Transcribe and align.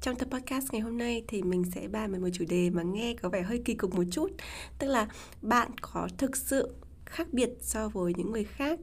Trong 0.00 0.16
tập 0.16 0.28
podcast 0.30 0.72
ngày 0.72 0.80
hôm 0.80 0.98
nay 0.98 1.24
thì 1.28 1.42
mình 1.42 1.64
sẽ 1.74 1.88
bàn 1.88 2.12
về 2.12 2.18
một 2.18 2.28
chủ 2.32 2.44
đề 2.48 2.70
mà 2.70 2.82
nghe 2.82 3.14
có 3.22 3.28
vẻ 3.28 3.42
hơi 3.42 3.62
kỳ 3.64 3.74
cục 3.74 3.94
một 3.94 4.04
chút 4.10 4.28
Tức 4.78 4.86
là 4.86 5.08
bạn 5.42 5.70
có 5.80 6.08
thực 6.18 6.36
sự 6.36 6.74
khác 7.06 7.26
biệt 7.32 7.50
so 7.60 7.88
với 7.88 8.12
những 8.16 8.32
người 8.32 8.44
khác? 8.44 8.78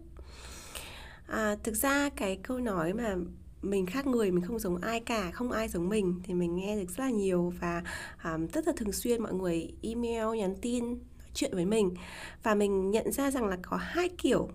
À, 1.27 1.55
Thực 1.63 1.75
ra 1.75 2.09
cái 2.09 2.39
câu 2.43 2.59
nói 2.59 2.93
mà 2.93 3.15
mình 3.61 3.85
khác 3.85 4.07
người 4.07 4.31
mình 4.31 4.43
không 4.45 4.59
giống 4.59 4.77
ai 4.77 4.99
cả 4.99 5.31
không 5.31 5.51
ai 5.51 5.67
giống 5.67 5.89
mình 5.89 6.21
thì 6.23 6.33
mình 6.33 6.55
nghe 6.55 6.75
được 6.75 6.89
rất 6.89 7.03
là 7.03 7.09
nhiều 7.09 7.53
và 7.59 7.83
um, 8.23 8.47
rất 8.47 8.67
là 8.67 8.73
thường 8.77 8.91
xuyên 8.91 9.23
mọi 9.23 9.33
người 9.33 9.73
email 9.81 10.37
nhắn 10.37 10.55
tin 10.61 10.83
nói 10.89 11.29
chuyện 11.33 11.51
với 11.53 11.65
mình. 11.65 11.95
Và 12.43 12.55
mình 12.55 12.91
nhận 12.91 13.11
ra 13.11 13.31
rằng 13.31 13.47
là 13.47 13.57
có 13.61 13.77
hai 13.77 14.09
kiểu 14.17 14.49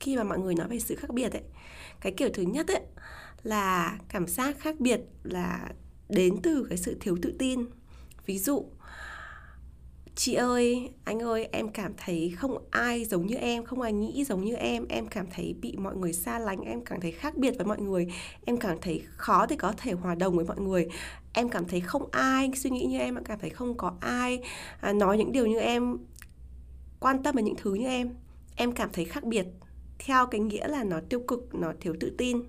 khi 0.00 0.16
mà 0.16 0.24
mọi 0.24 0.38
người 0.38 0.54
nói 0.54 0.68
về 0.68 0.78
sự 0.78 0.94
khác 0.94 1.10
biệt 1.10 1.32
ấy. 1.32 1.42
Cái 2.00 2.14
kiểu 2.16 2.28
thứ 2.34 2.42
nhất 2.42 2.68
ấy 2.68 2.82
là 3.42 3.98
cảm 4.08 4.26
giác 4.26 4.56
khác 4.58 4.80
biệt 4.80 5.00
là 5.22 5.68
đến 6.08 6.36
từ 6.42 6.66
cái 6.68 6.78
sự 6.78 6.96
thiếu 7.00 7.16
tự 7.22 7.34
tin. 7.38 7.64
Ví 8.26 8.38
dụ, 8.38 8.64
chị 10.14 10.34
ơi, 10.34 10.90
anh 11.04 11.22
ơi, 11.22 11.48
em 11.52 11.68
cảm 11.68 11.92
thấy 11.96 12.34
không 12.38 12.64
ai 12.70 13.04
giống 13.04 13.26
như 13.26 13.36
em, 13.36 13.64
không 13.64 13.80
ai 13.80 13.92
nghĩ 13.92 14.24
giống 14.24 14.44
như 14.44 14.54
em. 14.54 14.86
Em 14.88 15.06
cảm 15.06 15.26
thấy 15.34 15.54
bị 15.60 15.76
mọi 15.76 15.96
người 15.96 16.12
xa 16.12 16.38
lánh, 16.38 16.60
em 16.60 16.84
cảm 16.84 17.00
thấy 17.00 17.12
khác 17.12 17.36
biệt 17.36 17.54
với 17.56 17.66
mọi 17.66 17.80
người. 17.80 18.06
Em 18.44 18.56
cảm 18.56 18.78
thấy 18.80 19.02
khó 19.16 19.46
để 19.46 19.56
có 19.56 19.72
thể 19.76 19.92
hòa 19.92 20.14
đồng 20.14 20.36
với 20.36 20.44
mọi 20.44 20.60
người. 20.60 20.88
Em 21.32 21.48
cảm 21.48 21.64
thấy 21.68 21.80
không 21.80 22.08
ai 22.10 22.50
suy 22.56 22.70
nghĩ 22.70 22.86
như 22.86 22.98
em 22.98 23.14
em 23.14 23.24
cảm 23.24 23.38
thấy 23.40 23.50
không 23.50 23.76
có 23.76 23.94
ai 24.00 24.40
à, 24.80 24.92
nói 24.92 25.18
những 25.18 25.32
điều 25.32 25.46
như 25.46 25.58
em, 25.58 25.98
quan 27.00 27.22
tâm 27.22 27.36
đến 27.36 27.44
những 27.44 27.56
thứ 27.56 27.74
như 27.74 27.86
em. 27.86 28.14
Em 28.56 28.72
cảm 28.72 28.88
thấy 28.92 29.04
khác 29.04 29.24
biệt. 29.24 29.46
Theo 29.98 30.26
cái 30.26 30.40
nghĩa 30.40 30.68
là 30.68 30.84
nó 30.84 31.00
tiêu 31.08 31.20
cực, 31.20 31.54
nó 31.54 31.72
thiếu 31.80 31.94
tự 32.00 32.14
tin 32.18 32.42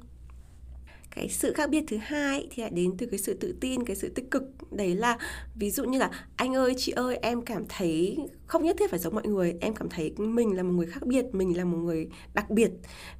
cái 1.15 1.29
sự 1.29 1.53
khác 1.53 1.69
biệt 1.69 1.83
thứ 1.87 1.97
hai 1.97 2.47
thì 2.51 2.61
lại 2.61 2.71
đến 2.71 2.95
từ 2.97 3.05
cái 3.05 3.19
sự 3.19 3.33
tự 3.33 3.55
tin 3.61 3.83
cái 3.83 3.95
sự 3.95 4.09
tích 4.09 4.31
cực. 4.31 4.43
Đấy 4.71 4.95
là 4.95 5.17
ví 5.55 5.71
dụ 5.71 5.83
như 5.83 5.99
là 5.99 6.11
anh 6.35 6.55
ơi 6.55 6.73
chị 6.77 6.91
ơi 6.91 7.17
em 7.21 7.41
cảm 7.41 7.65
thấy 7.69 8.17
không 8.45 8.63
nhất 8.63 8.75
thiết 8.79 8.89
phải 8.89 8.99
giống 8.99 9.15
mọi 9.15 9.27
người 9.27 9.55
em 9.61 9.75
cảm 9.75 9.89
thấy 9.89 10.13
mình 10.17 10.55
là 10.55 10.63
một 10.63 10.71
người 10.71 10.87
khác 10.87 11.05
biệt 11.05 11.25
mình 11.31 11.57
là 11.57 11.65
một 11.65 11.77
người 11.77 12.09
đặc 12.33 12.49
biệt. 12.49 12.71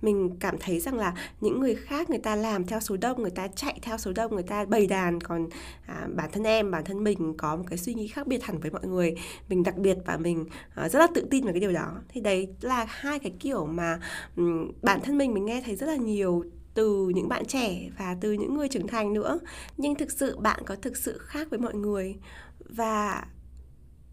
Mình 0.01 0.37
cảm 0.39 0.55
thấy 0.59 0.79
rằng 0.79 0.97
là 0.97 1.13
những 1.41 1.59
người 1.59 1.75
khác 1.75 2.09
người 2.09 2.19
ta 2.19 2.35
làm 2.35 2.65
theo 2.65 2.79
số 2.79 2.97
đông 2.97 3.21
người 3.21 3.31
ta 3.31 3.47
chạy 3.47 3.79
theo 3.81 3.97
số 3.97 4.11
đông 4.15 4.33
người 4.33 4.43
ta 4.43 4.65
bày 4.65 4.87
đàn 4.87 5.21
còn 5.21 5.47
à, 5.85 6.07
bản 6.15 6.29
thân 6.31 6.43
em 6.43 6.71
bản 6.71 6.83
thân 6.83 7.03
mình 7.03 7.33
có 7.37 7.55
một 7.55 7.63
cái 7.69 7.77
suy 7.77 7.93
nghĩ 7.93 8.07
khác 8.07 8.27
biệt 8.27 8.43
hẳn 8.43 8.59
với 8.59 8.71
mọi 8.71 8.87
người. 8.87 9.15
Mình 9.49 9.63
đặc 9.63 9.77
biệt 9.77 9.97
và 10.05 10.17
mình 10.17 10.45
à, 10.75 10.89
rất 10.89 10.99
là 10.99 11.07
tự 11.15 11.27
tin 11.31 11.45
về 11.45 11.51
cái 11.51 11.59
điều 11.59 11.71
đó. 11.71 12.01
Thì 12.09 12.21
đấy 12.21 12.47
là 12.61 12.85
hai 12.89 13.19
cái 13.19 13.33
kiểu 13.39 13.65
mà 13.65 13.99
um, 14.35 14.71
bản 14.81 14.99
thân 15.03 15.17
mình 15.17 15.33
mình 15.33 15.45
nghe 15.45 15.61
thấy 15.65 15.75
rất 15.75 15.85
là 15.85 15.95
nhiều 15.95 16.43
từ 16.75 17.11
những 17.15 17.29
bạn 17.29 17.45
trẻ 17.45 17.89
và 17.97 18.17
từ 18.21 18.31
những 18.31 18.55
người 18.55 18.69
trưởng 18.69 18.87
thành 18.87 19.13
nữa. 19.13 19.39
Nhưng 19.77 19.95
thực 19.95 20.11
sự 20.11 20.37
bạn 20.37 20.63
có 20.65 20.75
thực 20.75 20.97
sự 20.97 21.17
khác 21.17 21.47
với 21.49 21.59
mọi 21.59 21.73
người. 21.73 22.15
Và 22.59 23.27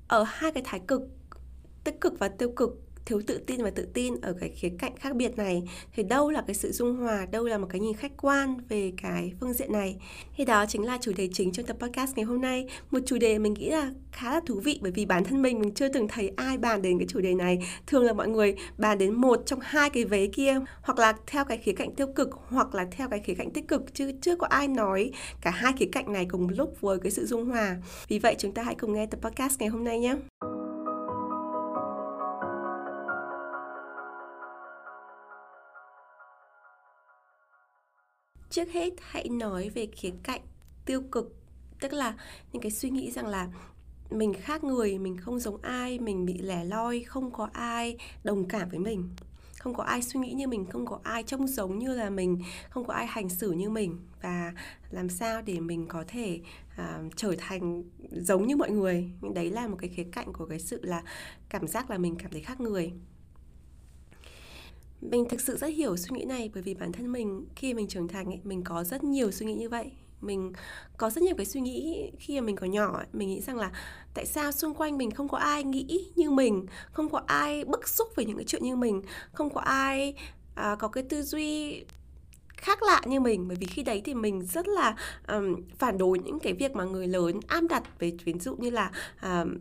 ở 0.09 0.23
hai 0.23 0.53
cái 0.53 0.63
thái 0.67 0.81
cực, 0.89 1.03
tích 1.85 2.01
cực 2.01 2.19
và 2.19 2.29
tiêu 2.29 2.53
cực 2.57 2.71
thiếu 3.07 3.23
tự 3.27 3.39
tin 3.47 3.63
và 3.63 3.71
tự 3.71 3.89
tin 3.95 4.15
ở 4.23 4.35
cái 4.41 4.49
khía 4.49 4.73
cạnh 4.79 4.97
khác 4.97 5.17
biệt 5.17 5.37
này, 5.37 5.63
thì 5.93 6.03
đâu 6.03 6.31
là 6.31 6.43
cái 6.47 6.55
sự 6.55 6.73
dung 6.73 6.97
hòa, 6.97 7.27
đâu 7.31 7.45
là 7.45 7.59
một 7.59 7.67
cái 7.71 7.81
nhìn 7.81 7.95
khách 7.95 8.13
quan 8.17 8.57
về 8.69 8.93
cái 9.03 9.33
phương 9.41 9.53
diện 9.53 9.73
này. 9.73 9.97
Thì 10.37 10.45
đó 10.45 10.67
chính 10.67 10.83
là 10.83 10.99
chủ 11.01 11.13
đề 11.17 11.29
chính 11.33 11.53
trong 11.53 11.67
tập 11.67 11.77
podcast 11.81 12.17
ngày 12.17 12.25
hôm 12.25 12.41
nay. 12.41 12.67
Một 12.91 12.99
chủ 13.07 13.19
đề 13.19 13.39
mình 13.39 13.55
nghĩ 13.55 13.71
là 13.71 13.91
khá 14.13 14.35
là 14.35 14.41
thú 14.47 14.61
vị 14.61 14.79
bởi 14.83 14.93
vì 14.93 15.07
bản 15.07 15.25
thân 15.25 15.43
mình 15.43 15.61
mình 15.61 15.75
chưa 15.75 15.89
từng 15.89 16.09
thấy 16.09 16.33
ai 16.37 16.59
bàn 16.59 16.83
đến 16.83 16.99
cái 16.99 17.07
chủ 17.11 17.21
đề 17.21 17.35
này. 17.35 17.59
Thường 17.87 18.05
là 18.05 18.13
mọi 18.13 18.29
người 18.29 18.55
bàn 18.79 18.99
đến 18.99 19.15
một 19.15 19.43
trong 19.47 19.59
hai 19.63 19.91
cái 19.91 20.05
vế 20.05 20.27
kia, 20.27 20.59
hoặc 20.83 20.99
là 20.99 21.15
theo 21.27 21.45
cái 21.45 21.59
khía 21.59 21.73
cạnh 21.73 21.95
tiêu 21.95 22.07
cực, 22.07 22.29
hoặc 22.33 22.75
là 22.75 22.87
theo 22.91 23.09
cái 23.09 23.21
khía 23.21 23.35
cạnh 23.35 23.51
tích 23.51 23.69
cực, 23.69 23.95
chứ 23.95 24.13
chưa 24.21 24.37
có 24.37 24.47
ai 24.47 24.69
nói 24.69 25.11
cả 25.41 25.51
hai 25.51 25.73
khía 25.79 25.89
cạnh 25.93 26.13
này 26.13 26.27
cùng 26.31 26.49
lúc 26.49 26.81
với 26.81 26.99
cái 26.99 27.13
sự 27.13 27.27
dung 27.27 27.45
hòa. 27.45 27.77
Vì 28.09 28.19
vậy 28.19 28.35
chúng 28.39 28.53
ta 28.53 28.63
hãy 28.63 28.75
cùng 28.75 28.93
nghe 28.93 29.07
tập 29.07 29.21
podcast 29.23 29.61
ngày 29.61 29.69
hôm 29.69 29.85
nay 29.85 29.99
nhé. 29.99 30.15
Trước 38.53 38.73
hết 38.73 38.91
hãy 39.01 39.29
nói 39.29 39.69
về 39.69 39.87
khía 39.87 40.13
cạnh 40.23 40.41
tiêu 40.85 41.03
cực 41.13 41.37
tức 41.81 41.93
là 41.93 42.15
những 42.53 42.63
cái 42.63 42.71
suy 42.71 42.91
nghĩ 42.91 43.11
rằng 43.11 43.27
là 43.27 43.49
mình 44.11 44.35
khác 44.35 44.65
người 44.65 44.99
mình 44.99 45.17
không 45.17 45.39
giống 45.39 45.63
ai 45.63 45.99
mình 45.99 46.27
bị 46.27 46.39
lẻ 46.39 46.65
loi 46.65 47.01
không 47.01 47.31
có 47.31 47.49
ai 47.53 47.97
đồng 48.25 48.49
cảm 48.49 48.69
với 48.69 48.79
mình 48.79 49.09
không 49.59 49.75
có 49.75 49.85
ai 49.85 50.03
suy 50.03 50.21
nghĩ 50.21 50.33
như 50.33 50.49
mình 50.49 50.67
không 50.67 50.87
có 50.87 51.01
ai 51.03 51.23
trông 51.23 51.47
giống 51.47 51.79
như 51.79 51.95
là 51.95 52.11
mình 52.11 52.43
không 52.71 52.85
có 52.85 52.95
ai 52.95 53.07
hành 53.07 53.29
xử 53.29 53.53
như 53.53 53.71
mình 53.71 53.99
và 54.23 54.53
làm 54.91 55.09
sao 55.09 55.43
để 55.43 55.61
mình 55.61 55.87
có 55.89 56.05
thể 56.09 56.41
uh, 56.81 57.13
trở 57.17 57.35
thành 57.39 57.83
giống 58.11 58.47
như 58.47 58.57
mọi 58.57 58.71
người. 58.71 59.11
Đấy 59.35 59.51
là 59.51 59.67
một 59.67 59.77
cái 59.81 59.91
khía 59.91 60.07
cạnh 60.13 60.33
của 60.33 60.47
cái 60.47 60.59
sự 60.59 60.81
là 60.83 61.03
cảm 61.49 61.69
giác 61.69 61.91
là 61.91 61.99
mình 61.99 62.17
cảm 62.19 62.31
thấy 62.31 62.41
khác 62.41 62.61
người 62.61 62.93
mình 65.03 65.29
thực 65.29 65.41
sự 65.41 65.57
rất 65.57 65.67
hiểu 65.67 65.97
suy 65.97 66.17
nghĩ 66.17 66.25
này 66.25 66.51
bởi 66.55 66.63
vì 66.63 66.75
bản 66.75 66.93
thân 66.93 67.13
mình 67.13 67.47
khi 67.57 67.75
mình 67.75 67.89
trưởng 67.89 68.09
thành 68.09 68.27
ấy, 68.27 68.41
mình 68.45 68.65
có 68.65 68.85
rất 68.85 69.05
nhiều 69.05 69.31
suy 69.31 69.47
nghĩ 69.47 69.55
như 69.55 69.69
vậy. 69.69 69.91
Mình 70.21 70.53
có 70.97 71.11
rất 71.11 71.23
nhiều 71.23 71.35
cái 71.37 71.47
suy 71.47 71.61
nghĩ 71.61 72.11
khi 72.19 72.41
mà 72.41 72.47
mình 72.47 72.57
còn 72.57 72.71
nhỏ 72.71 72.97
ấy, 72.97 73.07
mình 73.13 73.29
nghĩ 73.29 73.41
rằng 73.41 73.57
là 73.57 73.71
tại 74.15 74.27
sao 74.27 74.53
xung 74.53 74.75
quanh 74.75 74.99
mình 74.99 75.11
không 75.11 75.29
có 75.29 75.39
ai 75.39 75.65
nghĩ 75.65 76.11
như 76.17 76.31
mình 76.31 76.67
không 76.93 77.09
có 77.09 77.23
ai 77.27 77.65
bức 77.65 77.89
xúc 77.89 78.09
về 78.17 78.25
những 78.25 78.37
cái 78.37 78.45
chuyện 78.45 78.63
như 78.65 78.77
mình 78.77 79.03
không 79.33 79.55
có 79.55 79.61
ai 79.61 80.15
à, 80.55 80.77
có 80.79 80.89
cái 80.89 81.05
tư 81.09 81.23
duy 81.23 81.85
khác 82.57 82.83
lạ 82.83 83.01
như 83.07 83.21
mình. 83.21 83.49
Bởi 83.49 83.57
vì 83.61 83.67
khi 83.67 83.83
đấy 83.83 84.03
thì 84.05 84.15
mình 84.15 84.43
rất 84.43 84.69
là 84.69 84.97
um, 85.29 85.63
phản 85.79 85.99
đối 85.99 86.19
những 86.19 86.39
cái 86.41 86.53
việc 86.53 86.73
mà 86.73 86.85
người 86.85 87.07
lớn 87.07 87.41
áp 87.47 87.65
đặt 87.71 87.99
về 87.99 88.13
ví 88.25 88.35
dụ 88.41 88.57
như 88.57 88.71
là 88.71 88.91
um, 89.23 89.59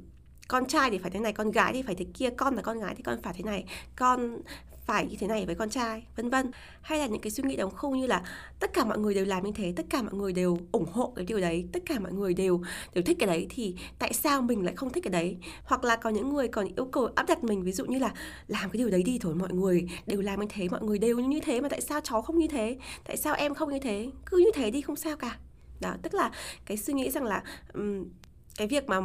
con 0.48 0.66
trai 0.66 0.90
thì 0.90 0.98
phải 0.98 1.12
thế 1.12 1.20
này 1.20 1.34
con 1.34 1.52
gái 1.52 1.74
thì 1.74 1.82
phải 1.82 1.96
thế 1.96 2.06
kia 2.14 2.30
con 2.38 2.56
là 2.56 2.62
con 2.62 2.80
gái 2.80 2.96
thì 2.96 3.04
con 3.04 3.22
phải 3.22 3.34
thế 3.38 3.44
này 3.44 3.66
con 3.96 4.38
phải 4.86 5.06
như 5.06 5.16
thế 5.20 5.28
này 5.28 5.46
với 5.46 5.56
con 5.56 5.70
trai 5.70 6.04
vân 6.16 6.30
vân. 6.30 6.52
Hay 6.82 7.00
là 7.00 7.06
những 7.06 7.22
cái 7.22 7.32
suy 7.32 7.44
nghĩ 7.44 7.56
đóng 7.56 7.72
khung 7.72 8.00
như 8.00 8.08
là 8.08 8.24
tất 8.60 8.74
cả 8.74 8.86
mọi 8.86 8.98
người 8.98 9.14
đều 9.14 9.26
làm 9.26 9.44
như 9.44 9.52
thế 9.56 9.74
tất 9.76 9.86
cả 9.90 10.02
mọi 10.02 10.14
người 10.14 10.34
đều 10.34 10.58
ủng 10.72 10.92
hộ 10.92 11.14
cái 11.16 11.26
điều 11.26 11.40
đấy 11.40 11.68
tất 11.72 11.84
cả 11.86 12.00
mọi 12.00 12.14
người 12.14 12.34
đều 12.34 12.62
đều 12.94 13.04
thích 13.04 13.18
cái 13.20 13.28
đấy 13.28 13.48
thì 13.50 13.76
tại 14.00 14.14
sao 14.14 14.42
mình 14.42 14.66
lại 14.66 14.76
không 14.76 14.90
thích 14.90 15.04
cái 15.04 15.12
đấy? 15.12 15.38
Hoặc 15.64 15.84
là 15.84 15.96
có 15.96 16.10
những 16.10 16.34
người 16.34 16.48
còn 16.48 16.68
yêu 16.76 16.86
cầu 16.86 17.10
áp 17.16 17.26
đặt 17.28 17.44
mình 17.44 17.64
ví 17.64 17.72
dụ 17.72 17.86
như 17.86 18.00
là 18.00 18.14
làm 18.48 18.70
cái 18.70 18.78
điều 18.78 18.90
đấy 18.90 19.04
đi 19.04 19.20
thôi 19.22 19.36
mọi 19.36 19.54
người 19.54 19.88
đều 20.08 20.22
làm 20.22 20.40
như 20.40 20.48
thế 20.50 20.68
mọi 20.70 20.84
người 20.84 21.00
đều 21.00 21.20
như 21.20 21.40
thế 21.40 21.62
mà 21.62 21.70
tại 21.70 21.82
sao 21.82 22.02
cháu 22.04 22.22
không 22.22 22.40
như 22.40 22.48
thế? 22.48 22.78
Tại 23.04 23.18
sao 23.18 23.36
em 23.36 23.56
không 23.56 23.70
như 23.72 23.80
thế? 23.80 24.10
Cứ 24.26 24.38
như 24.38 24.52
thế 24.54 24.72
đi 24.72 24.82
không 24.82 24.96
sao 24.96 25.18
cả. 25.18 25.38
Đó 25.80 25.94
tức 26.02 26.14
là 26.14 26.32
cái 26.66 26.78
suy 26.78 26.94
nghĩ 26.94 27.10
rằng 27.12 27.24
là 27.24 27.44
um, 27.74 28.06
cái 28.58 28.68
việc 28.68 28.86
mà 28.88 29.02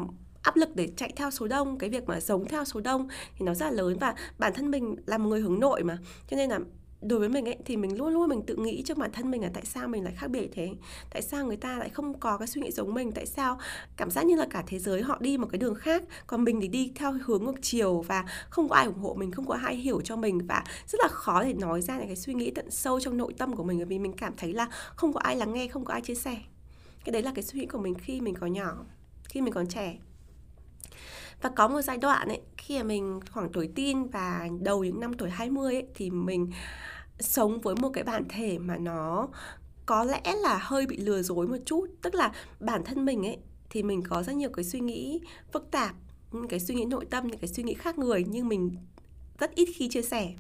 áp 0.47 0.57
lực 0.57 0.77
để 0.77 0.89
chạy 0.97 1.13
theo 1.17 1.31
số 1.31 1.49
đông, 1.49 1.79
cái 1.79 1.91
việc 1.91 2.09
mà 2.09 2.21
sống 2.21 2.45
theo 2.45 2.65
số 2.65 2.81
đông 2.81 3.09
thì 3.39 3.47
nó 3.47 3.55
rất 3.55 3.67
là 3.67 3.73
lớn 3.73 3.97
và 4.01 4.15
bản 4.39 4.53
thân 4.55 4.71
mình 4.71 4.97
là 5.07 5.19
một 5.19 5.29
người 5.29 5.41
hướng 5.41 5.61
nội 5.61 5.85
mà. 5.85 5.99
Cho 6.29 6.37
nên 6.37 6.51
là 6.51 6.59
đối 7.01 7.19
với 7.19 7.29
mình 7.29 7.45
ấy, 7.45 7.57
thì 7.65 7.77
mình 7.77 7.99
luôn 7.99 8.13
luôn 8.13 8.29
mình 8.29 8.43
tự 8.47 8.57
nghĩ 8.57 8.83
cho 8.83 8.95
bản 8.95 9.11
thân 9.13 9.31
mình 9.31 9.43
là 9.43 9.51
tại 9.55 9.65
sao 9.65 9.89
mình 9.89 10.05
lại 10.05 10.15
khác 10.17 10.27
biệt 10.31 10.49
thế? 10.53 10.71
Tại 11.13 11.23
sao 11.23 11.47
người 11.47 11.57
ta 11.57 11.79
lại 11.79 11.89
không 11.89 12.21
có 12.21 12.39
cái 12.39 12.47
suy 12.47 12.61
nghĩ 12.61 12.71
giống 12.71 12.95
mình? 12.95 13.13
Tại 13.13 13.27
sao 13.27 13.59
cảm 13.97 14.11
giác 14.11 14.27
như 14.27 14.37
là 14.37 14.47
cả 14.51 14.65
thế 14.67 14.79
giới 14.79 15.03
họ 15.03 15.19
đi 15.21 15.39
một 15.39 15.47
cái 15.53 15.59
đường 15.59 15.75
khác, 15.75 16.03
còn 16.27 16.45
mình 16.45 16.61
thì 16.61 16.69
đi 16.69 16.93
theo 16.95 17.13
hướng 17.25 17.45
ngược 17.45 17.63
chiều 17.63 18.01
và 18.01 18.25
không 18.51 18.69
có 18.69 18.77
ai 18.77 18.87
ủng 18.87 18.99
hộ 18.99 19.15
mình, 19.15 19.33
không 19.33 19.47
có 19.47 19.55
ai 19.55 19.77
hiểu 19.77 20.01
cho 20.01 20.17
mình 20.17 20.47
và 20.47 20.65
rất 20.87 21.01
là 21.03 21.09
khó 21.09 21.43
để 21.43 21.55
nói 21.55 21.83
ra 21.83 21.99
những 21.99 22.07
cái 22.07 22.17
suy 22.17 22.35
nghĩ 22.35 22.51
tận 22.51 22.71
sâu 22.71 23.01
trong 23.01 23.17
nội 23.17 23.35
tâm 23.39 23.57
của 23.57 23.65
mình 23.65 23.79
bởi 23.79 23.87
vì 23.87 23.99
mình 23.99 24.13
cảm 24.13 24.33
thấy 24.37 24.53
là 24.53 24.69
không 24.97 25.13
có 25.13 25.21
ai 25.21 25.37
lắng 25.37 25.53
nghe, 25.53 25.69
không 25.69 25.85
có 25.85 25.93
ai 25.93 26.01
chia 26.01 26.15
sẻ. 26.15 26.37
Cái 27.05 27.13
đấy 27.13 27.23
là 27.23 27.33
cái 27.35 27.43
suy 27.43 27.61
nghĩ 27.61 27.67
của 27.67 27.79
mình 27.79 27.95
khi 27.95 28.21
mình 28.21 28.35
còn 28.35 28.53
nhỏ, 28.53 28.85
khi 29.29 29.41
mình 29.41 29.53
còn 29.53 29.67
trẻ 29.67 29.99
và 31.43 31.51
có 31.57 31.69
một 31.69 31.83
giai 31.83 31.97
đoạn 31.97 32.29
ấy, 32.29 32.41
khi 32.57 32.79
mà 32.79 32.85
mình 32.85 33.21
khoảng 33.31 33.53
tuổi 33.53 33.71
tin 33.75 34.07
và 34.07 34.49
đầu 34.61 34.85
những 34.85 35.01
năm 35.01 35.15
tuổi 35.15 35.31
20 35.31 35.75
ấy, 35.75 35.87
thì 35.95 36.11
mình 36.11 36.51
sống 37.21 37.61
với 37.61 37.75
một 37.77 37.91
cái 37.93 38.05
bản 38.05 38.25
thể 38.29 38.59
mà 38.59 38.77
nó 38.77 39.29
có 39.87 40.05
lẽ 40.05 40.23
là 40.43 40.59
hơi 40.63 40.87
bị 40.87 40.97
lừa 40.97 41.23
dối 41.23 41.47
một 41.47 41.59
chút. 41.67 41.87
Tức 42.03 42.15
là 42.15 42.33
bản 42.61 42.85
thân 42.85 43.05
mình 43.05 43.27
ấy, 43.27 43.39
thì 43.71 43.83
mình 43.83 44.03
có 44.03 44.23
rất 44.23 44.37
nhiều 44.37 44.51
cái 44.51 44.65
suy 44.65 44.81
nghĩ 44.81 45.21
phức 45.53 45.71
tạp, 45.71 45.95
những 46.33 46.49
cái 46.49 46.61
suy 46.61 46.75
nghĩ 46.75 46.85
nội 46.85 47.05
tâm, 47.11 47.27
những 47.27 47.39
cái 47.39 47.49
suy 47.49 47.63
nghĩ 47.63 47.75
khác 47.75 47.99
người, 47.99 48.25
nhưng 48.29 48.49
mình 48.49 48.77
rất 49.39 49.55
ít 49.55 49.69
khi 49.75 49.89
chia 49.89 50.03
sẻ. 50.03 50.35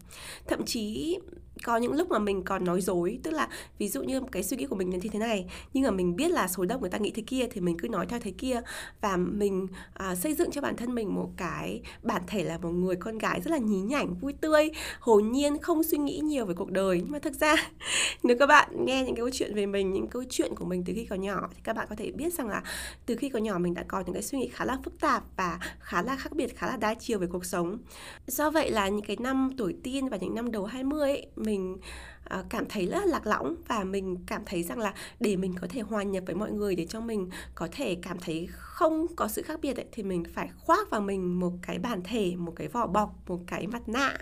Thậm 0.46 0.64
chí 0.64 1.18
có 1.64 1.76
những 1.76 1.92
lúc 1.92 2.10
mà 2.10 2.18
mình 2.18 2.42
còn 2.42 2.64
nói 2.64 2.80
dối 2.80 3.18
tức 3.22 3.30
là 3.30 3.48
ví 3.78 3.88
dụ 3.88 4.02
như 4.02 4.20
cái 4.32 4.42
suy 4.42 4.56
nghĩ 4.56 4.66
của 4.66 4.76
mình 4.76 4.90
là 4.92 4.98
như 5.02 5.08
thế 5.12 5.18
này 5.18 5.46
nhưng 5.72 5.84
mà 5.84 5.90
mình 5.90 6.16
biết 6.16 6.30
là 6.30 6.48
số 6.48 6.64
đông 6.64 6.80
người 6.80 6.90
ta 6.90 6.98
nghĩ 6.98 7.10
thế 7.10 7.22
kia 7.26 7.46
thì 7.50 7.60
mình 7.60 7.76
cứ 7.78 7.88
nói 7.88 8.06
theo 8.06 8.20
thế 8.20 8.32
kia. 8.38 8.60
Và 9.00 9.16
mình 9.16 9.66
à, 9.94 10.14
xây 10.14 10.34
dựng 10.34 10.50
cho 10.50 10.60
bản 10.60 10.76
thân 10.76 10.94
mình 10.94 11.14
một 11.14 11.30
cái 11.36 11.80
bản 12.02 12.22
thể 12.26 12.44
là 12.44 12.58
một 12.58 12.70
người 12.70 12.96
con 12.96 13.18
gái 13.18 13.40
rất 13.40 13.50
là 13.50 13.58
nhí 13.58 13.80
nhảnh 13.80 14.14
vui 14.14 14.32
tươi 14.32 14.70
hồn 15.00 15.32
nhiên 15.32 15.58
không 15.58 15.82
suy 15.82 15.98
nghĩ 15.98 16.18
nhiều 16.18 16.46
về 16.46 16.54
cuộc 16.54 16.70
đời. 16.70 17.00
Nhưng 17.02 17.12
mà 17.12 17.18
thực 17.18 17.34
ra 17.34 17.56
nếu 18.22 18.36
các 18.38 18.46
bạn 18.46 18.84
nghe 18.86 19.04
những 19.04 19.16
câu 19.16 19.30
chuyện 19.32 19.54
về 19.54 19.66
mình 19.66 19.92
những 19.92 20.08
câu 20.08 20.24
chuyện 20.30 20.54
của 20.54 20.64
mình 20.64 20.84
từ 20.86 20.92
khi 20.96 21.04
còn 21.04 21.20
nhỏ 21.20 21.48
thì 21.54 21.60
các 21.64 21.76
bạn 21.76 21.86
có 21.90 21.96
thể 21.96 22.12
biết 22.12 22.34
rằng 22.34 22.48
là 22.48 22.62
từ 23.06 23.16
khi 23.16 23.28
còn 23.28 23.42
nhỏ 23.42 23.58
mình 23.58 23.74
đã 23.74 23.84
có 23.88 24.00
những 24.00 24.12
cái 24.12 24.22
suy 24.22 24.38
nghĩ 24.38 24.48
khá 24.48 24.64
là 24.64 24.78
phức 24.84 25.00
tạp 25.00 25.22
và 25.36 25.58
khá 25.80 26.02
là 26.02 26.16
khác 26.16 26.32
biệt 26.32 26.56
khá 26.56 26.66
là 26.66 26.76
đa 26.76 26.94
chiều 26.94 27.18
về 27.18 27.26
cuộc 27.26 27.44
sống. 27.44 27.78
Do 28.26 28.50
vậy 28.50 28.70
là 28.70 28.88
những 28.88 29.04
cái 29.04 29.16
năm 29.20 29.50
tuổi 29.58 29.76
teen 29.84 30.08
và 30.08 30.16
những 30.16 30.34
năm 30.34 30.50
đầu 30.50 30.64
20 30.64 31.00
ấy, 31.00 31.26
mình 31.46 31.78
à, 32.24 32.44
cảm 32.48 32.64
thấy 32.68 32.86
rất 32.86 32.98
là 32.98 33.06
lạc 33.06 33.26
lõng 33.26 33.54
và 33.68 33.84
mình 33.84 34.16
cảm 34.26 34.42
thấy 34.46 34.62
rằng 34.62 34.78
là 34.78 34.94
để 35.20 35.36
mình 35.36 35.54
có 35.60 35.66
thể 35.70 35.80
hòa 35.80 36.02
nhập 36.02 36.24
với 36.26 36.34
mọi 36.34 36.50
người 36.50 36.74
để 36.76 36.86
cho 36.86 37.00
mình 37.00 37.30
có 37.54 37.68
thể 37.72 37.96
cảm 38.02 38.18
thấy 38.18 38.48
không 38.50 39.06
có 39.16 39.28
sự 39.28 39.42
khác 39.42 39.60
biệt 39.62 39.76
ấy, 39.76 39.86
thì 39.92 40.02
mình 40.02 40.24
phải 40.34 40.48
khoác 40.56 40.90
vào 40.90 41.00
mình 41.00 41.40
một 41.40 41.52
cái 41.62 41.78
bản 41.78 42.00
thể 42.04 42.36
một 42.36 42.52
cái 42.56 42.68
vỏ 42.68 42.86
bọc 42.86 43.10
một 43.26 43.40
cái 43.46 43.66
mặt 43.66 43.88
nạ. 43.88 44.18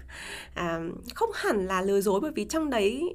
À, 0.55 0.81
không 1.15 1.31
hẳn 1.35 1.67
là 1.67 1.83
lừa 1.83 2.01
dối 2.01 2.21
bởi 2.21 2.31
vì 2.35 2.45
trong 2.45 2.71
đấy 2.71 3.15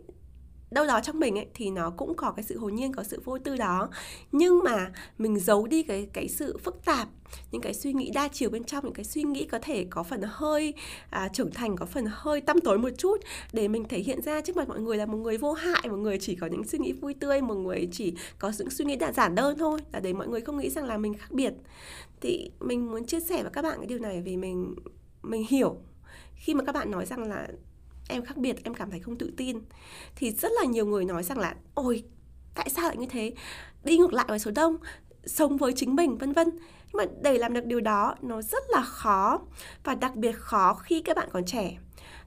đâu 0.71 0.87
đó 0.87 0.99
trong 1.03 1.19
mình 1.19 1.37
ấy 1.37 1.47
thì 1.53 1.69
nó 1.69 1.89
cũng 1.89 2.15
có 2.15 2.31
cái 2.31 2.43
sự 2.43 2.57
hồn 2.57 2.75
nhiên 2.75 2.93
có 2.93 3.03
sự 3.03 3.21
vô 3.25 3.37
tư 3.39 3.55
đó. 3.55 3.89
Nhưng 4.31 4.59
mà 4.63 4.91
mình 5.17 5.39
giấu 5.39 5.67
đi 5.67 5.83
cái 5.83 6.07
cái 6.13 6.27
sự 6.27 6.57
phức 6.57 6.85
tạp 6.85 7.07
những 7.51 7.61
cái 7.61 7.73
suy 7.73 7.93
nghĩ 7.93 8.11
đa 8.13 8.27
chiều 8.27 8.49
bên 8.49 8.63
trong 8.63 8.83
những 8.83 8.93
cái 8.93 9.05
suy 9.05 9.23
nghĩ 9.23 9.45
có 9.45 9.59
thể 9.61 9.85
có 9.89 10.03
phần 10.03 10.21
hơi 10.25 10.73
à, 11.09 11.27
trưởng 11.33 11.51
thành 11.51 11.75
có 11.75 11.85
phần 11.85 12.05
hơi 12.09 12.41
tăm 12.41 12.59
tối 12.61 12.77
một 12.77 12.89
chút 12.97 13.17
để 13.53 13.67
mình 13.67 13.83
thể 13.83 13.99
hiện 13.99 14.21
ra 14.21 14.41
trước 14.41 14.57
mặt 14.57 14.67
mọi 14.67 14.79
người 14.79 14.97
là 14.97 15.05
một 15.05 15.17
người 15.17 15.37
vô 15.37 15.53
hại 15.53 15.89
một 15.89 15.97
người 15.97 16.17
chỉ 16.21 16.35
có 16.35 16.47
những 16.47 16.63
suy 16.63 16.79
nghĩ 16.79 16.91
vui 16.91 17.13
tươi 17.13 17.41
một 17.41 17.55
người 17.55 17.87
chỉ 17.91 18.13
có 18.39 18.51
những 18.59 18.69
suy 18.69 18.85
nghĩ 18.85 18.95
đã 18.95 19.11
giản 19.11 19.35
đơn 19.35 19.57
thôi 19.57 19.79
là 19.93 19.99
để 19.99 20.13
mọi 20.13 20.27
người 20.27 20.41
không 20.41 20.57
nghĩ 20.57 20.69
rằng 20.69 20.85
là 20.85 20.97
mình 20.97 21.13
khác 21.13 21.31
biệt. 21.31 21.53
Thì 22.21 22.51
mình 22.59 22.91
muốn 22.91 23.05
chia 23.05 23.19
sẻ 23.19 23.41
với 23.43 23.51
các 23.51 23.61
bạn 23.61 23.77
cái 23.77 23.87
điều 23.87 23.99
này 23.99 24.21
vì 24.21 24.37
mình 24.37 24.75
mình 25.23 25.45
hiểu 25.49 25.77
khi 26.35 26.53
mà 26.53 26.63
các 26.63 26.71
bạn 26.71 26.91
nói 26.91 27.05
rằng 27.05 27.23
là 27.23 27.47
em 28.09 28.25
khác 28.25 28.37
biệt, 28.37 28.63
em 28.63 28.73
cảm 28.73 28.91
thấy 28.91 28.99
không 28.99 29.17
tự 29.17 29.33
tin. 29.37 29.59
Thì 30.15 30.31
rất 30.31 30.51
là 30.51 30.65
nhiều 30.65 30.85
người 30.85 31.05
nói 31.05 31.23
rằng 31.23 31.39
là, 31.39 31.55
ôi, 31.73 32.03
tại 32.55 32.69
sao 32.69 32.85
lại 32.85 32.97
như 32.97 33.07
thế? 33.09 33.33
Đi 33.83 33.97
ngược 33.97 34.13
lại 34.13 34.25
với 34.27 34.39
số 34.39 34.51
đông, 34.51 34.77
sống 35.25 35.57
với 35.57 35.73
chính 35.75 35.95
mình, 35.95 36.17
vân 36.17 36.33
vân. 36.33 36.49
Nhưng 36.49 36.97
mà 36.97 37.05
để 37.21 37.37
làm 37.37 37.53
được 37.53 37.65
điều 37.65 37.81
đó, 37.81 38.15
nó 38.21 38.41
rất 38.41 38.63
là 38.69 38.81
khó. 38.81 39.39
Và 39.83 39.95
đặc 39.95 40.15
biệt 40.15 40.35
khó 40.35 40.73
khi 40.73 41.01
các 41.01 41.17
bạn 41.17 41.29
còn 41.33 41.45
trẻ. 41.45 41.77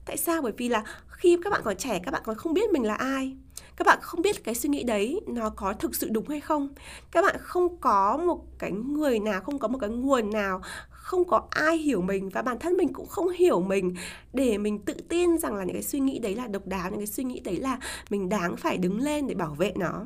Tại 0.05 0.17
sao? 0.17 0.41
Bởi 0.41 0.51
vì 0.57 0.69
là 0.69 0.83
khi 1.07 1.37
các 1.43 1.49
bạn 1.49 1.61
còn 1.63 1.77
trẻ, 1.77 1.99
các 2.03 2.11
bạn 2.11 2.21
còn 2.25 2.35
không 2.35 2.53
biết 2.53 2.71
mình 2.71 2.83
là 2.83 2.95
ai. 2.95 3.37
Các 3.75 3.87
bạn 3.87 3.99
không 4.01 4.21
biết 4.21 4.43
cái 4.43 4.55
suy 4.55 4.69
nghĩ 4.69 4.83
đấy 4.83 5.21
nó 5.27 5.49
có 5.49 5.73
thực 5.73 5.95
sự 5.95 6.09
đúng 6.11 6.29
hay 6.29 6.41
không. 6.41 6.73
Các 7.11 7.21
bạn 7.21 7.35
không 7.39 7.77
có 7.77 8.17
một 8.17 8.45
cái 8.59 8.71
người 8.71 9.19
nào, 9.19 9.41
không 9.41 9.59
có 9.59 9.67
một 9.67 9.77
cái 9.77 9.89
nguồn 9.89 10.29
nào 10.29 10.61
không 11.03 11.27
có 11.27 11.47
ai 11.49 11.77
hiểu 11.77 12.01
mình 12.01 12.29
và 12.29 12.41
bản 12.41 12.59
thân 12.59 12.77
mình 12.77 12.93
cũng 12.93 13.07
không 13.07 13.29
hiểu 13.29 13.61
mình. 13.61 13.95
Để 14.33 14.57
mình 14.57 14.79
tự 14.79 14.93
tin 15.09 15.37
rằng 15.37 15.55
là 15.55 15.63
những 15.63 15.73
cái 15.73 15.83
suy 15.83 15.99
nghĩ 15.99 16.19
đấy 16.19 16.35
là 16.35 16.47
độc 16.47 16.67
đáo, 16.67 16.89
những 16.89 16.99
cái 16.99 17.07
suy 17.07 17.23
nghĩ 17.23 17.39
đấy 17.39 17.57
là 17.57 17.79
mình 18.09 18.29
đáng 18.29 18.57
phải 18.57 18.77
đứng 18.77 18.99
lên 18.99 19.27
để 19.27 19.35
bảo 19.35 19.55
vệ 19.55 19.73
nó. 19.75 20.05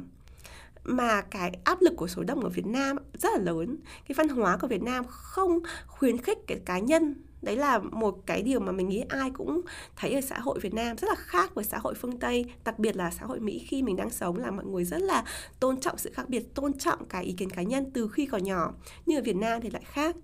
Mà 0.83 1.21
cái 1.21 1.51
áp 1.63 1.81
lực 1.81 1.93
của 1.97 2.07
số 2.07 2.23
đông 2.23 2.43
ở 2.43 2.49
Việt 2.49 2.65
Nam 2.65 2.97
rất 3.13 3.29
là 3.33 3.39
lớn. 3.39 3.77
Cái 4.07 4.15
văn 4.15 4.27
hóa 4.27 4.57
của 4.57 4.67
Việt 4.67 4.83
Nam 4.83 5.05
không 5.07 5.59
khuyến 5.87 6.17
khích 6.17 6.37
cái 6.47 6.59
cá 6.65 6.79
nhân 6.79 7.15
đấy 7.41 7.55
là 7.55 7.79
một 7.79 8.25
cái 8.25 8.41
điều 8.41 8.59
mà 8.59 8.71
mình 8.71 8.89
nghĩ 8.89 9.03
ai 9.09 9.31
cũng 9.33 9.61
thấy 9.95 10.13
ở 10.13 10.21
xã 10.21 10.39
hội 10.39 10.59
Việt 10.59 10.73
Nam 10.73 10.97
rất 10.97 11.07
là 11.07 11.15
khác 11.15 11.55
với 11.55 11.65
xã 11.65 11.77
hội 11.77 11.93
phương 11.93 12.19
Tây 12.19 12.45
đặc 12.65 12.79
biệt 12.79 12.95
là 12.95 13.11
xã 13.11 13.25
hội 13.25 13.39
Mỹ 13.39 13.65
khi 13.67 13.83
mình 13.83 13.95
đang 13.95 14.09
sống 14.09 14.37
là 14.37 14.51
mọi 14.51 14.65
người 14.65 14.83
rất 14.83 15.01
là 15.01 15.23
tôn 15.59 15.79
trọng 15.79 15.97
sự 15.97 16.11
khác 16.13 16.29
biệt 16.29 16.55
tôn 16.55 16.73
trọng 16.73 17.05
cái 17.05 17.23
ý 17.23 17.33
kiến 17.33 17.49
cá 17.49 17.61
nhân 17.61 17.91
từ 17.93 18.07
khi 18.07 18.25
còn 18.25 18.43
nhỏ. 18.43 18.73
Nhưng 19.05 19.17
ở 19.17 19.23
Việt 19.23 19.35
Nam 19.35 19.61
thì 19.61 19.69
lại 19.69 19.83
khác. 19.85 20.15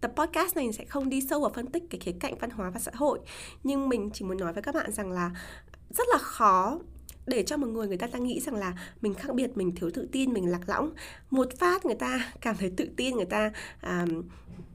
Tập 0.00 0.12
podcast 0.16 0.56
này 0.56 0.72
sẽ 0.72 0.84
không 0.84 1.08
đi 1.08 1.20
sâu 1.20 1.40
vào 1.40 1.50
phân 1.54 1.66
tích 1.66 1.82
cái 1.90 2.00
khía 2.00 2.12
cạnh 2.20 2.38
văn 2.38 2.50
hóa 2.50 2.70
và 2.70 2.80
xã 2.80 2.92
hội 2.94 3.20
nhưng 3.62 3.88
mình 3.88 4.10
chỉ 4.12 4.24
muốn 4.24 4.38
nói 4.38 4.52
với 4.52 4.62
các 4.62 4.74
bạn 4.74 4.92
rằng 4.92 5.12
là 5.12 5.30
rất 5.90 6.08
là 6.12 6.18
khó 6.18 6.78
để 7.26 7.42
cho 7.42 7.56
một 7.56 7.66
người 7.66 7.88
người 7.88 7.96
ta 7.96 8.06
đang 8.12 8.24
nghĩ 8.24 8.40
rằng 8.40 8.54
là 8.54 8.74
mình 9.00 9.14
khác 9.14 9.34
biệt 9.34 9.56
mình 9.56 9.74
thiếu 9.74 9.90
tự 9.94 10.08
tin 10.12 10.32
mình 10.32 10.50
lạc 10.50 10.68
lõng. 10.68 10.90
Một 11.30 11.58
phát 11.58 11.84
người 11.84 11.94
ta 11.94 12.32
cảm 12.40 12.56
thấy 12.56 12.72
tự 12.76 12.88
tin 12.96 13.16
người 13.16 13.24
ta 13.24 13.52
um, 13.82 14.22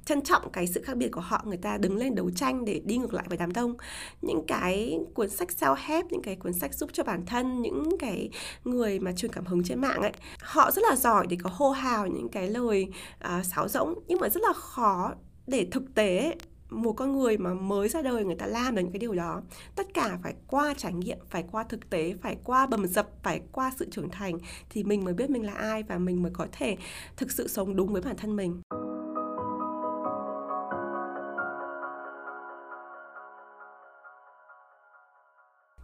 trân 0.05 0.21
trọng 0.21 0.51
cái 0.51 0.67
sự 0.67 0.81
khác 0.81 0.97
biệt 0.97 1.11
của 1.11 1.21
họ 1.21 1.43
người 1.45 1.57
ta 1.57 1.77
đứng 1.77 1.97
lên 1.97 2.15
đấu 2.15 2.29
tranh 2.35 2.65
để 2.65 2.81
đi 2.85 2.97
ngược 2.97 3.13
lại 3.13 3.25
với 3.29 3.37
đám 3.37 3.53
đông. 3.53 3.75
Những 4.21 4.45
cái 4.47 4.99
cuốn 5.13 5.29
sách 5.29 5.49
self 5.59 5.75
help 5.75 6.05
những 6.11 6.21
cái 6.21 6.35
cuốn 6.35 6.53
sách 6.53 6.73
giúp 6.73 6.89
cho 6.93 7.03
bản 7.03 7.25
thân 7.25 7.61
những 7.61 7.97
cái 7.99 8.29
người 8.63 8.99
mà 8.99 9.11
truyền 9.11 9.31
cảm 9.31 9.45
hứng 9.45 9.63
trên 9.63 9.81
mạng 9.81 10.01
ấy 10.01 10.11
họ 10.39 10.71
rất 10.71 10.81
là 10.89 10.95
giỏi 10.95 11.27
để 11.29 11.37
có 11.43 11.49
hô 11.53 11.71
hào 11.71 12.07
những 12.07 12.29
cái 12.29 12.49
lời 12.49 12.87
uh, 13.25 13.45
sáo 13.45 13.67
rỗng 13.67 13.93
nhưng 14.07 14.19
mà 14.19 14.29
rất 14.29 14.43
là 14.43 14.53
khó 14.53 15.13
để 15.47 15.67
thực 15.71 15.95
tế 15.95 16.35
một 16.69 16.93
con 16.93 17.17
người 17.17 17.37
mà 17.37 17.53
mới 17.53 17.89
ra 17.89 18.01
đời 18.01 18.25
người 18.25 18.35
ta 18.35 18.45
làm 18.45 18.75
được 18.75 18.81
những 18.81 18.91
cái 18.91 18.99
điều 18.99 19.13
đó. 19.13 19.41
Tất 19.75 19.93
cả 19.93 20.17
phải 20.23 20.33
qua 20.47 20.73
trải 20.77 20.93
nghiệm 20.93 21.17
phải 21.29 21.43
qua 21.51 21.63
thực 21.63 21.89
tế 21.89 22.15
phải 22.21 22.37
qua 22.43 22.67
bầm 22.67 22.87
dập 22.87 23.09
phải 23.23 23.41
qua 23.51 23.71
sự 23.79 23.87
trưởng 23.91 24.09
thành 24.09 24.37
thì 24.69 24.83
mình 24.83 25.03
mới 25.03 25.13
biết 25.13 25.29
mình 25.29 25.45
là 25.45 25.53
ai 25.53 25.83
và 25.83 25.97
mình 25.97 26.23
mới 26.23 26.31
có 26.35 26.47
thể 26.51 26.77
thực 27.17 27.31
sự 27.31 27.47
sống 27.47 27.75
đúng 27.75 27.93
với 27.93 28.01
bản 28.01 28.17
thân 28.17 28.35
mình. 28.35 28.61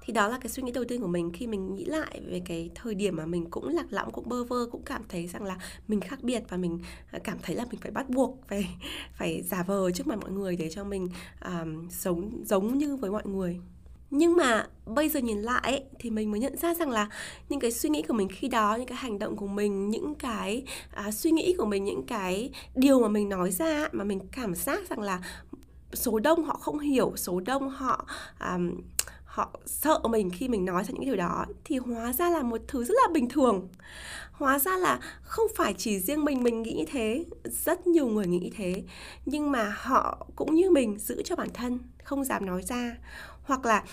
Thì 0.09 0.13
đó 0.13 0.27
là 0.27 0.37
cái 0.37 0.49
suy 0.49 0.63
nghĩ 0.63 0.71
đầu 0.71 0.83
tiên 0.83 1.01
của 1.01 1.07
mình. 1.07 1.31
Khi 1.33 1.47
mình 1.47 1.75
nghĩ 1.75 1.85
lại 1.85 2.21
về 2.25 2.41
cái 2.45 2.69
thời 2.75 2.95
điểm 2.95 3.15
mà 3.15 3.25
mình 3.25 3.45
cũng 3.49 3.67
lạc 3.67 3.85
lõng 3.89 4.11
cũng 4.11 4.29
bơ 4.29 4.43
vơ 4.43 4.65
cũng 4.71 4.81
cảm 4.85 5.01
thấy 5.09 5.27
rằng 5.27 5.43
là 5.43 5.57
mình 5.87 5.99
khác 5.99 6.19
biệt 6.23 6.43
và 6.49 6.57
mình 6.57 6.79
à, 7.11 7.19
cảm 7.23 7.37
thấy 7.41 7.55
là 7.55 7.65
mình 7.71 7.79
phải 7.81 7.91
bắt 7.91 8.09
buộc 8.09 8.39
phải 8.47 8.69
phải 9.17 9.41
giả 9.41 9.63
vờ 9.63 9.91
trước 9.91 10.07
mặt 10.07 10.19
mọi 10.21 10.31
người 10.31 10.55
để 10.55 10.69
cho 10.69 10.83
mình 10.83 11.09
um, 11.45 11.89
sống 11.89 12.43
giống 12.45 12.77
như 12.77 12.95
với 12.95 13.11
mọi 13.11 13.25
người. 13.25 13.59
Nhưng 14.11 14.37
mà 14.37 14.67
bây 14.85 15.09
giờ 15.09 15.19
nhìn 15.19 15.41
lại 15.41 15.83
thì 15.99 16.09
mình 16.09 16.31
mới 16.31 16.39
nhận 16.39 16.57
ra 16.57 16.73
rằng 16.73 16.89
là 16.89 17.09
những 17.49 17.59
cái 17.59 17.71
suy 17.71 17.89
nghĩ 17.89 18.01
của 18.01 18.13
mình 18.13 18.27
khi 18.29 18.47
đó 18.47 18.75
những 18.75 18.87
cái 18.87 18.97
hành 18.97 19.19
động 19.19 19.35
của 19.35 19.47
mình 19.47 19.89
những 19.89 20.15
cái 20.15 20.63
à, 20.91 21.11
suy 21.11 21.31
nghĩ 21.31 21.55
của 21.57 21.65
mình 21.65 21.83
những 21.83 22.03
cái 22.05 22.51
điều 22.75 22.99
mà 22.99 23.07
mình 23.07 23.29
nói 23.29 23.51
ra 23.51 23.89
mà 23.91 24.03
mình 24.03 24.19
cảm 24.31 24.55
giác 24.55 24.89
rằng 24.89 24.99
là 24.99 25.21
số 25.93 26.19
đông 26.19 26.43
họ 26.43 26.53
không 26.53 26.79
hiểu 26.79 27.13
số 27.15 27.39
đông 27.39 27.69
họ 27.69 28.05
um, 28.39 28.81
họ 29.29 29.49
sợ 29.65 29.99
mình 30.09 30.29
khi 30.29 30.47
mình 30.47 30.65
nói 30.65 30.83
ra 30.83 30.89
những 30.93 31.05
điều 31.05 31.15
đó 31.15 31.45
thì 31.63 31.77
hóa 31.77 32.13
ra 32.13 32.29
là 32.29 32.43
một 32.43 32.61
thứ 32.67 32.83
rất 32.83 32.93
là 32.93 33.13
bình 33.13 33.29
thường. 33.29 33.67
Hóa 34.31 34.59
ra 34.59 34.77
là 34.77 34.99
không 35.21 35.45
phải 35.55 35.73
chỉ 35.77 35.99
riêng 35.99 36.25
mình 36.25 36.43
mình 36.43 36.61
nghĩ 36.61 36.73
như 36.73 36.85
thế 36.91 37.25
rất 37.45 37.87
nhiều 37.87 38.07
người 38.07 38.27
nghĩ 38.27 38.39
như 38.39 38.49
thế. 38.55 38.83
Nhưng 39.25 39.51
mà 39.51 39.75
họ 39.77 40.27
cũng 40.35 40.55
như 40.55 40.71
mình 40.71 40.99
giữ 40.99 41.21
cho 41.25 41.35
bản 41.35 41.49
thân 41.53 41.79
không 42.03 42.23
dám 42.23 42.45
nói 42.45 42.63
ra. 42.63 42.97
Hoặc 43.43 43.65
là 43.65 43.83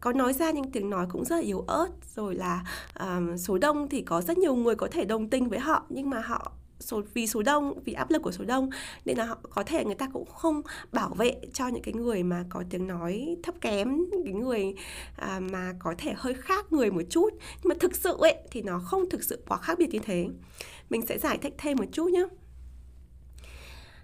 có 0.00 0.12
nói 0.12 0.32
ra 0.32 0.50
nhưng 0.50 0.70
tiếng 0.70 0.90
nói 0.90 1.06
cũng 1.10 1.24
rất 1.24 1.36
là 1.36 1.42
yếu 1.42 1.60
ớt. 1.60 1.88
Rồi 2.16 2.34
là 2.34 2.64
um, 3.00 3.36
số 3.36 3.58
đông 3.58 3.88
thì 3.88 4.02
có 4.02 4.20
rất 4.20 4.38
nhiều 4.38 4.54
người 4.54 4.74
có 4.74 4.88
thể 4.92 5.04
đồng 5.04 5.30
tình 5.30 5.48
với 5.48 5.58
họ 5.58 5.86
nhưng 5.88 6.10
mà 6.10 6.20
họ 6.20 6.52
số 6.82 7.02
vì 7.14 7.26
số 7.26 7.42
đông 7.42 7.82
vì 7.84 7.92
áp 7.92 8.10
lực 8.10 8.22
của 8.22 8.32
số 8.32 8.44
đông 8.44 8.70
nên 9.04 9.18
là 9.18 9.24
họ 9.24 9.38
có 9.50 9.62
thể 9.62 9.84
người 9.84 9.94
ta 9.94 10.08
cũng 10.12 10.26
không 10.26 10.62
bảo 10.92 11.14
vệ 11.14 11.36
cho 11.52 11.68
những 11.68 11.82
cái 11.82 11.94
người 11.94 12.22
mà 12.22 12.44
có 12.50 12.64
tiếng 12.70 12.86
nói 12.86 13.36
thấp 13.42 13.54
kém 13.60 13.96
những 14.10 14.24
cái 14.24 14.34
người 14.34 14.74
à, 15.16 15.40
mà 15.40 15.72
có 15.78 15.94
thể 15.98 16.14
hơi 16.16 16.34
khác 16.34 16.72
người 16.72 16.90
một 16.90 17.02
chút. 17.10 17.30
Nhưng 17.32 17.68
mà 17.68 17.74
thực 17.80 17.96
sự 17.96 18.16
ấy 18.20 18.36
thì 18.50 18.62
nó 18.62 18.78
không 18.78 19.10
thực 19.10 19.24
sự 19.24 19.42
quá 19.48 19.56
khác 19.58 19.78
biệt 19.78 19.90
như 19.90 19.98
thế. 19.98 20.28
Mình 20.90 21.06
sẽ 21.06 21.18
giải 21.18 21.38
thích 21.38 21.54
thêm 21.58 21.76
một 21.76 21.86
chút 21.92 22.10
nhé 22.10 22.24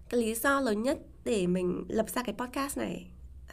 cái 0.09 0.21
lý 0.21 0.35
do 0.35 0.61
lớn 0.61 0.83
nhất 0.83 0.99
để 1.25 1.47
mình 1.47 1.85
lập 1.89 2.07
ra 2.15 2.23
cái 2.23 2.35
podcast 2.39 2.79
này 2.79 3.11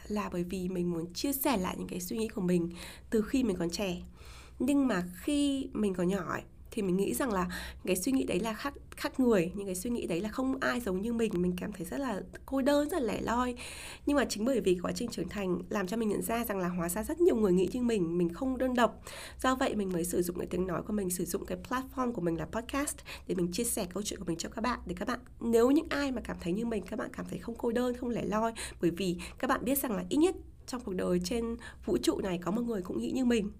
là 0.08 0.28
bởi 0.32 0.44
vì 0.44 0.68
mình 0.68 0.90
muốn 0.90 1.12
chia 1.12 1.32
sẻ 1.32 1.56
lại 1.56 1.74
những 1.78 1.88
cái 1.88 2.00
suy 2.00 2.16
nghĩ 2.16 2.28
của 2.28 2.40
mình 2.40 2.70
từ 3.10 3.22
khi 3.22 3.44
mình 3.44 3.56
còn 3.56 3.70
trẻ. 3.70 4.02
Nhưng 4.58 4.86
mà 4.86 5.04
khi 5.22 5.68
mình 5.72 5.94
còn 5.94 6.08
nhỏ 6.08 6.24
ấy, 6.30 6.42
thì 6.76 6.82
mình 6.82 6.96
nghĩ 6.96 7.14
rằng 7.14 7.32
là 7.32 7.48
cái 7.84 7.96
suy 7.96 8.12
nghĩ 8.12 8.24
đấy 8.24 8.40
là 8.40 8.52
khác 8.52 8.74
khác 8.96 9.20
người. 9.20 9.52
Những 9.54 9.66
cái 9.66 9.74
suy 9.74 9.90
nghĩ 9.90 10.06
đấy 10.06 10.20
là 10.20 10.28
không 10.28 10.60
ai 10.60 10.80
giống 10.80 11.02
như 11.02 11.12
mình. 11.12 11.32
Mình 11.34 11.54
cảm 11.60 11.72
thấy 11.72 11.86
rất 11.86 12.00
là 12.00 12.22
cô 12.46 12.62
đơn, 12.62 12.88
rất 12.88 13.02
là 13.02 13.12
lẻ 13.12 13.20
loi. 13.20 13.54
Nhưng 14.06 14.16
mà 14.16 14.24
chính 14.24 14.44
bởi 14.44 14.60
vì 14.60 14.78
quá 14.82 14.92
trình 14.92 15.10
trưởng 15.10 15.28
thành 15.28 15.58
làm 15.68 15.86
cho 15.86 15.96
mình 15.96 16.08
nhận 16.08 16.22
ra 16.22 16.44
rằng 16.44 16.58
là 16.58 16.68
hóa 16.68 16.88
ra 16.88 17.02
rất 17.02 17.20
nhiều 17.20 17.36
người 17.36 17.52
nghĩ 17.52 17.68
như 17.72 17.82
mình 17.82 18.18
mình 18.18 18.28
không 18.28 18.58
đơn 18.58 18.74
độc. 18.74 19.02
Do 19.42 19.54
vậy 19.54 19.74
mình 19.74 19.92
mới 19.92 20.04
sử 20.04 20.22
dụng 20.22 20.38
cái 20.38 20.46
tiếng 20.46 20.66
nói 20.66 20.82
của 20.82 20.92
mình, 20.92 21.10
sử 21.10 21.24
dụng 21.24 21.46
cái 21.46 21.58
platform 21.68 22.12
của 22.12 22.20
mình 22.20 22.38
là 22.38 22.46
podcast 22.46 22.96
để 23.26 23.34
mình 23.34 23.52
chia 23.52 23.64
sẻ 23.64 23.86
câu 23.94 24.02
chuyện 24.02 24.18
của 24.18 24.26
mình 24.26 24.36
cho 24.36 24.48
các 24.48 24.62
bạn. 24.62 24.80
Để 24.86 24.94
các 24.98 25.08
bạn, 25.08 25.18
nếu 25.40 25.70
những 25.70 25.86
ai 25.90 26.12
mà 26.12 26.20
cảm 26.24 26.36
thấy 26.40 26.52
như 26.52 26.66
mình, 26.66 26.84
các 26.86 26.98
bạn 26.98 27.10
cảm 27.12 27.26
thấy 27.30 27.38
không 27.38 27.54
cô 27.58 27.72
đơn, 27.72 27.96
không 27.96 28.10
lẻ 28.10 28.24
loi. 28.24 28.52
Bởi 28.80 28.90
vì 28.90 29.16
các 29.38 29.48
bạn 29.48 29.64
biết 29.64 29.78
rằng 29.78 29.92
là 29.96 30.04
ít 30.08 30.16
nhất 30.16 30.34
trong 30.66 30.80
cuộc 30.80 30.94
đời 30.94 31.20
trên 31.24 31.56
vũ 31.84 31.96
trụ 32.02 32.20
này 32.20 32.38
có 32.44 32.50
một 32.50 32.62
người 32.62 32.82
cũng 32.82 32.98
nghĩ 32.98 33.10
như 33.10 33.24
mình 33.24 33.50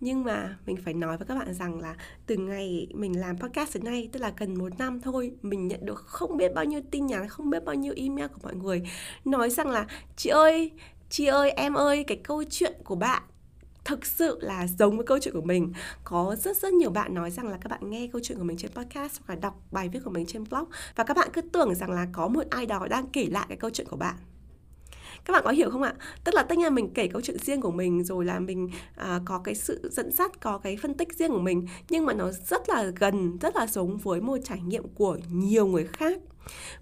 nhưng 0.00 0.24
mà 0.24 0.58
mình 0.66 0.76
phải 0.84 0.94
nói 0.94 1.16
với 1.16 1.26
các 1.26 1.34
bạn 1.34 1.54
rằng 1.54 1.80
là 1.80 1.96
từ 2.26 2.36
ngày 2.36 2.88
mình 2.94 3.20
làm 3.20 3.38
podcast 3.38 3.74
đến 3.74 3.84
nay, 3.84 4.08
tức 4.12 4.20
là 4.20 4.32
gần 4.36 4.54
một 4.54 4.78
năm 4.78 5.00
thôi, 5.00 5.32
mình 5.42 5.68
nhận 5.68 5.86
được 5.86 5.98
không 5.98 6.36
biết 6.36 6.54
bao 6.54 6.64
nhiêu 6.64 6.80
tin 6.90 7.06
nhắn, 7.06 7.28
không 7.28 7.50
biết 7.50 7.64
bao 7.64 7.74
nhiêu 7.74 7.94
email 7.96 8.26
của 8.26 8.40
mọi 8.42 8.54
người 8.54 8.82
nói 9.24 9.50
rằng 9.50 9.68
là, 9.70 9.86
chị 10.16 10.30
ơi 10.30 10.72
chị 11.10 11.26
ơi, 11.26 11.50
em 11.50 11.74
ơi, 11.74 12.04
cái 12.04 12.20
câu 12.24 12.44
chuyện 12.50 12.74
của 12.84 12.94
bạn 12.94 13.22
thực 13.84 14.06
sự 14.06 14.38
là 14.40 14.66
giống 14.66 14.96
với 14.96 15.06
câu 15.06 15.18
chuyện 15.18 15.34
của 15.34 15.40
mình. 15.40 15.72
Có 16.04 16.36
rất 16.38 16.56
rất 16.56 16.72
nhiều 16.72 16.90
bạn 16.90 17.14
nói 17.14 17.30
rằng 17.30 17.48
là 17.48 17.58
các 17.60 17.68
bạn 17.68 17.90
nghe 17.90 18.08
câu 18.12 18.20
chuyện 18.24 18.38
của 18.38 18.44
mình 18.44 18.56
trên 18.56 18.70
podcast 18.70 19.20
hoặc 19.20 19.34
là 19.34 19.40
đọc 19.40 19.60
bài 19.70 19.88
viết 19.88 20.00
của 20.04 20.10
mình 20.10 20.26
trên 20.26 20.44
blog 20.50 20.64
và 20.96 21.04
các 21.04 21.16
bạn 21.16 21.28
cứ 21.32 21.40
tưởng 21.40 21.74
rằng 21.74 21.90
là 21.90 22.06
có 22.12 22.28
một 22.28 22.42
ai 22.50 22.66
đó 22.66 22.86
đang 22.90 23.06
kể 23.06 23.26
lại 23.30 23.46
cái 23.48 23.56
câu 23.56 23.70
chuyện 23.70 23.86
của 23.90 23.96
bạn 23.96 24.14
các 25.24 25.32
bạn 25.32 25.42
có 25.44 25.50
hiểu 25.50 25.70
không 25.70 25.82
ạ? 25.82 25.94
Tức 26.24 26.34
là 26.34 26.42
tất 26.42 26.58
nhiên 26.58 26.74
mình 26.74 26.90
kể 26.94 27.06
câu 27.06 27.20
chuyện 27.20 27.38
riêng 27.38 27.60
của 27.60 27.70
mình 27.70 28.04
rồi 28.04 28.24
là 28.24 28.40
mình 28.40 28.70
à, 28.96 29.20
có 29.24 29.38
cái 29.38 29.54
sự 29.54 29.90
dẫn 29.92 30.12
dắt 30.12 30.40
có 30.40 30.58
cái 30.58 30.76
phân 30.76 30.94
tích 30.94 31.12
riêng 31.12 31.30
của 31.30 31.40
mình 31.40 31.66
nhưng 31.88 32.06
mà 32.06 32.12
nó 32.12 32.30
rất 32.30 32.68
là 32.68 32.84
gần 32.84 33.38
rất 33.38 33.56
là 33.56 33.66
giống 33.66 33.98
với 33.98 34.20
một 34.20 34.36
trải 34.44 34.60
nghiệm 34.60 34.88
của 34.88 35.18
nhiều 35.30 35.66
người 35.66 35.84
khác. 35.84 36.18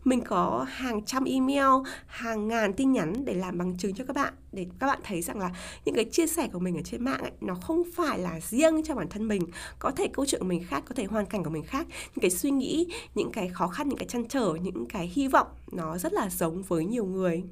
Mình 0.04 0.20
có 0.20 0.66
hàng 0.68 1.04
trăm 1.04 1.24
email 1.24 1.66
hàng 2.06 2.48
ngàn 2.48 2.72
tin 2.72 2.92
nhắn 2.92 3.24
để 3.24 3.34
làm 3.34 3.58
bằng 3.58 3.76
chứng 3.76 3.94
cho 3.94 4.04
các 4.04 4.16
bạn 4.16 4.34
để 4.52 4.66
các 4.78 4.86
bạn 4.86 5.00
thấy 5.04 5.22
rằng 5.22 5.38
là 5.38 5.50
những 5.84 5.94
cái 5.94 6.04
chia 6.04 6.26
sẻ 6.26 6.48
của 6.52 6.58
mình 6.58 6.76
ở 6.76 6.82
trên 6.82 7.04
mạng 7.04 7.20
ấy, 7.20 7.30
nó 7.40 7.54
không 7.54 7.82
phải 7.96 8.18
là 8.18 8.40
riêng 8.40 8.82
cho 8.84 8.94
bản 8.94 9.08
thân 9.08 9.28
mình. 9.28 9.42
Có 9.78 9.90
thể 9.90 10.08
câu 10.12 10.26
chuyện 10.26 10.40
của 10.40 10.46
mình 10.46 10.64
khác 10.64 10.84
có 10.88 10.94
thể 10.94 11.04
hoàn 11.04 11.26
cảnh 11.26 11.44
của 11.44 11.50
mình 11.50 11.64
khác 11.64 11.86
những 11.88 12.22
cái 12.22 12.30
suy 12.30 12.50
nghĩ 12.50 12.86
những 13.14 13.32
cái 13.32 13.48
khó 13.48 13.68
khăn 13.68 13.88
những 13.88 13.98
cái 13.98 14.08
chăn 14.08 14.28
trở 14.28 14.54
những 14.62 14.86
cái 14.86 15.06
hy 15.14 15.28
vọng 15.28 15.46
nó 15.72 15.98
rất 15.98 16.12
là 16.12 16.28
giống 16.30 16.62
với 16.62 16.84
nhiều 16.84 17.04
người 17.04 17.44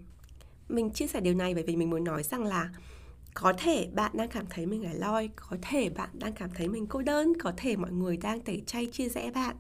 mình 0.69 0.91
chia 0.91 1.07
sẻ 1.07 1.21
điều 1.21 1.35
này 1.35 1.55
bởi 1.55 1.65
vì 1.65 1.77
mình 1.77 1.91
muốn 1.91 2.05
nói 2.05 2.23
rằng 2.23 2.45
là 2.45 2.71
có 3.35 3.53
thể 3.59 3.89
bạn 3.95 4.11
đang 4.15 4.29
cảm 4.29 4.47
thấy 4.51 4.67
mình 4.67 4.83
lẻ 4.83 4.95
loi, 4.95 5.31
có 5.37 5.57
thể 5.63 5.91
bạn 5.91 6.09
đang 6.13 6.33
cảm 6.33 6.51
thấy 6.55 6.69
mình 6.69 6.87
cô 6.87 7.03
đơn, 7.03 7.33
có 7.41 7.53
thể 7.57 7.77
mọi 7.77 7.93
người 7.93 8.17
đang 8.17 8.41
tẩy 8.41 8.63
chay, 8.67 8.87
chia 8.87 9.09
rẽ 9.09 9.31
bạn. 9.31 9.57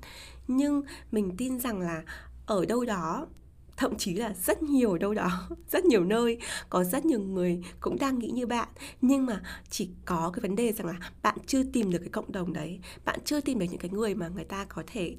Nhưng 0.48 0.82
mình 1.10 1.34
tin 1.38 1.60
rằng 1.60 1.80
là 1.80 2.02
ở 2.46 2.64
đâu 2.64 2.84
đó, 2.84 3.26
thậm 3.76 3.96
chí 3.96 4.14
là 4.14 4.34
rất 4.44 4.62
nhiều 4.62 4.92
ở 4.92 4.98
đâu 4.98 5.14
đó, 5.14 5.48
rất 5.70 5.84
nhiều 5.84 6.04
nơi, 6.04 6.38
có 6.70 6.84
rất 6.84 7.04
nhiều 7.04 7.20
người 7.20 7.62
cũng 7.80 7.98
đang 7.98 8.18
nghĩ 8.18 8.28
như 8.30 8.46
bạn. 8.46 8.68
Nhưng 9.00 9.26
mà 9.26 9.40
chỉ 9.70 9.90
có 10.04 10.30
cái 10.34 10.40
vấn 10.40 10.56
đề 10.56 10.72
rằng 10.72 10.86
là 10.86 11.10
bạn 11.22 11.36
chưa 11.46 11.62
tìm 11.72 11.90
được 11.90 11.98
cái 11.98 12.08
cộng 12.08 12.32
đồng 12.32 12.52
đấy, 12.52 12.80
bạn 13.04 13.18
chưa 13.24 13.40
tìm 13.40 13.58
được 13.58 13.66
những 13.70 13.80
cái 13.80 13.90
người 13.90 14.14
mà 14.14 14.28
người 14.28 14.44
ta 14.44 14.64
có 14.64 14.82
thể 14.86 15.16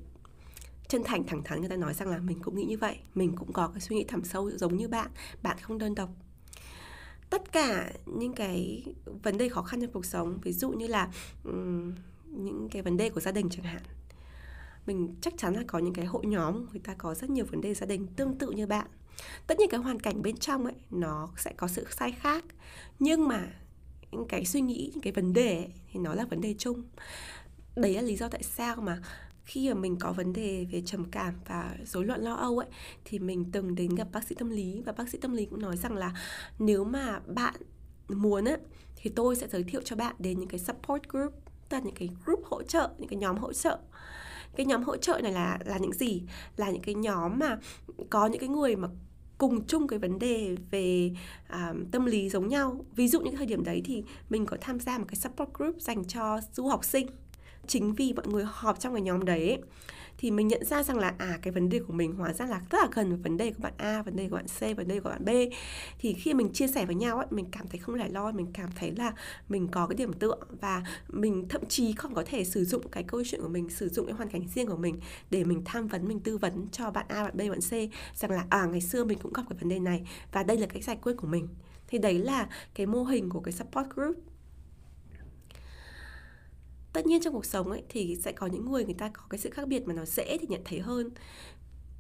chân 0.88 1.04
thành 1.04 1.24
thẳng 1.24 1.44
thắn 1.44 1.60
người 1.60 1.70
ta 1.70 1.76
nói 1.76 1.94
rằng 1.94 2.10
là 2.10 2.18
mình 2.18 2.40
cũng 2.40 2.56
nghĩ 2.56 2.66
như 2.66 2.78
vậy 2.78 2.98
mình 3.16 3.36
cũng 3.36 3.54
có 3.54 3.68
cái 3.68 3.82
suy 3.82 3.96
nghĩ 3.96 4.06
thẳm 4.08 4.24
sâu 4.24 4.52
giống 4.52 4.78
như 4.78 4.88
bạn 4.88 5.12
bạn 5.42 5.58
không 5.62 5.78
đơn 5.78 5.96
độc. 5.96 6.10
Tất 7.30 7.52
cả 7.52 7.92
những 8.06 8.34
cái 8.34 8.84
vấn 9.24 9.38
đề 9.38 9.50
khó 9.50 9.62
khăn 9.62 9.82
trong 9.82 9.92
cuộc 9.92 10.06
sống 10.06 10.40
ví 10.44 10.54
dụ 10.54 10.70
như 10.70 10.88
là 10.88 11.12
um, 11.44 11.94
những 12.26 12.70
cái 12.72 12.82
vấn 12.82 12.98
đề 12.98 13.10
của 13.10 13.20
gia 13.20 13.32
đình 13.32 13.50
chẳng 13.50 13.66
hạn 13.66 13.82
mình 14.88 15.16
chắc 15.22 15.34
chắn 15.38 15.54
là 15.56 15.64
có 15.68 15.80
những 15.80 15.94
cái 15.94 16.06
hội 16.06 16.26
nhóm 16.26 16.66
người 16.72 16.82
ta 16.84 16.94
có 16.98 17.16
rất 17.16 17.30
nhiều 17.30 17.46
vấn 17.46 17.62
đề 17.62 17.74
gia 17.74 17.86
đình 17.86 18.08
tương 18.08 18.38
tự 18.38 18.52
như 18.52 18.68
bạn. 18.68 18.88
Tất 19.48 19.60
nhiên 19.60 19.70
cái 19.70 19.80
hoàn 19.80 20.00
cảnh 20.00 20.22
bên 20.22 20.38
trong 20.38 20.66
ấy 20.66 20.76
nó 20.92 21.30
sẽ 21.38 21.54
có 21.58 21.68
sự 21.68 21.86
sai 21.98 22.12
khác 22.12 22.46
nhưng 23.00 23.28
mà 23.28 23.48
những 24.12 24.28
cái 24.28 24.46
suy 24.46 24.62
nghĩ 24.62 24.92
những 24.94 25.02
cái 25.02 25.14
vấn 25.14 25.34
đề 25.34 25.56
ấy, 25.56 25.74
thì 25.92 26.00
nó 26.00 26.14
là 26.14 26.26
vấn 26.26 26.42
đề 26.42 26.56
chung. 26.58 26.84
Đấy 27.76 27.94
là 27.94 28.02
lý 28.02 28.16
do 28.16 28.30
tại 28.30 28.44
sao 28.44 28.76
mà 28.76 29.02
khi 29.48 29.70
mà 29.70 29.80
mình 29.80 29.96
có 30.00 30.12
vấn 30.12 30.34
đề 30.34 30.66
về 30.72 30.82
trầm 30.86 31.06
cảm 31.12 31.34
và 31.48 31.76
rối 31.86 32.06
loạn 32.06 32.22
lo 32.22 32.34
âu 32.34 32.60
ấy 32.60 32.68
thì 33.06 33.20
mình 33.20 33.46
từng 33.52 33.76
đến 33.76 33.96
gặp 33.96 34.08
bác 34.12 34.24
sĩ 34.24 34.36
tâm 34.36 34.50
lý. 34.50 34.82
Và 34.86 34.92
bác 34.92 35.10
sĩ 35.10 35.18
tâm 35.18 35.34
lý 35.34 35.46
cũng 35.46 35.62
nói 35.62 35.78
rằng 35.78 35.96
là 35.96 36.14
nếu 36.60 36.84
mà 36.84 37.20
bạn 37.20 37.56
muốn 38.10 38.46
ấy 38.46 38.58
thì 38.96 39.10
tôi 39.16 39.36
sẽ 39.36 39.48
giới 39.48 39.64
thiệu 39.64 39.82
cho 39.86 39.96
bạn 39.96 40.16
đến 40.20 40.40
những 40.40 40.50
cái 40.50 40.60
support 40.60 41.04
group 41.10 41.34
tức 41.70 41.78
là 41.78 41.84
những 41.84 41.96
cái 41.96 42.10
group 42.26 42.46
hỗ 42.46 42.64
trợ 42.64 42.90
những 42.98 43.10
cái 43.10 43.18
nhóm 43.18 43.38
hỗ 43.38 43.54
trợ. 43.54 43.80
Cái 44.56 44.66
nhóm 44.66 44.84
hỗ 44.84 44.98
trợ 44.98 45.20
này 45.24 45.32
là 45.32 45.60
là 45.66 45.78
những 45.78 45.94
gì? 45.94 46.24
Là 46.58 46.70
những 46.70 46.82
cái 46.82 46.96
nhóm 46.96 47.40
mà 47.40 47.60
có 48.10 48.28
những 48.28 48.40
cái 48.40 48.50
người 48.50 48.76
mà 48.76 48.88
cùng 49.38 49.68
chung 49.68 49.88
cái 49.88 50.00
vấn 50.00 50.20
đề 50.20 50.56
về 50.72 51.12
uh, 51.54 51.78
tâm 51.92 52.06
lý 52.06 52.30
giống 52.30 52.48
nhau. 52.48 52.86
Ví 52.96 53.08
dụ 53.08 53.22
những 53.22 53.36
thời 53.36 53.46
điểm 53.46 53.64
đấy 53.64 53.82
thì 53.86 54.04
mình 54.30 54.46
có 54.46 54.58
tham 54.62 54.80
gia 54.80 54.98
một 54.98 55.06
cái 55.08 55.16
support 55.16 55.50
group 55.54 55.82
dành 55.82 56.06
cho 56.06 56.40
du 56.54 56.68
học 56.68 56.86
sinh 56.86 57.08
chính 57.68 57.94
vì 57.94 58.14
mọi 58.14 58.28
người 58.28 58.44
họp 58.48 58.80
trong 58.80 58.94
cái 58.94 59.02
nhóm 59.02 59.26
đấy 59.26 59.58
thì 60.18 60.32
mình 60.32 60.48
nhận 60.48 60.66
ra 60.66 60.84
rằng 60.84 60.98
là 60.98 61.14
à 61.18 61.40
cái 61.42 61.52
vấn 61.52 61.70
đề 61.70 61.80
của 61.80 61.94
mình 61.94 62.16
hóa 62.16 62.34
ra 62.34 62.46
là 62.46 62.62
rất 62.70 62.78
là 62.82 62.88
gần 62.94 63.10
với 63.10 63.18
vấn 63.18 63.38
đề 63.38 63.52
của 63.52 63.64
bạn 63.64 63.74
A, 63.78 64.02
vấn 64.02 64.16
đề 64.16 64.30
của 64.30 64.36
bạn 64.36 64.46
C, 64.48 64.78
vấn 64.78 64.88
đề 64.88 65.00
của 65.00 65.10
bạn 65.10 65.26
B. 65.26 65.30
Thì 66.00 66.14
khi 66.14 66.34
mình 66.34 66.54
chia 66.54 66.68
sẻ 66.68 66.86
với 66.86 66.96
nhau 66.96 67.18
ấy, 67.18 67.28
mình 67.30 67.46
cảm 67.52 67.68
thấy 67.68 67.80
không 67.80 67.96
lẻ 67.96 68.10
loi, 68.10 68.34
mình 68.34 68.48
cảm 68.54 68.70
thấy 68.76 68.92
là 68.92 69.14
mình 69.50 69.68
có 69.68 69.88
cái 69.88 69.96
điểm 69.96 70.14
tựa 70.14 70.36
và 70.62 70.84
mình 71.08 71.46
thậm 71.50 71.66
chí 71.66 71.94
còn 71.94 72.14
có 72.14 72.24
thể 72.26 72.44
sử 72.44 72.66
dụng 72.66 72.90
cái 72.92 73.04
câu 73.04 73.24
chuyện 73.26 73.42
của 73.42 73.50
mình, 73.50 73.70
sử 73.70 73.90
dụng 73.90 74.06
cái 74.06 74.16
hoàn 74.16 74.30
cảnh 74.30 74.48
riêng 74.56 74.68
của 74.68 74.78
mình 74.78 75.00
để 75.30 75.44
mình 75.44 75.62
tham 75.66 75.88
vấn, 75.88 76.08
mình 76.08 76.20
tư 76.20 76.38
vấn 76.38 76.68
cho 76.72 76.92
bạn 76.92 77.06
A, 77.10 77.24
bạn 77.24 77.38
B, 77.38 77.40
bạn 77.40 77.60
C 77.60 77.72
rằng 78.16 78.32
là 78.32 78.46
à 78.50 78.66
ngày 78.66 78.82
xưa 78.82 79.04
mình 79.04 79.20
cũng 79.22 79.34
gặp 79.34 79.44
cái 79.50 79.58
vấn 79.60 79.70
đề 79.70 79.80
này 79.80 80.08
và 80.32 80.44
đây 80.44 80.58
là 80.58 80.68
cách 80.68 80.84
giải 80.84 80.98
quyết 81.02 81.14
của 81.18 81.28
mình. 81.28 81.48
Thì 81.88 81.98
đấy 81.98 82.20
là 82.20 82.50
cái 82.76 82.86
mô 82.86 83.04
hình 83.04 83.30
của 83.30 83.40
cái 83.40 83.54
support 83.54 83.90
group 83.96 84.16
tất 86.98 87.06
nhiên 87.06 87.22
trong 87.22 87.34
cuộc 87.34 87.46
sống 87.46 87.72
ấy 87.72 87.84
thì 87.90 88.18
sẽ 88.24 88.32
có 88.32 88.48
những 88.48 88.72
người 88.72 88.86
người 88.86 88.94
ta 88.94 89.10
có 89.10 89.22
cái 89.30 89.40
sự 89.40 89.50
khác 89.50 89.68
biệt 89.68 89.88
mà 89.88 89.94
nó 89.94 90.06
dễ 90.06 90.38
thì 90.38 90.48
nhận 90.50 90.62
thấy 90.66 90.80
hơn. 90.80 91.10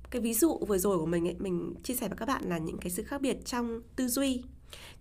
Cái 0.09 0.21
ví 0.21 0.33
dụ 0.33 0.59
vừa 0.67 0.77
rồi 0.77 0.97
của 0.97 1.05
mình 1.05 1.27
ấy, 1.27 1.35
mình 1.39 1.73
chia 1.83 1.93
sẻ 1.93 2.07
với 2.07 2.17
các 2.17 2.25
bạn 2.25 2.43
là 2.45 2.57
những 2.57 2.77
cái 2.77 2.91
sự 2.91 3.03
khác 3.03 3.21
biệt 3.21 3.45
trong 3.45 3.81
tư 3.95 4.07
duy, 4.07 4.43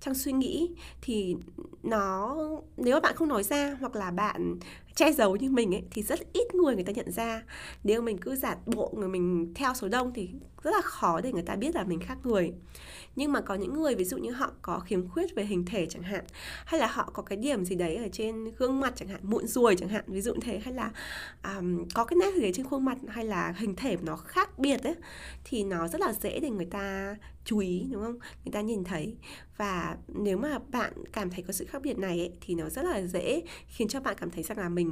trong 0.01 0.15
suy 0.15 0.33
nghĩ 0.33 0.75
thì 1.01 1.37
nó, 1.83 2.37
nếu 2.77 2.95
mà 2.95 3.01
bạn 3.01 3.17
không 3.17 3.29
nói 3.29 3.43
ra 3.43 3.77
hoặc 3.81 3.97
là 3.97 4.11
bạn 4.11 4.59
che 4.97 5.13
giấu 5.13 5.37
như 5.37 5.51
mình 5.51 5.75
ấy 5.75 5.83
thì 5.91 6.03
rất 6.03 6.33
ít 6.33 6.55
người 6.55 6.75
người 6.75 6.85
ta 6.85 6.93
nhận 6.93 7.11
ra. 7.11 7.43
Nếu 7.85 8.03
mình 8.03 8.19
cứ 8.19 8.37
giả 8.37 8.57
bộ 8.67 8.95
người 8.97 9.09
mình 9.09 9.53
theo 9.55 9.75
số 9.75 9.89
đông 9.89 10.13
thì 10.15 10.31
rất 10.63 10.71
là 10.71 10.81
khó 10.81 11.21
để 11.21 11.33
người 11.33 11.43
ta 11.43 11.57
biết 11.57 11.75
là 11.75 11.85
mình 11.85 12.01
khác 12.01 12.19
người. 12.25 12.53
Nhưng 13.17 13.33
mà 13.33 13.41
có 13.41 13.55
những 13.55 13.75
người 13.75 13.95
ví 13.95 14.05
dụ 14.05 14.19
như 14.19 14.31
họ 14.31 14.53
có 14.63 14.79
khiếm 14.79 15.09
khuyết 15.09 15.35
về 15.35 15.45
hình 15.45 15.65
thể 15.65 15.87
chẳng 15.87 16.03
hạn 16.03 16.25
hay 16.65 16.81
là 16.81 16.87
họ 16.87 17.11
có 17.13 17.23
cái 17.23 17.37
điểm 17.37 17.65
gì 17.65 17.77
đấy 17.77 17.97
ở 17.97 18.09
trên 18.13 18.45
gương 18.59 18.81
mặt 18.81 18.93
chẳng 18.97 19.09
hạn 19.09 19.21
mụn 19.23 19.47
ruồi 19.47 19.77
chẳng 19.77 19.89
hạn 19.89 20.05
ví 20.07 20.21
dụ 20.21 20.35
như 20.35 20.41
thế 20.43 20.59
hay 20.59 20.75
là 20.75 20.91
um, 21.45 21.89
có 21.95 22.05
cái 22.05 22.17
nét 22.21 22.35
gì 22.35 22.41
đấy 22.43 22.53
trên 22.55 22.67
khuôn 22.67 22.85
mặt 22.85 22.99
hay 23.09 23.25
là 23.25 23.55
hình 23.57 23.77
thể 23.77 23.97
nó 24.03 24.17
khác 24.17 24.59
biệt 24.59 24.83
ấy 24.85 24.95
thì 25.45 25.65
nó 25.65 25.89
rất 25.89 26.01
là 26.01 26.13
dễ 26.13 26.41
để 26.41 26.51
người 26.51 26.67
ta 26.67 27.17
chú 27.47 27.59
ý 27.59 27.87
đúng 27.93 28.03
không? 28.03 28.19
Người 28.45 28.53
ta 28.53 28.61
nhìn 28.61 28.85
thấy. 28.85 29.17
Và 29.57 29.97
nếu 30.09 30.39
mà 30.39 30.59
bạn 30.69 30.93
cảm 31.13 31.31
thấy 31.31 31.43
có 31.47 31.53
sự 31.53 31.65
khác 31.65 31.83
biệt 31.83 31.99
này 31.99 32.19
ấy, 32.19 32.33
thì 32.41 32.55
nó 32.55 32.69
rất 32.69 32.85
là 32.85 33.03
dễ 33.03 33.43
khiến 33.67 33.89
cho 33.89 34.01
bạn 34.01 34.17
cảm 34.21 34.31
thấy 34.31 34.43
rằng 34.43 34.59
là 34.59 34.69
mình 34.69 34.86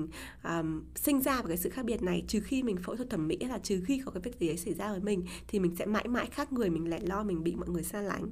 um, 0.44 0.82
sinh 0.94 1.20
ra 1.20 1.42
với 1.42 1.48
cái 1.48 1.56
sự 1.56 1.70
khác 1.70 1.84
biệt 1.84 2.02
này 2.02 2.24
trừ 2.28 2.40
khi 2.40 2.62
mình 2.62 2.76
phẫu 2.76 2.96
thuật 2.96 3.10
thẩm 3.10 3.28
mỹ 3.28 3.36
là 3.40 3.58
trừ 3.58 3.82
khi 3.86 4.02
có 4.04 4.10
cái 4.10 4.20
việc 4.20 4.38
gì 4.38 4.48
ấy 4.48 4.56
xảy 4.56 4.74
ra 4.74 4.90
với 4.90 5.00
mình 5.00 5.24
thì 5.48 5.58
mình 5.58 5.76
sẽ 5.76 5.86
mãi 5.86 6.08
mãi 6.08 6.26
khác 6.26 6.52
người 6.52 6.70
mình 6.70 6.90
lại 6.90 7.00
lo 7.06 7.22
mình 7.22 7.44
bị 7.44 7.54
mọi 7.54 7.68
người 7.68 7.82
xa 7.82 8.00
lánh. 8.00 8.26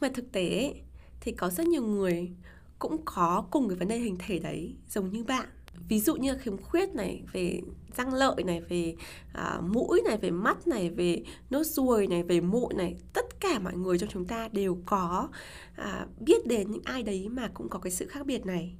Mà 0.00 0.08
thực 0.14 0.32
tế 0.32 0.48
ấy, 0.48 0.82
thì 1.20 1.32
có 1.32 1.50
rất 1.50 1.66
nhiều 1.66 1.86
người 1.86 2.30
cũng 2.78 3.04
có 3.04 3.46
cùng 3.50 3.68
cái 3.68 3.76
vấn 3.78 3.88
đề 3.88 3.98
hình 3.98 4.16
thể 4.18 4.38
đấy 4.38 4.76
giống 4.88 5.10
như 5.12 5.24
bạn. 5.24 5.48
Ví 5.88 6.00
dụ 6.00 6.16
như 6.16 6.36
khiếm 6.38 6.56
khuyết 6.56 6.94
này 6.94 7.22
về 7.32 7.60
răng 7.96 8.14
lợi 8.14 8.44
này 8.44 8.60
về 8.60 8.94
à, 9.32 9.60
mũi 9.60 10.02
này 10.04 10.16
về 10.16 10.30
mắt 10.30 10.66
này 10.66 10.90
về 10.90 11.22
nốt 11.50 11.62
ruồi 11.64 12.06
này 12.06 12.22
về 12.22 12.40
mụn 12.40 12.76
này 12.76 12.96
tất 13.12 13.40
cả 13.40 13.58
mọi 13.58 13.76
người 13.76 13.98
trong 13.98 14.08
chúng 14.12 14.26
ta 14.26 14.48
đều 14.52 14.78
có 14.86 15.28
à, 15.76 16.06
biết 16.20 16.46
đến 16.46 16.70
những 16.70 16.82
ai 16.84 17.02
đấy 17.02 17.28
mà 17.28 17.50
cũng 17.54 17.68
có 17.68 17.78
cái 17.78 17.90
sự 17.90 18.06
khác 18.06 18.26
biệt 18.26 18.46
này 18.46 18.76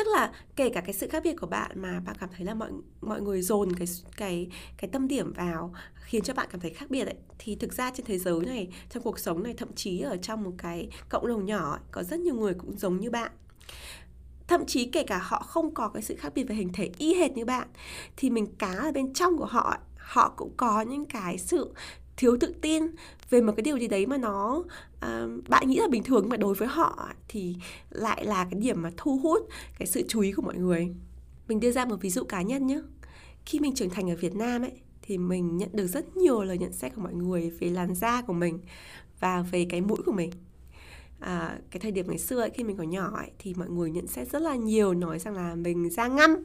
tức 0.00 0.10
là 0.12 0.32
kể 0.56 0.70
cả 0.70 0.80
cái 0.80 0.92
sự 0.92 1.08
khác 1.08 1.22
biệt 1.24 1.34
của 1.40 1.46
bạn 1.46 1.70
mà 1.74 2.00
bạn 2.00 2.16
cảm 2.20 2.28
thấy 2.36 2.46
là 2.46 2.54
mọi 2.54 2.70
mọi 3.00 3.20
người 3.20 3.42
dồn 3.42 3.72
cái 3.76 3.86
cái 4.16 4.48
cái 4.76 4.90
tâm 4.92 5.08
điểm 5.08 5.32
vào 5.32 5.74
khiến 5.94 6.22
cho 6.22 6.34
bạn 6.34 6.48
cảm 6.50 6.60
thấy 6.60 6.70
khác 6.70 6.90
biệt 6.90 7.04
ấy 7.04 7.14
thì 7.38 7.56
thực 7.56 7.72
ra 7.72 7.90
trên 7.94 8.06
thế 8.06 8.18
giới 8.18 8.40
này 8.46 8.68
trong 8.90 9.02
cuộc 9.02 9.18
sống 9.18 9.42
này 9.42 9.54
thậm 9.56 9.72
chí 9.74 10.00
ở 10.00 10.16
trong 10.16 10.42
một 10.42 10.52
cái 10.58 10.88
cộng 11.08 11.26
đồng 11.26 11.46
nhỏ 11.46 11.70
ấy, 11.70 11.80
có 11.90 12.02
rất 12.02 12.20
nhiều 12.20 12.34
người 12.34 12.54
cũng 12.54 12.78
giống 12.78 13.00
như 13.00 13.10
bạn. 13.10 13.32
Thậm 14.48 14.66
chí 14.66 14.86
kể 14.86 15.02
cả 15.02 15.18
họ 15.22 15.42
không 15.42 15.74
có 15.74 15.88
cái 15.88 16.02
sự 16.02 16.16
khác 16.16 16.32
biệt 16.34 16.44
về 16.44 16.54
hình 16.54 16.72
thể 16.72 16.90
y 16.98 17.14
hệt 17.14 17.32
như 17.32 17.44
bạn 17.44 17.68
thì 18.16 18.30
mình 18.30 18.46
cá 18.58 18.72
ở 18.72 18.92
bên 18.92 19.12
trong 19.12 19.38
của 19.38 19.44
họ 19.46 19.76
họ 19.96 20.34
cũng 20.36 20.52
có 20.56 20.82
những 20.82 21.04
cái 21.04 21.38
sự 21.38 21.74
thiếu 22.16 22.36
tự 22.40 22.54
tin 22.60 22.86
về 23.30 23.40
một 23.40 23.52
cái 23.56 23.62
điều 23.62 23.78
gì 23.78 23.88
đấy 23.88 24.06
mà 24.06 24.18
nó 24.18 24.56
uh, 24.56 25.48
bạn 25.48 25.68
nghĩ 25.68 25.76
là 25.76 25.88
bình 25.88 26.02
thường 26.02 26.28
mà 26.28 26.36
đối 26.36 26.54
với 26.54 26.68
họ 26.68 27.08
thì 27.28 27.56
lại 27.90 28.24
là 28.24 28.46
cái 28.50 28.60
điểm 28.60 28.82
mà 28.82 28.90
thu 28.96 29.18
hút 29.18 29.48
cái 29.78 29.86
sự 29.86 30.02
chú 30.08 30.20
ý 30.20 30.32
của 30.32 30.42
mọi 30.42 30.56
người. 30.56 30.94
Mình 31.48 31.60
đưa 31.60 31.72
ra 31.72 31.84
một 31.84 31.96
ví 32.00 32.10
dụ 32.10 32.24
cá 32.24 32.42
nhân 32.42 32.66
nhé 32.66 32.80
khi 33.46 33.60
mình 33.60 33.74
trưởng 33.74 33.90
thành 33.90 34.10
ở 34.10 34.16
việt 34.16 34.34
nam 34.34 34.62
ấy 34.62 34.72
thì 35.02 35.18
mình 35.18 35.56
nhận 35.56 35.68
được 35.72 35.86
rất 35.86 36.16
nhiều 36.16 36.42
lời 36.42 36.58
nhận 36.58 36.72
xét 36.72 36.94
của 36.94 37.00
mọi 37.00 37.14
người 37.14 37.50
về 37.50 37.68
làn 37.68 37.94
da 37.94 38.22
của 38.22 38.32
mình 38.32 38.58
và 39.20 39.42
về 39.42 39.66
cái 39.70 39.80
mũi 39.80 39.98
của 40.06 40.12
mình. 40.12 40.30
À, 41.20 41.58
cái 41.70 41.80
thời 41.80 41.92
điểm 41.92 42.08
ngày 42.08 42.18
xưa 42.18 42.40
ấy, 42.40 42.50
khi 42.50 42.64
mình 42.64 42.76
còn 42.76 42.90
nhỏ 42.90 43.16
ấy, 43.16 43.30
thì 43.38 43.54
mọi 43.54 43.68
người 43.68 43.90
nhận 43.90 44.06
xét 44.06 44.30
rất 44.30 44.42
là 44.42 44.54
nhiều 44.54 44.94
nói 44.94 45.18
rằng 45.18 45.34
là 45.34 45.54
mình 45.54 45.90
da 45.90 46.08
ngăm 46.08 46.36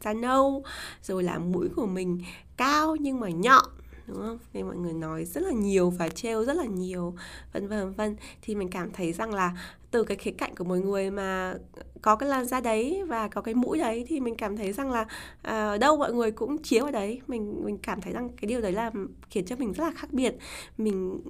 da 0.00 0.12
nâu 0.12 0.62
rồi 1.02 1.22
là 1.22 1.38
mũi 1.38 1.68
của 1.76 1.86
mình 1.86 2.22
cao 2.56 2.96
nhưng 2.96 3.20
mà 3.20 3.28
nhọn 3.28 3.64
đúng 4.06 4.16
không? 4.16 4.38
Nên 4.52 4.66
mọi 4.66 4.76
người 4.76 4.92
nói 4.92 5.24
rất 5.24 5.40
là 5.40 5.52
nhiều 5.52 5.90
và 5.90 6.08
trêu 6.08 6.44
rất 6.44 6.56
là 6.56 6.64
nhiều 6.64 7.14
vân 7.52 7.68
vân 7.68 7.92
vân. 7.92 8.16
Thì 8.42 8.54
mình 8.54 8.68
cảm 8.70 8.90
thấy 8.92 9.12
rằng 9.12 9.34
là 9.34 9.56
từ 9.92 10.04
cái 10.04 10.16
khía 10.16 10.30
cạnh 10.30 10.54
của 10.54 10.64
một 10.64 10.74
người 10.74 11.10
mà 11.10 11.54
có 12.02 12.16
cái 12.16 12.28
làn 12.28 12.46
da 12.46 12.60
đấy 12.60 13.02
và 13.08 13.28
có 13.28 13.40
cái 13.40 13.54
mũi 13.54 13.78
đấy 13.78 14.04
thì 14.08 14.20
mình 14.20 14.34
cảm 14.34 14.56
thấy 14.56 14.72
rằng 14.72 14.90
là 14.90 15.02
uh, 15.02 15.80
đâu 15.80 15.96
mọi 15.96 16.12
người 16.12 16.30
cũng 16.30 16.58
chiếu 16.58 16.84
ở 16.84 16.90
đấy. 16.90 17.20
Mình 17.26 17.64
mình 17.64 17.78
cảm 17.78 18.00
thấy 18.00 18.12
rằng 18.12 18.28
cái 18.28 18.48
điều 18.48 18.60
đấy 18.60 18.72
là 18.72 18.90
khiến 19.30 19.44
cho 19.44 19.56
mình 19.56 19.72
rất 19.72 19.84
là 19.84 19.92
khác 19.96 20.12
biệt. 20.12 20.34
Mình 20.78 21.20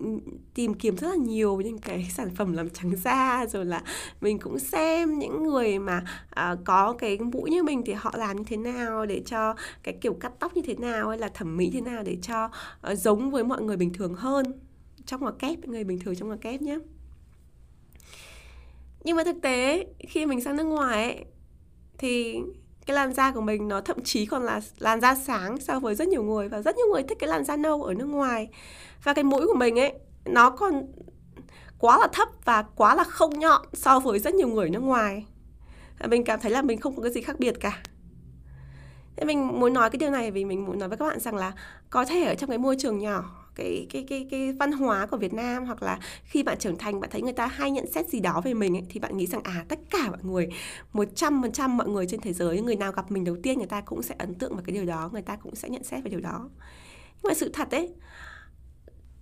tìm 0.54 0.74
kiếm 0.74 0.96
rất 0.96 1.08
là 1.08 1.16
nhiều 1.16 1.60
những 1.60 1.78
cái 1.78 2.08
sản 2.14 2.30
phẩm 2.34 2.52
làm 2.52 2.70
trắng 2.70 2.96
da 2.96 3.46
rồi 3.46 3.64
là 3.64 3.82
mình 4.20 4.38
cũng 4.38 4.58
xem 4.58 5.18
những 5.18 5.42
người 5.42 5.78
mà 5.78 6.04
uh, 6.30 6.58
có 6.64 6.92
cái 6.98 7.18
mũi 7.18 7.50
như 7.50 7.62
mình 7.62 7.82
thì 7.86 7.92
họ 7.92 8.14
làm 8.16 8.36
như 8.36 8.44
thế 8.46 8.56
nào 8.56 9.06
để 9.06 9.22
cho 9.26 9.54
cái 9.82 9.98
kiểu 10.00 10.14
cắt 10.14 10.32
tóc 10.38 10.56
như 10.56 10.62
thế 10.62 10.74
nào 10.74 11.08
hay 11.08 11.18
là 11.18 11.28
thẩm 11.28 11.56
mỹ 11.56 11.70
thế 11.72 11.80
nào 11.80 12.02
để 12.02 12.16
cho 12.22 12.44
uh, 12.44 12.98
giống 12.98 13.30
với 13.30 13.44
mọi 13.44 13.62
người 13.62 13.76
bình 13.76 13.92
thường 13.92 14.14
hơn 14.14 14.44
trong 15.06 15.20
ngoặc 15.20 15.34
kép 15.38 15.68
người 15.68 15.84
bình 15.84 15.98
thường 15.98 16.14
trong 16.14 16.28
ngoặc 16.28 16.40
kép 16.40 16.62
nhé 16.62 16.78
nhưng 19.04 19.16
mà 19.16 19.24
thực 19.24 19.36
tế 19.42 19.86
khi 20.08 20.26
mình 20.26 20.40
sang 20.40 20.56
nước 20.56 20.64
ngoài 20.64 21.04
ấy, 21.04 21.24
thì 21.98 22.40
cái 22.86 22.94
làn 22.94 23.12
da 23.12 23.32
của 23.32 23.40
mình 23.40 23.68
nó 23.68 23.80
thậm 23.80 24.02
chí 24.04 24.26
còn 24.26 24.42
là 24.42 24.60
làn 24.78 25.00
da 25.00 25.14
sáng 25.14 25.60
so 25.60 25.80
với 25.80 25.94
rất 25.94 26.08
nhiều 26.08 26.22
người. 26.22 26.48
Và 26.48 26.62
rất 26.62 26.76
nhiều 26.76 26.86
người 26.92 27.02
thích 27.02 27.18
cái 27.20 27.28
làn 27.28 27.44
da 27.44 27.56
nâu 27.56 27.82
ở 27.82 27.94
nước 27.94 28.06
ngoài. 28.06 28.48
Và 29.04 29.14
cái 29.14 29.24
mũi 29.24 29.46
của 29.46 29.54
mình 29.54 29.78
ấy 29.78 29.92
nó 30.24 30.50
còn 30.50 30.86
quá 31.78 31.98
là 31.98 32.08
thấp 32.12 32.28
và 32.44 32.62
quá 32.62 32.94
là 32.94 33.04
không 33.04 33.38
nhọn 33.38 33.66
so 33.72 34.00
với 34.00 34.18
rất 34.18 34.34
nhiều 34.34 34.48
người 34.48 34.70
nước 34.70 34.82
ngoài. 34.82 35.26
Mình 36.08 36.24
cảm 36.24 36.40
thấy 36.40 36.50
là 36.50 36.62
mình 36.62 36.80
không 36.80 36.96
có 36.96 37.02
cái 37.02 37.12
gì 37.12 37.20
khác 37.20 37.38
biệt 37.38 37.54
cả. 37.60 37.82
Thế 39.16 39.24
mình 39.24 39.60
muốn 39.60 39.74
nói 39.74 39.90
cái 39.90 39.98
điều 39.98 40.10
này 40.10 40.30
vì 40.30 40.44
mình 40.44 40.64
muốn 40.64 40.78
nói 40.78 40.88
với 40.88 40.98
các 40.98 41.04
bạn 41.04 41.20
rằng 41.20 41.36
là 41.36 41.52
có 41.90 42.04
thể 42.04 42.24
ở 42.24 42.34
trong 42.34 42.48
cái 42.48 42.58
môi 42.58 42.76
trường 42.78 42.98
nhỏ 42.98 43.41
cái 43.54 43.86
cái 43.90 44.04
cái 44.08 44.26
cái 44.30 44.52
văn 44.52 44.72
hóa 44.72 45.06
của 45.06 45.16
Việt 45.16 45.32
Nam 45.32 45.64
hoặc 45.64 45.82
là 45.82 45.98
khi 46.24 46.42
bạn 46.42 46.58
trưởng 46.58 46.78
thành 46.78 47.00
bạn 47.00 47.10
thấy 47.10 47.22
người 47.22 47.32
ta 47.32 47.46
hay 47.46 47.70
nhận 47.70 47.92
xét 47.92 48.08
gì 48.08 48.20
đó 48.20 48.40
về 48.44 48.54
mình 48.54 48.76
ấy, 48.76 48.86
thì 48.88 49.00
bạn 49.00 49.16
nghĩ 49.16 49.26
rằng 49.26 49.42
à 49.44 49.64
tất 49.68 49.78
cả 49.90 50.10
mọi 50.10 50.20
người 50.22 50.48
một 50.92 51.08
trăm 51.14 51.42
phần 51.42 51.52
trăm 51.52 51.76
mọi 51.76 51.88
người 51.88 52.06
trên 52.06 52.20
thế 52.20 52.32
giới 52.32 52.60
người 52.60 52.76
nào 52.76 52.92
gặp 52.92 53.10
mình 53.10 53.24
đầu 53.24 53.36
tiên 53.42 53.58
người 53.58 53.66
ta 53.66 53.80
cũng 53.80 54.02
sẽ 54.02 54.14
ấn 54.18 54.34
tượng 54.34 54.52
vào 54.54 54.62
cái 54.66 54.74
điều 54.74 54.84
đó 54.84 55.10
người 55.12 55.22
ta 55.22 55.36
cũng 55.36 55.54
sẽ 55.54 55.68
nhận 55.68 55.84
xét 55.84 56.04
về 56.04 56.10
điều 56.10 56.20
đó. 56.20 56.50
Nhưng 57.22 57.30
mà 57.30 57.34
sự 57.34 57.50
thật 57.52 57.70
ấy 57.70 57.94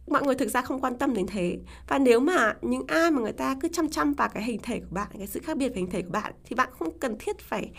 mọi 0.06 0.22
người 0.22 0.34
thực 0.34 0.48
ra 0.48 0.62
không 0.62 0.80
quan 0.80 0.98
tâm 0.98 1.14
đến 1.14 1.26
thế. 1.26 1.58
Và 1.88 1.98
nếu 1.98 2.20
mà 2.20 2.54
những 2.62 2.86
ai 2.86 3.10
mà 3.10 3.20
người 3.20 3.32
ta 3.32 3.56
cứ 3.60 3.68
chăm 3.68 3.90
chăm 3.90 4.12
vào 4.12 4.28
cái 4.28 4.42
hình 4.42 4.60
thể 4.62 4.80
của 4.80 4.94
bạn 4.94 5.08
cái 5.18 5.26
sự 5.26 5.40
khác 5.40 5.56
biệt 5.56 5.68
về 5.68 5.76
hình 5.76 5.90
thể 5.90 6.02
của 6.02 6.10
bạn 6.10 6.32
thì 6.44 6.56
bạn 6.56 6.68
không 6.72 6.98
cần 6.98 7.16
thiết 7.18 7.38
phải 7.38 7.70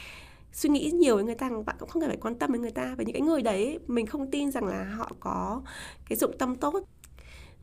suy 0.53 0.69
nghĩ 0.69 0.91
nhiều 0.91 1.15
với 1.15 1.23
người 1.23 1.35
ta, 1.35 1.49
bạn 1.65 1.75
cũng 1.79 1.89
không 1.89 2.01
cần 2.01 2.09
phải 2.09 2.17
quan 2.21 2.35
tâm 2.35 2.53
đến 2.53 2.61
người 2.61 2.71
ta. 2.71 2.95
Và 2.97 3.03
những 3.03 3.13
cái 3.13 3.21
người 3.21 3.41
đấy, 3.41 3.79
mình 3.87 4.05
không 4.05 4.31
tin 4.31 4.51
rằng 4.51 4.65
là 4.65 4.83
họ 4.83 5.11
có 5.19 5.61
cái 6.09 6.17
dụng 6.17 6.37
tâm 6.37 6.55
tốt. 6.55 6.83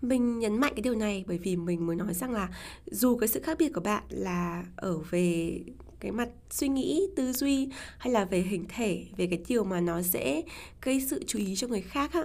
Mình 0.03 0.39
nhấn 0.39 0.61
mạnh 0.61 0.73
cái 0.77 0.83
điều 0.83 0.95
này 0.95 1.25
bởi 1.29 1.39
vì 1.39 1.57
mình 1.57 1.87
mới 1.87 1.97
nói 1.97 2.15
rằng 2.15 2.31
là 2.31 2.49
dù 2.87 3.17
cái 3.17 3.29
sự 3.29 3.41
khác 3.41 3.59
biệt 3.59 3.73
của 3.75 3.81
bạn 3.81 4.03
là 4.09 4.65
ở 4.77 4.99
về 5.11 5.61
cái 6.01 6.13
mặt 6.13 6.29
suy 6.51 6.69
nghĩ, 6.69 7.09
tư 7.17 7.33
duy 7.33 7.69
hay 7.99 8.13
là 8.13 8.25
về 8.25 8.41
hình 8.41 8.65
thể, 8.69 9.05
về 9.17 9.27
cái 9.27 9.45
điều 9.49 9.65
mà 9.65 9.81
nó 9.81 10.03
dễ 10.03 10.43
gây 10.83 11.01
sự 11.01 11.25
chú 11.27 11.39
ý 11.39 11.57
cho 11.57 11.67
người 11.67 11.83
khác 11.83 12.13
á 12.13 12.23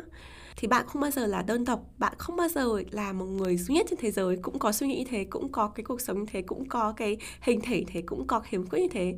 thì 0.57 0.67
bạn 0.67 0.87
không 0.87 1.01
bao 1.01 1.11
giờ 1.11 1.25
là 1.25 1.41
đơn 1.41 1.65
độc, 1.65 1.85
bạn 1.97 2.13
không 2.17 2.35
bao 2.35 2.47
giờ 2.47 2.83
là 2.91 3.13
một 3.13 3.25
người 3.25 3.57
duy 3.57 3.75
nhất 3.75 3.85
trên 3.89 3.99
thế 4.01 4.11
giới 4.11 4.37
cũng 4.41 4.59
có 4.59 4.71
suy 4.71 4.87
nghĩ 4.87 4.97
như 4.97 5.05
thế, 5.09 5.23
cũng 5.23 5.51
có 5.51 5.67
cái 5.67 5.83
cuộc 5.83 6.01
sống 6.01 6.19
như 6.19 6.25
thế, 6.31 6.41
cũng 6.41 6.69
có 6.69 6.93
cái 6.97 7.17
hình 7.41 7.61
thể 7.61 7.83
thế, 7.87 8.01
cũng 8.01 8.27
có 8.27 8.39
khiếm 8.39 8.67
khuyết 8.67 8.81
như 8.81 8.89
thế. 8.91 9.17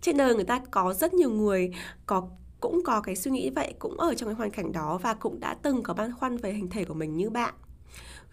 Trên 0.00 0.16
đời 0.16 0.34
người 0.34 0.44
ta 0.44 0.60
có 0.70 0.94
rất 0.94 1.14
nhiều 1.14 1.30
người 1.30 1.70
có, 2.06 2.28
cũng 2.60 2.80
có 2.84 3.00
cái 3.00 3.16
suy 3.16 3.30
nghĩ 3.30 3.50
vậy, 3.50 3.74
cũng 3.78 3.96
ở 4.00 4.14
trong 4.14 4.28
cái 4.28 4.34
hoàn 4.34 4.50
cảnh 4.50 4.72
đó 4.72 4.98
và 5.02 5.14
cũng 5.14 5.40
đã 5.40 5.54
từng 5.54 5.82
có 5.82 5.94
băn 5.94 6.12
khoăn 6.14 6.36
về 6.36 6.52
hình 6.52 6.68
thể 6.68 6.84
của 6.84 6.94
mình 6.94 7.16
như 7.16 7.30
bạn. 7.30 7.54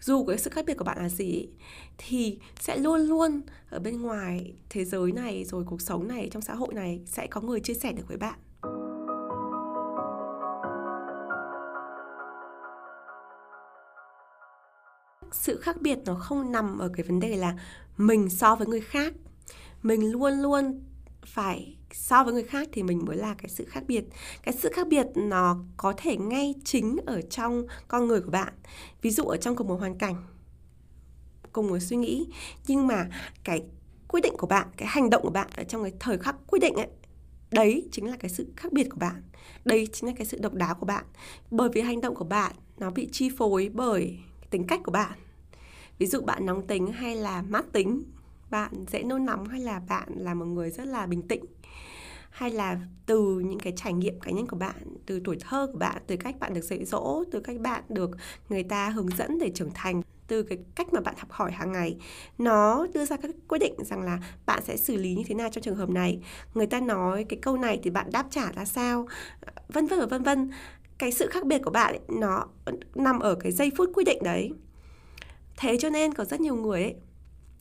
Dù 0.00 0.24
cái 0.24 0.38
sự 0.38 0.50
khác 0.50 0.64
biệt 0.66 0.74
của 0.74 0.84
bạn 0.84 0.98
là 0.98 1.08
gì, 1.08 1.48
thì 1.98 2.38
sẽ 2.60 2.76
luôn 2.76 3.00
luôn 3.00 3.42
ở 3.70 3.78
bên 3.78 4.02
ngoài 4.02 4.54
thế 4.70 4.84
giới 4.84 5.12
này, 5.12 5.44
rồi 5.44 5.64
cuộc 5.66 5.80
sống 5.80 6.08
này, 6.08 6.28
trong 6.32 6.42
xã 6.42 6.54
hội 6.54 6.74
này 6.74 7.00
sẽ 7.06 7.26
có 7.26 7.40
người 7.40 7.60
chia 7.60 7.74
sẻ 7.74 7.92
được 7.92 8.08
với 8.08 8.16
bạn. 8.16 8.38
Sự 15.34 15.60
khác 15.60 15.76
biệt 15.80 15.98
nó 16.04 16.14
không 16.14 16.52
nằm 16.52 16.78
ở 16.78 16.88
cái 16.88 17.06
vấn 17.08 17.20
đề 17.20 17.36
là 17.36 17.54
mình 17.96 18.30
so 18.30 18.56
với 18.56 18.66
người 18.66 18.80
khác. 18.80 19.12
Mình 19.82 20.12
luôn 20.12 20.32
luôn 20.32 20.80
phải 21.26 21.76
so 21.92 22.24
với 22.24 22.32
người 22.32 22.42
khác 22.42 22.68
thì 22.72 22.82
mình 22.82 23.04
mới 23.04 23.16
là 23.16 23.34
cái 23.34 23.48
sự 23.48 23.64
khác 23.64 23.84
biệt. 23.86 24.04
Cái 24.42 24.54
sự 24.58 24.70
khác 24.72 24.88
biệt 24.88 25.06
nó 25.14 25.58
có 25.76 25.94
thể 25.96 26.16
ngay 26.16 26.54
chính 26.64 26.96
ở 27.06 27.20
trong 27.20 27.66
con 27.88 28.06
người 28.06 28.20
của 28.20 28.30
bạn. 28.30 28.52
Ví 29.02 29.10
dụ 29.10 29.24
ở 29.24 29.36
trong 29.36 29.56
cùng 29.56 29.68
một 29.68 29.80
hoàn 29.80 29.98
cảnh, 29.98 30.14
cùng 31.52 31.68
một 31.68 31.78
suy 31.78 31.96
nghĩ. 31.96 32.26
Nhưng 32.66 32.86
mà 32.86 33.08
cái 33.44 33.62
quyết 34.08 34.20
định 34.20 34.34
của 34.38 34.46
bạn, 34.46 34.68
cái 34.76 34.88
hành 34.88 35.10
động 35.10 35.22
của 35.22 35.30
bạn 35.30 35.48
ở 35.56 35.64
trong 35.64 35.82
cái 35.82 35.92
thời 36.00 36.18
khắc 36.18 36.36
quyết 36.46 36.58
định 36.62 36.74
ấy, 36.74 36.88
đấy 37.50 37.88
chính 37.92 38.10
là 38.10 38.16
cái 38.16 38.30
sự 38.30 38.46
khác 38.56 38.72
biệt 38.72 38.88
của 38.90 38.98
bạn. 39.00 39.22
Đây 39.64 39.88
chính 39.92 40.06
là 40.06 40.14
cái 40.16 40.26
sự 40.26 40.38
độc 40.38 40.54
đáo 40.54 40.74
của 40.74 40.86
bạn. 40.86 41.04
Bởi 41.50 41.68
vì 41.72 41.80
hành 41.80 42.00
động 42.00 42.14
của 42.14 42.24
bạn 42.24 42.52
nó 42.78 42.90
bị 42.90 43.08
chi 43.12 43.30
phối 43.38 43.70
bởi 43.74 44.18
tính 44.50 44.66
cách 44.66 44.80
của 44.84 44.92
bạn 44.92 45.12
ví 45.98 46.06
dụ 46.06 46.20
bạn 46.20 46.46
nóng 46.46 46.66
tính 46.66 46.86
hay 46.86 47.16
là 47.16 47.42
mát 47.42 47.64
tính 47.72 48.02
bạn 48.50 48.72
dễ 48.88 49.02
nôn 49.02 49.24
nóng 49.24 49.48
hay 49.48 49.60
là 49.60 49.80
bạn 49.88 50.08
là 50.16 50.34
một 50.34 50.44
người 50.44 50.70
rất 50.70 50.86
là 50.86 51.06
bình 51.06 51.22
tĩnh? 51.22 51.44
Hay 52.30 52.50
là 52.50 52.80
từ 53.06 53.40
những 53.40 53.58
cái 53.58 53.72
trải 53.76 53.92
nghiệm 53.92 54.20
cá 54.20 54.30
nhân 54.30 54.46
của 54.46 54.56
bạn 54.56 54.76
từ 55.06 55.20
tuổi 55.24 55.36
thơ 55.40 55.68
của 55.72 55.78
bạn 55.78 56.02
từ 56.06 56.16
cách 56.16 56.36
bạn 56.40 56.54
được 56.54 56.60
dạy 56.64 56.84
dỗ 56.84 57.24
từ 57.32 57.40
cách 57.40 57.60
bạn 57.60 57.82
được 57.88 58.10
người 58.48 58.62
ta 58.62 58.88
hướng 58.88 59.08
dẫn 59.16 59.38
để 59.38 59.50
trưởng 59.54 59.70
thành 59.74 60.02
từ 60.26 60.42
cái 60.42 60.58
cách 60.74 60.92
mà 60.92 61.00
bạn 61.00 61.14
học 61.18 61.30
hỏi 61.30 61.52
hàng 61.52 61.72
ngày 61.72 61.96
nó 62.38 62.86
đưa 62.94 63.04
ra 63.04 63.16
các 63.16 63.30
quyết 63.48 63.58
định 63.58 63.74
rằng 63.78 64.02
là 64.02 64.18
bạn 64.46 64.62
sẽ 64.64 64.76
xử 64.76 64.96
lý 64.96 65.14
như 65.14 65.22
thế 65.26 65.34
nào 65.34 65.48
trong 65.52 65.62
trường 65.62 65.76
hợp 65.76 65.90
này? 65.90 66.20
Người 66.54 66.66
ta 66.66 66.80
nói 66.80 67.24
cái 67.24 67.38
câu 67.42 67.56
này 67.56 67.80
thì 67.82 67.90
bạn 67.90 68.06
đáp 68.12 68.26
trả 68.30 68.52
ra 68.52 68.64
sao? 68.64 69.06
Vân 69.68 69.86
vân 69.86 70.00
và 70.00 70.06
vân 70.06 70.22
vân. 70.22 70.50
Cái 70.98 71.12
sự 71.12 71.26
khác 71.30 71.46
biệt 71.46 71.58
của 71.64 71.70
bạn 71.70 71.92
ấy, 71.92 72.00
nó 72.08 72.46
nằm 72.94 73.18
ở 73.18 73.34
cái 73.34 73.52
giây 73.52 73.70
phút 73.76 73.90
quyết 73.94 74.04
định 74.04 74.22
đấy 74.22 74.52
thế 75.56 75.76
cho 75.80 75.90
nên 75.90 76.14
có 76.14 76.24
rất 76.24 76.40
nhiều 76.40 76.56
người 76.56 76.82
ấy 76.82 76.94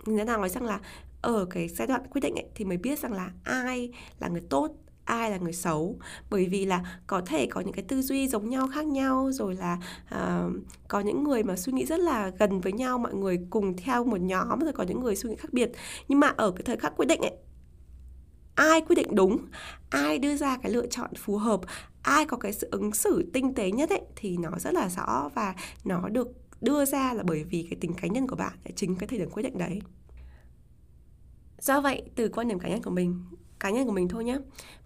người 0.05 0.25
ta 0.25 0.37
nói 0.37 0.49
rằng 0.49 0.63
là 0.63 0.79
ở 1.21 1.45
cái 1.49 1.67
giai 1.67 1.87
đoạn 1.87 2.01
quyết 2.09 2.21
định 2.21 2.35
ấy, 2.35 2.45
thì 2.55 2.65
mới 2.65 2.77
biết 2.77 2.99
rằng 2.99 3.13
là 3.13 3.31
ai 3.43 3.91
là 4.19 4.27
người 4.27 4.41
tốt 4.49 4.71
ai 5.05 5.31
là 5.31 5.37
người 5.37 5.53
xấu. 5.53 5.99
Bởi 6.29 6.45
vì 6.45 6.65
là 6.65 6.99
có 7.07 7.21
thể 7.25 7.45
có 7.45 7.61
những 7.61 7.73
cái 7.73 7.85
tư 7.87 8.01
duy 8.01 8.27
giống 8.27 8.49
nhau 8.49 8.67
khác 8.73 8.85
nhau 8.85 9.31
rồi 9.31 9.55
là 9.55 9.77
uh, 10.15 10.53
có 10.87 10.99
những 10.99 11.23
người 11.23 11.43
mà 11.43 11.55
suy 11.55 11.73
nghĩ 11.73 11.85
rất 11.85 11.99
là 11.99 12.31
gần 12.39 12.61
với 12.61 12.71
nhau 12.71 12.97
mọi 12.97 13.13
người 13.13 13.39
cùng 13.49 13.77
theo 13.77 14.03
một 14.03 14.21
nhóm 14.21 14.59
rồi 14.59 14.73
có 14.73 14.83
những 14.83 14.99
người 14.99 15.15
suy 15.15 15.29
nghĩ 15.29 15.35
khác 15.35 15.53
biệt. 15.53 15.71
Nhưng 16.07 16.19
mà 16.19 16.27
ở 16.37 16.51
cái 16.51 16.63
thời 16.65 16.77
khắc 16.77 16.93
quyết 16.97 17.05
định 17.05 17.21
ấy 17.21 17.33
ai 18.55 18.81
quyết 18.81 18.95
định 18.95 19.15
đúng 19.15 19.37
ai 19.89 20.19
đưa 20.19 20.35
ra 20.35 20.57
cái 20.57 20.71
lựa 20.71 20.87
chọn 20.87 21.09
phù 21.15 21.37
hợp 21.37 21.61
ai 22.01 22.25
có 22.25 22.37
cái 22.37 22.53
sự 22.53 22.67
ứng 22.71 22.91
xử 22.91 23.29
tinh 23.33 23.53
tế 23.53 23.71
nhất 23.71 23.89
ấy 23.89 24.01
thì 24.15 24.37
nó 24.37 24.49
rất 24.59 24.73
là 24.73 24.89
rõ 24.89 25.29
và 25.35 25.55
nó 25.83 26.09
được 26.09 26.27
đưa 26.63 26.85
ra 26.85 27.13
là 27.13 27.23
bởi 27.23 27.43
vì 27.43 27.67
cái 27.69 27.77
tính 27.81 27.93
cá 27.93 28.07
nhân 28.07 28.27
của 28.27 28.35
bạn 28.35 28.53
là 28.65 28.71
chính 28.75 28.95
cái 28.95 29.07
thời 29.07 29.19
điểm 29.19 29.29
quyết 29.29 29.43
định 29.43 29.57
đấy. 29.57 29.81
Do 31.59 31.81
vậy 31.81 32.03
từ 32.15 32.29
quan 32.29 32.47
điểm 32.47 32.59
cá 32.59 32.69
nhân 32.69 32.83
của 32.83 32.91
mình 32.91 33.23
cá 33.59 33.69
nhân 33.69 33.85
của 33.85 33.91
mình 33.91 34.07
thôi 34.07 34.23
nhé 34.23 34.37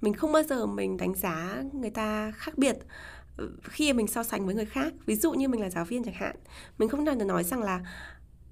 mình 0.01 0.13
không 0.13 0.31
bao 0.31 0.43
giờ 0.43 0.65
mình 0.65 0.97
đánh 0.97 1.15
giá 1.15 1.63
người 1.73 1.89
ta 1.89 2.31
khác 2.35 2.57
biệt 2.57 2.77
ờ, 3.37 3.49
khi 3.63 3.93
mình 3.93 4.07
so 4.07 4.23
sánh 4.23 4.45
với 4.45 4.55
người 4.55 4.65
khác. 4.65 4.93
Ví 5.05 5.15
dụ 5.15 5.31
như 5.31 5.47
mình 5.47 5.61
là 5.61 5.69
giáo 5.69 5.85
viên 5.85 6.03
chẳng 6.03 6.13
hạn 6.13 6.35
mình 6.77 6.89
không 6.89 7.05
nào 7.05 7.15
giờ 7.19 7.25
nói 7.25 7.43
rằng 7.43 7.63
là 7.63 7.81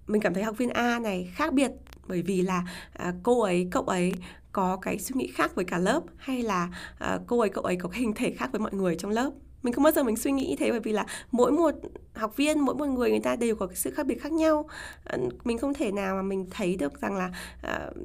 mình 0.08 0.22
cảm 0.22 0.34
thấy 0.34 0.44
học 0.44 0.58
viên 0.58 0.70
A 0.70 1.00
này 1.00 1.32
khác 1.36 1.54
biệt 1.54 1.72
bởi 2.08 2.22
vì 2.22 2.42
là 2.42 2.64
à, 2.94 3.14
cô 3.24 3.42
ấy 3.42 3.68
cậu 3.72 3.84
ấy 3.84 4.14
có 4.52 4.78
cái 4.82 5.00
suy 5.00 5.14
nghĩ 5.16 5.28
khác 5.28 5.56
với 5.56 5.66
cả 5.66 5.78
lớp 5.78 6.04
hay 6.18 6.42
là 6.42 6.70
à, 7.00 7.20
cô 7.28 7.40
ấy 7.40 7.50
cậu 7.50 7.64
ấy 7.64 7.76
có 7.76 7.90
cái 7.90 8.00
hình 8.00 8.14
thể 8.14 8.32
khác 8.32 8.50
với 8.52 8.62
mọi 8.62 8.74
người 8.74 8.96
trong 8.96 9.12
lớp 9.12 9.32
mình 9.66 9.74
không 9.74 9.84
bao 9.84 9.94
giờ 9.94 10.04
mình 10.04 10.16
suy 10.16 10.32
nghĩ 10.32 10.48
như 10.48 10.56
thế 10.56 10.72
bởi 10.72 10.80
vì 10.80 10.92
là 10.92 11.06
mỗi 11.32 11.52
một 11.52 11.72
học 12.14 12.38
viên 12.38 12.60
mỗi 12.60 12.76
một 12.76 12.86
người 12.86 13.10
người 13.10 13.20
ta 13.20 13.36
đều 13.36 13.56
có 13.56 13.68
cái 13.68 13.76
sự 13.76 13.92
khác 13.92 14.06
biệt 14.06 14.22
khác 14.22 14.32
nhau. 14.32 14.68
Mình 15.44 15.58
không 15.58 15.74
thể 15.74 15.92
nào 15.92 16.16
mà 16.16 16.22
mình 16.22 16.48
thấy 16.52 16.76
được 16.76 17.02
rằng 17.02 17.16
là 17.16 17.32
uh, 17.68 17.98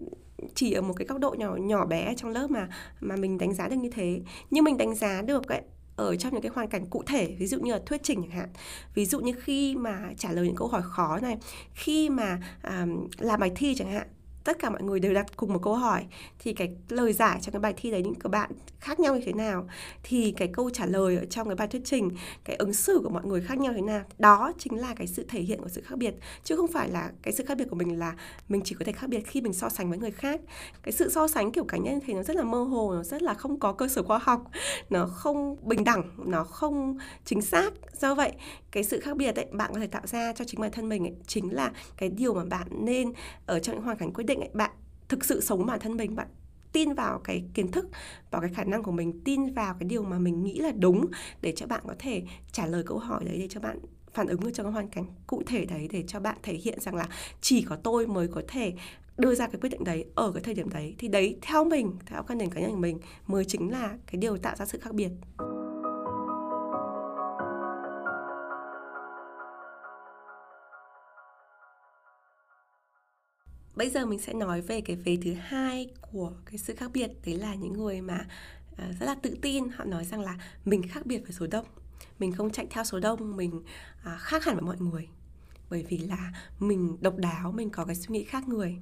chỉ 0.54 0.72
ở 0.72 0.82
một 0.82 0.94
cái 0.96 1.06
góc 1.06 1.18
độ 1.18 1.34
nhỏ 1.38 1.56
nhỏ 1.56 1.86
bé 1.86 2.14
trong 2.16 2.30
lớp 2.30 2.50
mà 2.50 2.68
mà 3.00 3.16
mình 3.16 3.38
đánh 3.38 3.54
giá 3.54 3.68
được 3.68 3.76
như 3.76 3.90
thế. 3.90 4.20
Nhưng 4.50 4.64
mình 4.64 4.76
đánh 4.76 4.94
giá 4.94 5.22
được 5.22 5.48
ấy 5.48 5.62
ở 5.96 6.16
trong 6.16 6.32
những 6.32 6.42
cái 6.42 6.52
hoàn 6.54 6.68
cảnh 6.68 6.86
cụ 6.86 7.02
thể 7.06 7.36
ví 7.38 7.46
dụ 7.46 7.60
như 7.60 7.72
là 7.72 7.80
thuyết 7.86 8.02
trình 8.02 8.22
chẳng 8.22 8.30
hạn. 8.30 8.48
Ví 8.94 9.06
dụ 9.06 9.20
như 9.20 9.32
khi 9.32 9.76
mà 9.76 10.12
trả 10.18 10.32
lời 10.32 10.46
những 10.46 10.56
câu 10.56 10.68
hỏi 10.68 10.82
khó 10.84 11.18
này 11.18 11.38
khi 11.74 12.10
mà 12.10 12.38
um, 12.64 13.08
làm 13.18 13.40
bài 13.40 13.52
thi 13.56 13.74
chẳng 13.74 13.92
hạn 13.92 14.06
tất 14.50 14.58
cả 14.58 14.70
mọi 14.70 14.82
người 14.82 15.00
đều 15.00 15.14
đặt 15.14 15.36
cùng 15.36 15.52
một 15.52 15.58
câu 15.62 15.74
hỏi 15.74 16.06
thì 16.38 16.52
cái 16.52 16.74
lời 16.88 17.12
giải 17.12 17.38
trong 17.42 17.52
cái 17.52 17.60
bài 17.60 17.74
thi 17.76 17.90
đấy 17.90 18.02
những 18.02 18.14
các 18.14 18.28
bạn 18.28 18.50
khác 18.80 19.00
nhau 19.00 19.14
như 19.14 19.22
thế 19.26 19.32
nào? 19.32 19.68
Thì 20.02 20.34
cái 20.36 20.48
câu 20.48 20.70
trả 20.70 20.86
lời 20.86 21.16
ở 21.16 21.24
trong 21.24 21.48
cái 21.48 21.56
bài 21.56 21.68
thuyết 21.68 21.82
trình 21.84 22.10
cái 22.44 22.56
ứng 22.56 22.72
xử 22.72 23.00
của 23.04 23.10
mọi 23.10 23.24
người 23.24 23.40
khác 23.40 23.58
nhau 23.58 23.72
thế 23.76 23.80
nào? 23.80 24.04
Đó 24.18 24.52
chính 24.58 24.78
là 24.78 24.94
cái 24.94 25.06
sự 25.06 25.24
thể 25.28 25.40
hiện 25.40 25.60
của 25.60 25.68
sự 25.68 25.80
khác 25.80 25.98
biệt 25.98 26.14
chứ 26.44 26.56
không 26.56 26.72
phải 26.72 26.88
là 26.88 27.10
cái 27.22 27.34
sự 27.34 27.44
khác 27.44 27.58
biệt 27.58 27.64
của 27.70 27.76
mình 27.76 27.98
là 27.98 28.14
mình 28.48 28.60
chỉ 28.64 28.74
có 28.78 28.84
thể 28.84 28.92
khác 28.92 29.06
biệt 29.10 29.26
khi 29.26 29.40
mình 29.40 29.52
so 29.52 29.68
sánh 29.68 29.90
với 29.90 29.98
người 29.98 30.10
khác. 30.10 30.40
Cái 30.82 30.92
sự 30.92 31.10
so 31.10 31.28
sánh 31.28 31.52
kiểu 31.52 31.64
cá 31.64 31.78
nhân 31.78 32.00
thì 32.06 32.14
nó 32.14 32.22
rất 32.22 32.36
là 32.36 32.42
mơ 32.42 32.62
hồ 32.62 32.94
nó 32.94 33.02
rất 33.02 33.22
là 33.22 33.34
không 33.34 33.58
có 33.58 33.72
cơ 33.72 33.88
sở 33.88 34.02
khoa 34.02 34.18
học 34.18 34.42
nó 34.90 35.06
không 35.06 35.56
bình 35.62 35.84
đẳng 35.84 36.02
nó 36.26 36.44
không 36.44 36.98
chính 37.24 37.42
xác. 37.42 37.70
Do 38.00 38.14
vậy 38.14 38.32
cái 38.70 38.84
sự 38.84 39.00
khác 39.00 39.16
biệt 39.16 39.36
ấy 39.36 39.46
bạn 39.52 39.70
có 39.74 39.80
thể 39.80 39.86
tạo 39.86 40.06
ra 40.06 40.32
cho 40.32 40.44
chính 40.44 40.60
bản 40.60 40.70
thân 40.70 40.88
mình 40.88 41.04
ấy, 41.04 41.14
chính 41.26 41.54
là 41.54 41.72
cái 41.96 42.08
điều 42.08 42.34
mà 42.34 42.44
bạn 42.44 42.66
nên 42.70 43.12
ở 43.46 43.58
trong 43.58 43.76
những 43.76 43.84
hoàn 43.84 43.96
cảnh 43.96 44.12
quyết 44.12 44.24
định 44.24 44.39
định 44.40 44.48
ấy, 44.48 44.54
bạn 44.54 44.70
thực 45.08 45.24
sự 45.24 45.40
sống 45.40 45.66
bản 45.66 45.80
thân 45.80 45.96
mình 45.96 46.16
bạn 46.16 46.28
tin 46.72 46.92
vào 46.92 47.20
cái 47.24 47.44
kiến 47.54 47.70
thức 47.70 47.88
vào 48.30 48.40
cái 48.40 48.50
khả 48.54 48.64
năng 48.64 48.82
của 48.82 48.92
mình 48.92 49.20
tin 49.24 49.54
vào 49.54 49.74
cái 49.80 49.88
điều 49.88 50.02
mà 50.02 50.18
mình 50.18 50.44
nghĩ 50.44 50.58
là 50.58 50.72
đúng 50.72 51.06
để 51.42 51.52
cho 51.56 51.66
bạn 51.66 51.82
có 51.86 51.94
thể 51.98 52.22
trả 52.52 52.66
lời 52.66 52.82
câu 52.86 52.98
hỏi 52.98 53.24
đấy 53.24 53.38
để 53.38 53.48
cho 53.50 53.60
bạn 53.60 53.78
phản 54.12 54.26
ứng 54.26 54.40
được 54.40 54.50
trong 54.54 54.66
cái 54.66 54.72
hoàn 54.72 54.88
cảnh 54.88 55.04
cụ 55.26 55.42
thể 55.46 55.64
đấy 55.64 55.88
để 55.92 56.04
cho 56.06 56.20
bạn 56.20 56.36
thể 56.42 56.54
hiện 56.54 56.80
rằng 56.80 56.94
là 56.94 57.08
chỉ 57.40 57.62
có 57.62 57.76
tôi 57.76 58.06
mới 58.06 58.28
có 58.28 58.42
thể 58.48 58.72
đưa 59.16 59.34
ra 59.34 59.46
cái 59.46 59.60
quyết 59.60 59.70
định 59.70 59.84
đấy 59.84 60.04
ở 60.14 60.32
cái 60.32 60.42
thời 60.42 60.54
điểm 60.54 60.70
đấy. 60.70 60.94
Thì 60.98 61.08
đấy 61.08 61.38
theo 61.42 61.64
mình 61.64 61.92
theo 62.06 62.22
quan 62.28 62.38
điểm 62.38 62.50
cá 62.50 62.60
nhân 62.60 62.70
của 62.70 62.76
mình 62.76 62.98
mới 63.26 63.44
chính 63.44 63.70
là 63.70 63.98
cái 64.06 64.20
điều 64.20 64.36
tạo 64.36 64.56
ra 64.56 64.66
sự 64.66 64.78
khác 64.78 64.94
biệt. 64.94 65.10
Bây 73.80 73.90
giờ 73.90 74.06
mình 74.06 74.18
sẽ 74.18 74.32
nói 74.32 74.60
về 74.60 74.80
cái 74.80 74.96
vế 74.96 75.16
thứ 75.24 75.32
hai 75.32 75.90
của 76.12 76.32
cái 76.46 76.58
sự 76.58 76.74
khác 76.74 76.90
biệt. 76.94 77.10
Đấy 77.26 77.34
là 77.34 77.54
những 77.54 77.72
người 77.72 78.00
mà 78.00 78.26
à, 78.76 78.92
rất 79.00 79.06
là 79.06 79.14
tự 79.22 79.36
tin. 79.42 79.68
Họ 79.68 79.84
nói 79.84 80.04
rằng 80.04 80.20
là 80.20 80.38
mình 80.64 80.88
khác 80.88 81.06
biệt 81.06 81.18
với 81.18 81.32
số 81.32 81.46
đông. 81.46 81.66
Mình 82.18 82.32
không 82.32 82.50
chạy 82.50 82.66
theo 82.70 82.84
số 82.84 83.00
đông, 83.00 83.36
mình 83.36 83.62
à, 84.04 84.16
khác 84.20 84.44
hẳn 84.44 84.54
với 84.54 84.64
mọi 84.64 84.76
người. 84.78 85.08
Bởi 85.70 85.86
vì 85.88 85.98
là 85.98 86.32
mình 86.58 86.96
độc 87.00 87.16
đáo, 87.16 87.52
mình 87.52 87.70
có 87.70 87.84
cái 87.84 87.94
suy 87.94 88.06
nghĩ 88.08 88.24
khác 88.24 88.48
người. 88.48 88.78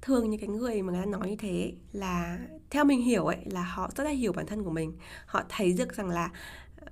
Thường 0.00 0.30
những 0.30 0.40
cái 0.40 0.48
người 0.48 0.82
mà 0.82 0.92
người 0.92 1.02
ta 1.02 1.06
nói 1.06 1.28
như 1.28 1.36
thế 1.36 1.72
là, 1.92 2.38
theo 2.70 2.84
mình 2.84 3.02
hiểu 3.02 3.24
ấy, 3.24 3.38
là 3.44 3.62
họ 3.62 3.90
rất 3.96 4.04
là 4.04 4.10
hiểu 4.10 4.32
bản 4.32 4.46
thân 4.46 4.64
của 4.64 4.70
mình. 4.70 4.92
Họ 5.26 5.42
thấy 5.48 5.72
được 5.72 5.96
rằng 5.96 6.08
là 6.08 6.30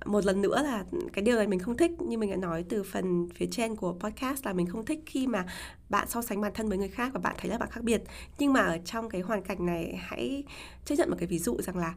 một 0.05 0.25
lần 0.25 0.41
nữa 0.41 0.61
là 0.63 0.83
cái 1.13 1.23
điều 1.23 1.35
này 1.35 1.47
mình 1.47 1.59
không 1.59 1.77
thích 1.77 1.91
như 2.01 2.17
mình 2.17 2.29
đã 2.29 2.35
nói 2.35 2.65
từ 2.69 2.83
phần 2.83 3.29
phía 3.35 3.45
trên 3.51 3.75
của 3.75 3.93
podcast 3.99 4.45
là 4.45 4.53
mình 4.53 4.67
không 4.67 4.85
thích 4.85 4.99
khi 5.05 5.27
mà 5.27 5.45
bạn 5.89 6.07
so 6.09 6.21
sánh 6.21 6.41
bản 6.41 6.51
thân 6.55 6.69
với 6.69 6.77
người 6.77 6.89
khác 6.89 7.13
và 7.13 7.19
bạn 7.19 7.35
thấy 7.37 7.51
là 7.51 7.57
bạn 7.57 7.69
khác 7.71 7.83
biệt. 7.83 8.01
Nhưng 8.39 8.53
mà 8.53 8.61
ở 8.61 8.77
trong 8.85 9.09
cái 9.09 9.21
hoàn 9.21 9.41
cảnh 9.41 9.65
này 9.65 9.99
hãy 10.01 10.43
chấp 10.85 10.95
nhận 10.95 11.09
một 11.09 11.15
cái 11.19 11.27
ví 11.27 11.39
dụ 11.39 11.57
rằng 11.61 11.77
là 11.77 11.93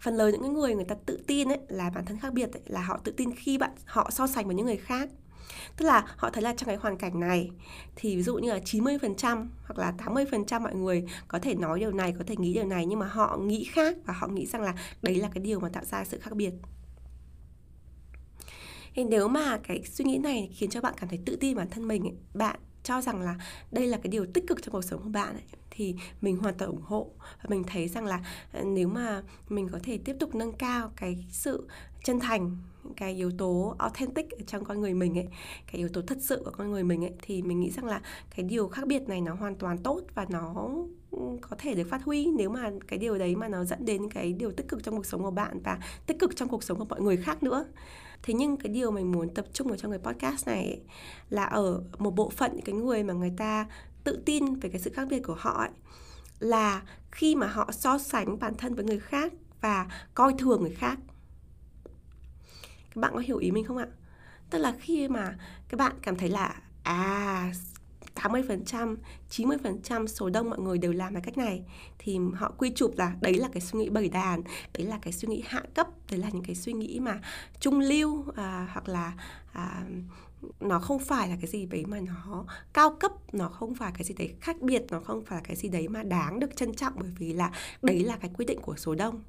phần 0.00 0.14
lớn 0.14 0.34
những 0.42 0.54
người 0.54 0.74
người 0.74 0.84
ta 0.84 0.94
tự 1.06 1.20
tin 1.26 1.48
ấy 1.48 1.58
là 1.68 1.90
bản 1.90 2.04
thân 2.04 2.18
khác 2.18 2.32
biệt 2.32 2.52
ấy, 2.52 2.62
là 2.66 2.80
họ 2.80 3.00
tự 3.04 3.12
tin 3.12 3.34
khi 3.34 3.58
bạn 3.58 3.70
họ 3.84 4.10
so 4.10 4.26
sánh 4.26 4.46
với 4.46 4.54
những 4.54 4.66
người 4.66 4.76
khác. 4.76 5.08
Tức 5.76 5.86
là 5.86 6.04
họ 6.16 6.30
thấy 6.30 6.42
là 6.42 6.54
trong 6.54 6.66
cái 6.66 6.76
hoàn 6.76 6.96
cảnh 6.96 7.20
này 7.20 7.50
thì 7.96 8.16
ví 8.16 8.22
dụ 8.22 8.36
như 8.36 8.52
là 8.52 8.58
90% 8.58 9.46
hoặc 9.64 9.78
là 9.78 9.92
80% 9.98 10.60
mọi 10.60 10.74
người 10.74 11.04
có 11.28 11.38
thể 11.38 11.54
nói 11.54 11.80
điều 11.80 11.92
này, 11.92 12.14
có 12.18 12.24
thể 12.26 12.36
nghĩ 12.36 12.54
điều 12.54 12.64
này 12.64 12.86
nhưng 12.86 12.98
mà 12.98 13.06
họ 13.06 13.36
nghĩ 13.36 13.64
khác 13.64 13.96
và 14.04 14.14
họ 14.14 14.26
nghĩ 14.28 14.46
rằng 14.46 14.62
là 14.62 14.74
đấy 15.02 15.14
là 15.14 15.28
cái 15.34 15.44
điều 15.44 15.60
mà 15.60 15.68
tạo 15.68 15.84
ra 15.84 16.04
sự 16.04 16.18
khác 16.18 16.34
biệt 16.34 16.52
thì 18.98 19.04
nếu 19.04 19.28
mà 19.28 19.58
cái 19.62 19.82
suy 19.84 20.04
nghĩ 20.04 20.18
này 20.18 20.50
khiến 20.54 20.70
cho 20.70 20.80
bạn 20.80 20.94
cảm 20.96 21.08
thấy 21.08 21.18
tự 21.26 21.36
tin 21.36 21.56
bản 21.56 21.70
thân 21.70 21.88
mình 21.88 22.02
ấy, 22.02 22.14
bạn 22.34 22.60
cho 22.82 23.00
rằng 23.00 23.20
là 23.20 23.36
đây 23.72 23.86
là 23.86 23.96
cái 23.96 24.10
điều 24.10 24.26
tích 24.26 24.46
cực 24.46 24.62
trong 24.62 24.72
cuộc 24.72 24.84
sống 24.84 25.02
của 25.02 25.08
bạn 25.08 25.34
ấy, 25.34 25.42
thì 25.70 25.94
mình 26.20 26.36
hoàn 26.36 26.54
toàn 26.54 26.70
ủng 26.70 26.82
hộ. 26.82 27.10
Và 27.18 27.44
mình 27.48 27.64
thấy 27.64 27.88
rằng 27.88 28.04
là 28.04 28.20
ờ, 28.52 28.62
nếu 28.64 28.88
mà 28.88 29.22
mình 29.48 29.68
có 29.72 29.78
thể 29.82 29.98
tiếp 30.04 30.16
tục 30.20 30.34
nâng 30.34 30.52
cao 30.52 30.92
cái 30.96 31.26
sự 31.30 31.68
chân 32.04 32.20
thành 32.20 32.56
cái 32.96 33.14
yếu 33.14 33.30
tố 33.38 33.74
authentic 33.78 34.26
trong 34.46 34.64
con 34.64 34.80
người 34.80 34.94
mình 34.94 35.18
ấy 35.18 35.28
cái 35.66 35.78
yếu 35.78 35.88
tố 35.88 36.02
thật 36.02 36.18
sự 36.20 36.42
của 36.44 36.50
con 36.50 36.70
người 36.70 36.84
mình 36.84 37.04
ấy 37.04 37.12
thì 37.22 37.42
mình 37.42 37.60
nghĩ 37.60 37.70
rằng 37.70 37.84
là 37.84 38.00
cái 38.36 38.44
điều 38.44 38.68
khác 38.68 38.86
biệt 38.86 39.08
này 39.08 39.20
nó 39.20 39.34
hoàn 39.34 39.56
toàn 39.56 39.78
tốt 39.78 40.00
và 40.14 40.26
nó 40.30 40.68
ừ, 41.10 41.18
có 41.40 41.56
thể 41.58 41.74
được 41.74 41.86
phát 41.90 42.02
huy 42.04 42.26
nếu 42.36 42.50
mà 42.50 42.70
cái 42.88 42.98
điều 42.98 43.18
đấy 43.18 43.36
mà 43.36 43.48
nó 43.48 43.64
dẫn 43.64 43.84
đến 43.84 44.10
cái 44.10 44.32
điều 44.32 44.52
tích 44.52 44.68
cực 44.68 44.84
trong 44.84 44.96
cuộc 44.96 45.06
sống 45.06 45.22
của 45.22 45.30
bạn 45.30 45.60
và 45.64 45.78
tích 46.06 46.18
cực 46.18 46.36
trong 46.36 46.48
cuộc 46.48 46.62
sống 46.62 46.78
của 46.78 46.84
mọi 46.84 47.00
người 47.00 47.16
khác 47.16 47.42
nữa 47.42 47.64
thế 48.22 48.34
nhưng 48.34 48.56
cái 48.56 48.72
điều 48.72 48.90
mình 48.90 49.12
muốn 49.12 49.34
tập 49.34 49.46
trung 49.52 49.70
ở 49.70 49.76
trong 49.76 49.90
cái 49.90 50.00
podcast 50.00 50.46
này 50.46 50.64
ấy, 50.64 50.80
là 51.30 51.44
ở 51.44 51.82
một 51.98 52.10
bộ 52.10 52.30
phận 52.30 52.50
những 52.54 52.64
cái 52.64 52.74
người 52.74 53.02
mà 53.02 53.14
người 53.14 53.32
ta 53.36 53.66
tự 54.04 54.22
tin 54.26 54.54
về 54.54 54.68
cái 54.68 54.80
sự 54.80 54.90
khác 54.94 55.08
biệt 55.10 55.20
của 55.20 55.36
họ 55.38 55.60
ấy, 55.60 55.70
là 56.38 56.82
khi 57.10 57.34
mà 57.34 57.46
họ 57.46 57.72
so 57.72 57.98
sánh 57.98 58.38
bản 58.38 58.54
thân 58.54 58.74
với 58.74 58.84
người 58.84 58.98
khác 58.98 59.32
và 59.60 59.86
coi 60.14 60.34
thường 60.38 60.62
người 60.62 60.74
khác. 60.74 60.98
Các 62.94 63.00
bạn 63.00 63.12
có 63.14 63.18
hiểu 63.18 63.38
ý 63.38 63.50
mình 63.50 63.64
không 63.64 63.76
ạ? 63.76 63.86
Tức 64.50 64.58
là 64.58 64.74
khi 64.80 65.08
mà 65.08 65.38
các 65.68 65.78
bạn 65.78 65.92
cảm 66.02 66.16
thấy 66.16 66.28
là 66.28 66.62
à 66.82 67.52
80%, 68.22 68.96
90% 69.30 70.06
số 70.06 70.30
đông 70.30 70.50
mọi 70.50 70.58
người 70.58 70.78
đều 70.78 70.92
làm 70.92 71.12
cái 71.14 71.22
cách 71.22 71.38
này. 71.38 71.62
Thì 71.98 72.18
họ 72.34 72.52
quy 72.58 72.70
chụp 72.74 72.92
là 72.96 73.16
đấy 73.20 73.34
là 73.34 73.48
cái 73.52 73.60
suy 73.60 73.78
nghĩ 73.78 73.88
bầy 73.88 74.08
đàn, 74.08 74.42
đấy 74.78 74.86
là 74.86 74.98
cái 75.02 75.12
suy 75.12 75.28
nghĩ 75.28 75.42
hạ 75.46 75.62
cấp, 75.74 75.86
đấy 76.10 76.20
là 76.20 76.28
những 76.32 76.44
cái 76.44 76.54
suy 76.54 76.72
nghĩ 76.72 77.00
mà 77.00 77.20
trung 77.60 77.80
lưu 77.80 78.24
à, 78.36 78.68
hoặc 78.72 78.88
là 78.88 79.12
à, 79.52 79.84
nó 80.60 80.78
không 80.78 80.98
phải 80.98 81.28
là 81.28 81.36
cái 81.40 81.50
gì 81.50 81.66
đấy 81.66 81.84
mà 81.86 82.00
nó 82.00 82.44
cao 82.72 82.96
cấp 83.00 83.12
nó 83.32 83.48
không 83.48 83.74
phải 83.74 83.92
cái 83.94 84.04
gì 84.04 84.14
đấy 84.18 84.34
khác 84.40 84.60
biệt 84.60 84.84
nó 84.90 85.00
không 85.00 85.24
phải 85.24 85.38
là 85.38 85.42
cái 85.44 85.56
gì 85.56 85.68
đấy 85.68 85.88
mà 85.88 86.02
đáng 86.02 86.40
được 86.40 86.56
trân 86.56 86.74
trọng 86.74 86.92
bởi 86.96 87.10
vì 87.18 87.32
là 87.32 87.52
đấy 87.82 88.04
là 88.04 88.16
cái 88.16 88.30
quyết 88.36 88.46
định 88.46 88.60
của 88.62 88.76
số 88.76 88.94
đông. 88.94 89.22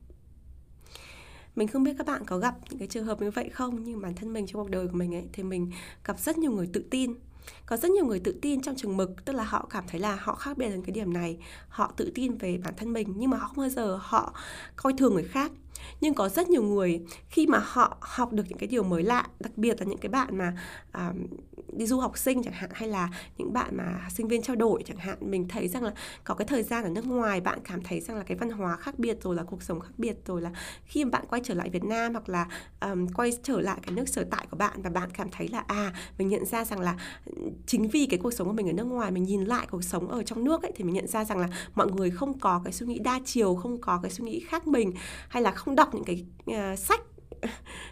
Mình 1.56 1.68
không 1.68 1.84
biết 1.84 1.94
các 1.98 2.08
bạn 2.08 2.26
có 2.26 2.38
gặp 2.38 2.56
những 2.70 2.80
cái 2.80 2.88
trường 2.88 3.06
hợp 3.06 3.22
như 3.22 3.32
vậy 3.32 3.50
không 3.50 3.84
nhưng 3.84 4.02
bản 4.02 4.16
thân 4.16 4.34
mình 4.34 4.48
trong 4.48 4.62
cuộc 4.62 4.70
đời 4.70 4.88
của 4.88 4.98
mình 4.98 5.16
ấy 5.16 5.28
thì 5.34 5.44
mình 5.44 5.72
gặp 6.06 6.20
rất 6.20 6.38
nhiều 6.38 6.52
người 6.52 6.70
tự 6.74 6.86
tin 6.90 7.14
có 7.66 7.78
rất 7.78 7.92
nhiều 7.92 8.06
người 8.06 8.20
tự 8.20 8.40
tin 8.42 8.62
trong 8.62 8.76
trường 8.76 8.98
mực, 8.98 9.26
tức 9.26 9.34
là 9.34 9.44
họ 9.44 9.68
cảm 9.70 9.84
thấy 9.88 10.00
là 10.00 10.16
họ 10.22 10.36
khác 10.36 10.58
biệt 10.58 10.66
ở 10.66 10.78
cái 10.86 10.92
điểm 10.92 11.14
này. 11.14 11.38
Họ 11.70 11.94
tự 11.98 12.12
tin 12.16 12.38
về 12.38 12.60
bản 12.64 12.74
thân 12.78 12.94
mình, 12.94 13.14
nhưng 13.18 13.30
mà 13.30 13.38
họ 13.38 13.48
không 13.48 13.58
bao 13.58 13.70
giờ 13.70 14.00
họ 14.02 14.34
coi 14.76 14.94
thường 14.98 15.14
người 15.14 15.24
khác 15.24 15.52
nhưng 16.02 16.14
có 16.14 16.30
rất 16.30 16.50
nhiều 16.50 16.64
người 16.64 17.02
khi 17.30 17.48
mà 17.48 17.60
họ 17.64 17.98
học 18.02 18.34
được 18.34 18.44
những 18.50 18.58
cái 18.58 18.68
điều 18.68 18.84
mới 18.84 19.04
lạ 19.04 19.28
đặc 19.40 19.58
biệt 19.58 19.80
là 19.80 19.86
những 19.86 19.98
cái 19.98 20.10
bạn 20.10 20.38
mà 20.38 20.54
uh, 20.98 21.16
đi 21.74 21.86
du 21.86 22.00
học 22.00 22.18
sinh 22.18 22.44
chẳng 22.44 22.54
hạn 22.54 22.70
hay 22.74 22.90
là 22.90 23.10
những 23.38 23.54
bạn 23.54 23.78
mà 23.78 24.08
sinh 24.10 24.28
viên 24.28 24.42
trao 24.42 24.56
đổi 24.56 24.84
chẳng 24.86 24.98
hạn 24.98 25.18
mình 25.22 25.48
thấy 25.48 25.68
rằng 25.68 25.84
là 25.84 25.94
có 26.24 26.34
cái 26.36 26.48
thời 26.48 26.64
gian 26.64 26.84
ở 26.84 26.90
nước 26.90 27.06
ngoài 27.06 27.42
bạn 27.42 27.60
cảm 27.64 27.84
thấy 27.84 28.00
rằng 28.00 28.18
là 28.18 28.24
cái 28.24 28.38
văn 28.38 28.50
hóa 28.50 28.76
khác 28.76 29.00
biệt 29.00 29.18
rồi 29.24 29.36
là 29.36 29.44
cuộc 29.44 29.64
sống 29.64 29.80
khác 29.80 29.92
biệt 29.98 30.16
rồi 30.26 30.42
là 30.42 30.52
khi 30.86 31.06
mà 31.06 31.10
bạn 31.10 31.26
quay 31.30 31.42
trở 31.46 31.54
lại 31.54 31.70
Việt 31.70 31.84
Nam 31.84 32.12
hoặc 32.12 32.30
là 32.30 32.48
um, 32.82 33.08
quay 33.08 33.32
trở 33.44 33.62
lại 33.62 33.80
cái 33.82 33.96
nước 33.96 34.10
sở 34.10 34.26
tại 34.32 34.48
của 34.52 34.58
bạn 34.58 34.82
và 34.82 34.90
bạn 34.90 35.10
cảm 35.14 35.30
thấy 35.32 35.48
là 35.48 35.64
à 35.68 35.94
mình 36.18 36.28
nhận 36.28 36.46
ra 36.46 36.66
rằng 36.66 36.80
là 36.80 36.96
chính 37.66 37.88
vì 37.88 38.06
cái 38.06 38.20
cuộc 38.24 38.34
sống 38.34 38.48
của 38.48 38.54
mình 38.54 38.70
ở 38.70 38.74
nước 38.74 38.84
ngoài 38.84 39.12
mình 39.12 39.24
nhìn 39.24 39.46
lại 39.46 39.68
cuộc 39.72 39.84
sống 39.84 40.08
ở 40.08 40.24
trong 40.24 40.44
nước 40.44 40.64
ấy 40.64 40.72
thì 40.76 40.84
mình 40.84 40.94
nhận 40.94 41.08
ra 41.08 41.26
rằng 41.26 41.38
là 41.38 41.50
mọi 41.76 41.92
người 41.92 42.10
không 42.10 42.40
có 42.40 42.62
cái 42.64 42.74
suy 42.74 42.88
nghĩ 42.88 43.00
đa 43.00 43.20
chiều 43.26 43.56
không 43.56 43.82
có 43.82 44.00
cái 44.04 44.12
suy 44.12 44.26
nghĩ 44.26 44.40
khác 44.40 44.68
mình 44.68 44.94
hay 45.30 45.44
là 45.44 45.52
không 45.52 45.76
đọc 45.76 45.89
những 45.94 46.04
cái 46.04 46.26
uh, 46.52 46.80
sách 46.80 47.02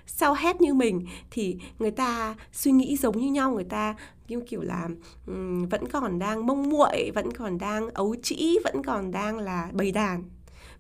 sao 0.06 0.34
hết 0.34 0.62
như 0.62 0.74
mình 0.74 1.06
thì 1.32 1.58
người 1.80 1.92
ta 1.92 2.36
suy 2.52 2.72
nghĩ 2.72 2.98
giống 2.98 3.18
như 3.18 3.32
nhau 3.32 3.52
người 3.52 3.64
ta 3.64 3.96
như 4.28 4.42
kiểu 4.42 4.62
là 4.62 4.90
um, 5.28 5.66
vẫn 5.66 5.88
còn 5.88 6.20
đang 6.20 6.46
mông 6.46 6.70
muội 6.70 7.12
vẫn 7.16 7.32
còn 7.32 7.58
đang 7.58 7.90
ấu 7.90 8.16
trĩ 8.24 8.58
vẫn 8.64 8.84
còn 8.84 9.12
đang 9.12 9.38
là 9.38 9.70
bầy 9.74 9.92
đàn. 9.92 10.24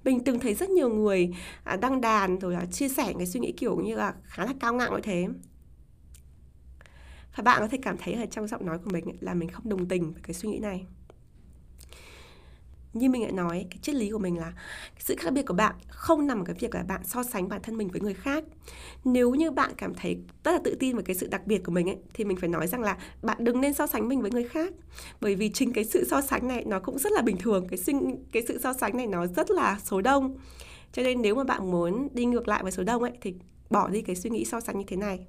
Mình 0.03 0.23
từng 0.23 0.39
thấy 0.39 0.53
rất 0.53 0.69
nhiều 0.69 0.89
người 0.89 1.35
à, 1.63 1.75
đăng 1.75 2.01
đàn 2.01 2.39
rồi 2.39 2.53
là 2.53 2.65
chia 2.65 2.89
sẻ 2.89 3.13
cái 3.17 3.27
suy 3.27 3.39
nghĩ 3.39 3.51
kiểu 3.51 3.79
như 3.79 3.95
là 3.95 4.13
khá 4.23 4.45
là 4.45 4.53
cao 4.59 4.73
ngạo 4.73 4.91
như 4.91 5.01
thế. 5.03 5.27
Và 7.35 7.43
bạn 7.43 7.61
có 7.61 7.67
thể 7.67 7.77
cảm 7.81 7.97
thấy 7.97 8.13
ở 8.13 8.25
trong 8.25 8.47
giọng 8.47 8.65
nói 8.65 8.77
của 8.77 8.89
mình 8.93 9.05
là 9.19 9.33
mình 9.33 9.49
không 9.49 9.69
đồng 9.69 9.87
tình 9.87 10.13
với 10.13 10.21
cái 10.23 10.33
suy 10.33 10.49
nghĩ 10.49 10.59
này 10.59 10.85
như 12.97 13.09
mình 13.09 13.25
đã 13.25 13.31
nói, 13.31 13.65
cái 13.69 13.79
triết 13.81 13.95
lý 13.95 14.09
của 14.09 14.17
mình 14.17 14.37
là 14.37 14.53
sự 14.99 15.15
khác 15.15 15.33
biệt 15.33 15.45
của 15.45 15.53
bạn 15.53 15.75
không 15.87 16.27
nằm 16.27 16.39
ở 16.39 16.43
cái 16.45 16.55
việc 16.59 16.75
là 16.75 16.83
bạn 16.83 17.01
so 17.03 17.23
sánh 17.23 17.49
bản 17.49 17.61
thân 17.63 17.77
mình 17.77 17.87
với 17.87 18.01
người 18.01 18.13
khác. 18.13 18.43
Nếu 19.05 19.31
như 19.31 19.51
bạn 19.51 19.71
cảm 19.77 19.93
thấy 19.93 20.17
rất 20.43 20.51
là 20.51 20.59
tự 20.63 20.75
tin 20.79 20.95
về 20.95 21.03
cái 21.05 21.15
sự 21.15 21.27
đặc 21.27 21.47
biệt 21.47 21.63
của 21.63 21.71
mình 21.71 21.89
ấy, 21.89 21.97
thì 22.13 22.25
mình 22.25 22.37
phải 22.37 22.49
nói 22.49 22.67
rằng 22.67 22.81
là 22.81 22.97
bạn 23.21 23.37
đừng 23.39 23.61
nên 23.61 23.73
so 23.73 23.87
sánh 23.87 24.07
mình 24.07 24.21
với 24.21 24.31
người 24.31 24.47
khác. 24.47 24.73
Bởi 25.21 25.35
vì 25.35 25.49
chính 25.49 25.73
cái 25.73 25.85
sự 25.85 26.05
so 26.09 26.21
sánh 26.21 26.47
này 26.47 26.63
nó 26.65 26.79
cũng 26.79 26.99
rất 26.99 27.11
là 27.11 27.21
bình 27.21 27.37
thường, 27.37 27.67
cái 27.67 27.77
sinh, 27.77 28.23
cái 28.31 28.43
sự 28.47 28.59
so 28.63 28.73
sánh 28.73 28.97
này 28.97 29.07
nó 29.07 29.27
rất 29.27 29.51
là 29.51 29.79
số 29.83 30.01
đông. 30.01 30.37
Cho 30.91 31.03
nên 31.03 31.21
nếu 31.21 31.35
mà 31.35 31.43
bạn 31.43 31.71
muốn 31.71 32.07
đi 32.13 32.25
ngược 32.25 32.47
lại 32.47 32.63
với 32.63 32.71
số 32.71 32.83
đông 32.83 33.03
ấy, 33.03 33.11
thì 33.21 33.33
bỏ 33.69 33.89
đi 33.89 34.01
cái 34.01 34.15
suy 34.15 34.29
nghĩ 34.29 34.45
so 34.45 34.59
sánh 34.59 34.77
như 34.77 34.85
thế 34.87 34.95
này 34.95 35.19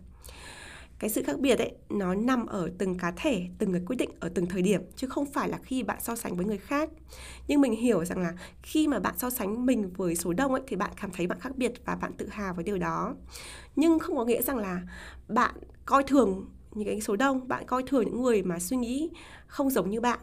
cái 0.98 1.10
sự 1.10 1.22
khác 1.22 1.40
biệt 1.40 1.58
ấy 1.58 1.72
nó 1.88 2.14
nằm 2.14 2.46
ở 2.46 2.70
từng 2.78 2.98
cá 2.98 3.10
thể 3.16 3.48
từng 3.58 3.70
người 3.70 3.82
quyết 3.86 3.96
định 3.96 4.10
ở 4.20 4.28
từng 4.34 4.46
thời 4.46 4.62
điểm 4.62 4.82
chứ 4.96 5.06
không 5.06 5.26
phải 5.26 5.48
là 5.48 5.58
khi 5.58 5.82
bạn 5.82 5.98
so 6.00 6.16
sánh 6.16 6.36
với 6.36 6.46
người 6.46 6.58
khác. 6.58 6.90
Nhưng 7.48 7.60
mình 7.60 7.72
hiểu 7.72 8.04
rằng 8.04 8.18
là 8.18 8.34
khi 8.62 8.88
mà 8.88 8.98
bạn 8.98 9.18
so 9.18 9.30
sánh 9.30 9.66
mình 9.66 9.90
với 9.96 10.14
số 10.14 10.32
đông 10.32 10.52
ấy 10.52 10.62
thì 10.66 10.76
bạn 10.76 10.90
cảm 11.00 11.10
thấy 11.10 11.26
bạn 11.26 11.40
khác 11.40 11.56
biệt 11.56 11.72
và 11.84 11.94
bạn 11.94 12.12
tự 12.12 12.28
hào 12.28 12.54
với 12.54 12.64
điều 12.64 12.78
đó. 12.78 13.14
Nhưng 13.76 13.98
không 13.98 14.16
có 14.16 14.24
nghĩa 14.24 14.42
rằng 14.42 14.56
là 14.56 14.82
bạn 15.28 15.54
coi 15.84 16.04
thường 16.04 16.46
những 16.72 16.88
cái 16.88 17.00
số 17.00 17.16
đông 17.16 17.48
bạn 17.48 17.66
coi 17.66 17.82
thường 17.86 18.04
những 18.04 18.22
người 18.22 18.42
mà 18.42 18.58
suy 18.58 18.76
nghĩ 18.76 19.10
không 19.46 19.70
giống 19.70 19.90
như 19.90 20.00
bạn. 20.00 20.18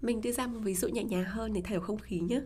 Mình 0.00 0.20
đưa 0.20 0.32
ra 0.32 0.46
một 0.46 0.60
ví 0.62 0.74
dụ 0.74 0.88
nhẹ 0.88 1.04
nhàng 1.04 1.24
hơn 1.24 1.52
để 1.52 1.60
thay 1.64 1.74
đổi 1.76 1.84
không 1.84 1.98
khí 1.98 2.20
nhé. 2.20 2.40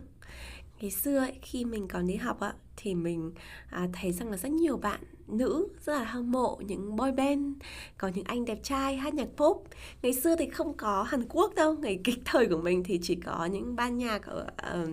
Ngày 0.81 0.91
xưa 0.91 1.17
ấy, 1.17 1.33
khi 1.41 1.65
mình 1.65 1.87
còn 1.87 2.07
đi 2.07 2.15
học 2.15 2.39
ạ 2.39 2.53
thì 2.77 2.95
mình 2.95 3.31
à, 3.69 3.87
thấy 3.93 4.11
rằng 4.11 4.29
là 4.29 4.37
rất 4.37 4.51
nhiều 4.51 4.77
bạn 4.77 5.01
nữ 5.37 5.67
rất 5.85 5.93
là 5.93 6.03
hâm 6.03 6.31
mộ 6.31 6.59
những 6.65 6.95
boy 6.95 7.11
band 7.11 7.41
có 7.97 8.07
những 8.07 8.23
anh 8.23 8.45
đẹp 8.45 8.59
trai 8.63 8.95
hát 8.95 9.13
nhạc 9.13 9.27
pop 9.37 9.63
ngày 10.01 10.13
xưa 10.13 10.35
thì 10.35 10.49
không 10.49 10.77
có 10.77 11.03
Hàn 11.03 11.25
Quốc 11.29 11.55
đâu 11.55 11.73
ngày 11.73 11.99
kịch 12.03 12.19
thời 12.25 12.47
của 12.47 12.57
mình 12.57 12.83
thì 12.83 12.99
chỉ 13.03 13.15
có 13.15 13.45
những 13.45 13.75
ban 13.75 13.97
nhạc 13.97 14.25
ở 14.25 14.47
uh, 14.83 14.89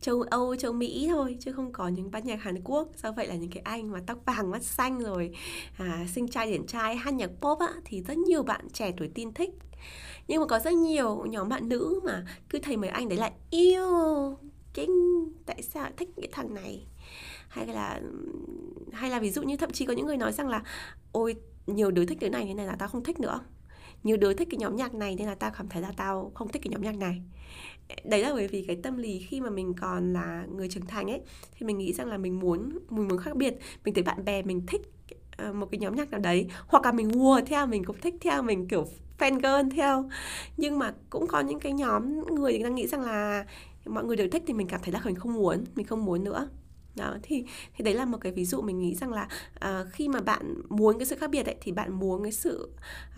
châu 0.00 0.22
Âu, 0.22 0.56
châu 0.56 0.72
Mỹ 0.72 1.06
thôi 1.10 1.36
chứ 1.40 1.52
không 1.52 1.72
có 1.72 1.88
những 1.88 2.10
ban 2.10 2.24
nhạc 2.24 2.42
Hàn 2.42 2.62
Quốc. 2.64 2.88
Do 3.02 3.12
vậy 3.12 3.26
là 3.26 3.34
những 3.34 3.50
cái 3.50 3.62
anh 3.62 3.90
mà 3.90 4.00
tóc 4.06 4.18
vàng 4.26 4.50
mắt 4.50 4.62
xanh 4.62 5.00
rồi 5.00 5.34
à, 5.78 6.06
sinh 6.12 6.28
trai 6.28 6.50
điển 6.50 6.66
trai 6.66 6.96
hát 6.96 7.14
nhạc 7.14 7.30
pop 7.40 7.58
á 7.58 7.72
thì 7.84 8.02
rất 8.02 8.18
nhiều 8.18 8.42
bạn 8.42 8.68
trẻ 8.72 8.92
tuổi 8.96 9.10
tin 9.14 9.32
thích. 9.34 9.50
Nhưng 10.28 10.40
mà 10.40 10.46
có 10.46 10.58
rất 10.58 10.74
nhiều 10.74 11.24
nhóm 11.26 11.48
bạn 11.48 11.68
nữ 11.68 12.00
mà 12.04 12.24
cứ 12.48 12.58
thấy 12.58 12.76
mấy 12.76 12.90
anh 12.90 13.08
đấy 13.08 13.18
lại 13.18 13.32
yêu 13.50 14.36
kinh 14.74 15.28
tại 15.46 15.62
sao 15.62 15.90
thích 15.96 16.08
cái 16.16 16.28
thằng 16.32 16.54
này 16.54 16.86
hay 17.52 17.66
là 17.66 18.00
hay 18.92 19.10
là 19.10 19.20
ví 19.20 19.30
dụ 19.30 19.42
như 19.42 19.56
thậm 19.56 19.70
chí 19.70 19.86
có 19.86 19.92
những 19.92 20.06
người 20.06 20.16
nói 20.16 20.32
rằng 20.32 20.48
là, 20.48 20.62
ôi, 21.12 21.34
nhiều 21.66 21.90
đứa 21.90 22.04
thích 22.06 22.18
đứa 22.20 22.28
này 22.28 22.44
thế 22.46 22.54
này 22.54 22.66
là 22.66 22.76
tao 22.78 22.88
không 22.88 23.04
thích 23.04 23.20
nữa. 23.20 23.40
Nhiều 24.02 24.16
đứa 24.16 24.34
thích 24.34 24.48
cái 24.50 24.58
nhóm 24.58 24.76
nhạc 24.76 24.94
này 24.94 25.16
nên 25.16 25.26
là 25.26 25.34
tao 25.34 25.50
cảm 25.50 25.68
thấy 25.68 25.82
là 25.82 25.92
tao 25.96 26.32
không 26.34 26.48
thích 26.48 26.62
cái 26.62 26.70
nhóm 26.70 26.82
nhạc 26.82 26.96
này. 26.96 27.22
Đấy 28.04 28.22
là 28.22 28.34
bởi 28.34 28.48
vì 28.48 28.64
cái 28.66 28.76
tâm 28.82 28.96
lý 28.96 29.18
khi 29.18 29.40
mà 29.40 29.50
mình 29.50 29.74
còn 29.80 30.12
là 30.12 30.46
người 30.56 30.68
trưởng 30.68 30.86
thành 30.86 31.10
ấy, 31.10 31.20
thì 31.54 31.66
mình 31.66 31.78
nghĩ 31.78 31.92
rằng 31.92 32.06
là 32.08 32.18
mình 32.18 32.40
muốn 32.40 32.78
mình 32.90 33.08
muốn 33.08 33.18
khác 33.18 33.36
biệt. 33.36 33.54
Mình 33.84 33.94
thấy 33.94 34.02
bạn 34.04 34.24
bè 34.24 34.42
mình 34.42 34.66
thích 34.66 34.82
ờ, 35.36 35.52
một 35.52 35.68
cái 35.70 35.78
nhóm 35.78 35.96
nhạc 35.96 36.10
nào 36.10 36.20
đấy, 36.20 36.48
hoặc 36.66 36.84
là 36.84 36.92
mình 36.92 37.08
mua 37.14 37.40
theo, 37.46 37.66
mình 37.66 37.84
cũng 37.84 37.96
thích 38.00 38.14
theo, 38.20 38.42
mình 38.42 38.68
kiểu 38.68 38.86
fan 39.18 39.34
girl 39.34 39.76
theo. 39.76 40.10
Nhưng 40.56 40.78
mà 40.78 40.94
cũng 41.10 41.26
có 41.26 41.40
những 41.40 41.60
cái 41.60 41.72
nhóm 41.72 42.24
người 42.34 42.58
đang 42.58 42.74
nghĩ 42.74 42.86
rằng 42.86 43.00
là 43.00 43.46
mọi 43.86 44.04
người 44.04 44.16
đều 44.16 44.28
thích 44.28 44.42
thì 44.46 44.52
mình 44.54 44.66
cảm 44.68 44.80
thấy 44.84 44.92
là 44.92 45.00
mình 45.04 45.14
không 45.14 45.34
muốn, 45.34 45.64
mình 45.74 45.86
không 45.86 46.04
muốn 46.04 46.24
nữa 46.24 46.48
đó 46.94 47.16
thì 47.22 47.44
thì 47.76 47.84
đấy 47.84 47.94
là 47.94 48.04
một 48.04 48.18
cái 48.20 48.32
ví 48.32 48.44
dụ 48.44 48.60
mình 48.60 48.78
nghĩ 48.78 48.94
rằng 48.94 49.12
là 49.12 49.28
uh, 49.64 49.92
khi 49.92 50.08
mà 50.08 50.20
bạn 50.20 50.54
muốn 50.68 50.98
cái 50.98 51.06
sự 51.06 51.16
khác 51.16 51.30
biệt 51.30 51.46
ấy 51.46 51.56
thì 51.60 51.72
bạn 51.72 51.92
muốn 51.92 52.22
cái 52.22 52.32
sự 52.32 52.70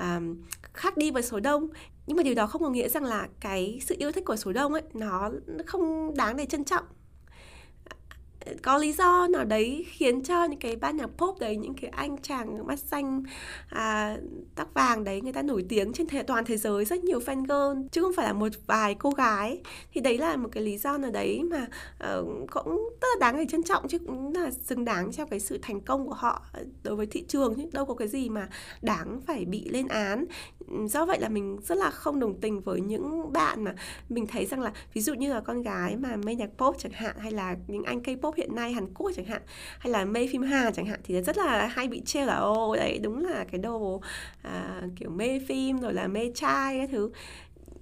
uh, 0.02 0.36
khác 0.72 0.96
đi 0.96 1.10
với 1.10 1.22
số 1.22 1.40
đông. 1.40 1.68
Nhưng 2.06 2.16
mà 2.16 2.22
điều 2.22 2.34
đó 2.34 2.46
không 2.46 2.62
có 2.62 2.70
nghĩa 2.70 2.88
rằng 2.88 3.04
là 3.04 3.28
cái 3.40 3.80
sự 3.86 3.94
yêu 3.98 4.12
thích 4.12 4.24
của 4.24 4.36
số 4.36 4.52
đông 4.52 4.72
ấy 4.72 4.82
nó 4.94 5.30
không 5.66 6.14
đáng 6.16 6.36
để 6.36 6.46
trân 6.46 6.64
trọng 6.64 6.84
có 8.62 8.78
lý 8.78 8.92
do 8.92 9.26
nào 9.26 9.44
đấy 9.44 9.86
khiến 9.88 10.22
cho 10.22 10.44
những 10.44 10.58
cái 10.58 10.76
ban 10.76 10.96
nhạc 10.96 11.06
pop 11.06 11.38
đấy 11.38 11.56
những 11.56 11.74
cái 11.74 11.90
anh 11.90 12.16
chàng 12.22 12.66
mắt 12.66 12.78
xanh 12.78 13.22
à, 13.68 14.16
tóc 14.54 14.74
vàng 14.74 15.04
đấy 15.04 15.20
người 15.20 15.32
ta 15.32 15.42
nổi 15.42 15.64
tiếng 15.68 15.92
trên 15.92 16.06
thế, 16.06 16.22
toàn 16.22 16.44
thế 16.44 16.56
giới 16.56 16.84
rất 16.84 17.04
nhiều 17.04 17.18
fan 17.18 17.42
girl 17.42 17.86
chứ 17.92 18.02
không 18.02 18.12
phải 18.16 18.26
là 18.26 18.32
một 18.32 18.48
vài 18.66 18.94
cô 18.94 19.10
gái. 19.10 19.60
Thì 19.92 20.00
đấy 20.00 20.18
là 20.18 20.36
một 20.36 20.48
cái 20.52 20.62
lý 20.62 20.78
do 20.78 20.98
nào 20.98 21.10
đấy 21.10 21.42
mà 21.42 21.66
uh, 22.18 22.50
cũng 22.50 22.90
rất 23.00 23.08
là 23.14 23.16
đáng 23.20 23.36
để 23.36 23.46
trân 23.48 23.62
trọng 23.62 23.88
chứ 23.88 23.98
cũng 23.98 24.34
là 24.34 24.50
xứng 24.50 24.84
đáng 24.84 25.12
cho 25.12 25.26
cái 25.26 25.40
sự 25.40 25.58
thành 25.62 25.80
công 25.80 26.06
của 26.06 26.14
họ 26.14 26.42
đối 26.82 26.96
với 26.96 27.06
thị 27.06 27.24
trường 27.28 27.54
chứ 27.54 27.62
đâu 27.72 27.84
có 27.84 27.94
cái 27.94 28.08
gì 28.08 28.28
mà 28.28 28.48
đáng 28.82 29.20
phải 29.26 29.44
bị 29.44 29.68
lên 29.68 29.88
án. 29.88 30.24
Do 30.88 31.06
vậy 31.06 31.20
là 31.20 31.28
mình 31.28 31.58
rất 31.62 31.78
là 31.78 31.90
không 31.90 32.20
đồng 32.20 32.40
tình 32.40 32.60
với 32.60 32.80
những 32.80 33.32
bạn 33.32 33.64
mà 33.64 33.74
mình 34.08 34.26
thấy 34.26 34.46
rằng 34.46 34.60
là 34.60 34.72
ví 34.94 35.00
dụ 35.00 35.14
như 35.14 35.32
là 35.32 35.40
con 35.40 35.62
gái 35.62 35.96
mà 35.96 36.16
mê 36.16 36.34
nhạc 36.34 36.50
pop 36.58 36.76
chẳng 36.78 36.92
hạn 36.92 37.16
hay 37.18 37.32
là 37.32 37.56
những 37.66 37.82
anh 37.82 38.00
K-pop 38.00 38.32
hiện 38.36 38.54
nay 38.54 38.72
Hàn 38.72 38.94
Quốc 38.94 39.12
chẳng 39.16 39.26
hạn 39.26 39.42
hay 39.78 39.92
là 39.92 40.04
mê 40.04 40.26
phim 40.32 40.42
Hàn 40.42 40.72
chẳng 40.72 40.86
hạn 40.86 41.00
thì 41.04 41.22
rất 41.22 41.38
là 41.38 41.66
hay 41.66 41.88
bị 41.88 42.02
trêu 42.06 42.26
là 42.26 42.36
ô 42.36 42.76
đấy 42.76 42.98
đúng 43.02 43.24
là 43.24 43.44
cái 43.52 43.60
đồ 43.60 44.00
à, 44.42 44.82
kiểu 44.96 45.10
mê 45.10 45.40
phim 45.48 45.78
rồi 45.78 45.94
là 45.94 46.06
mê 46.06 46.30
trai 46.34 46.78
cái 46.78 46.86
thứ. 46.86 47.10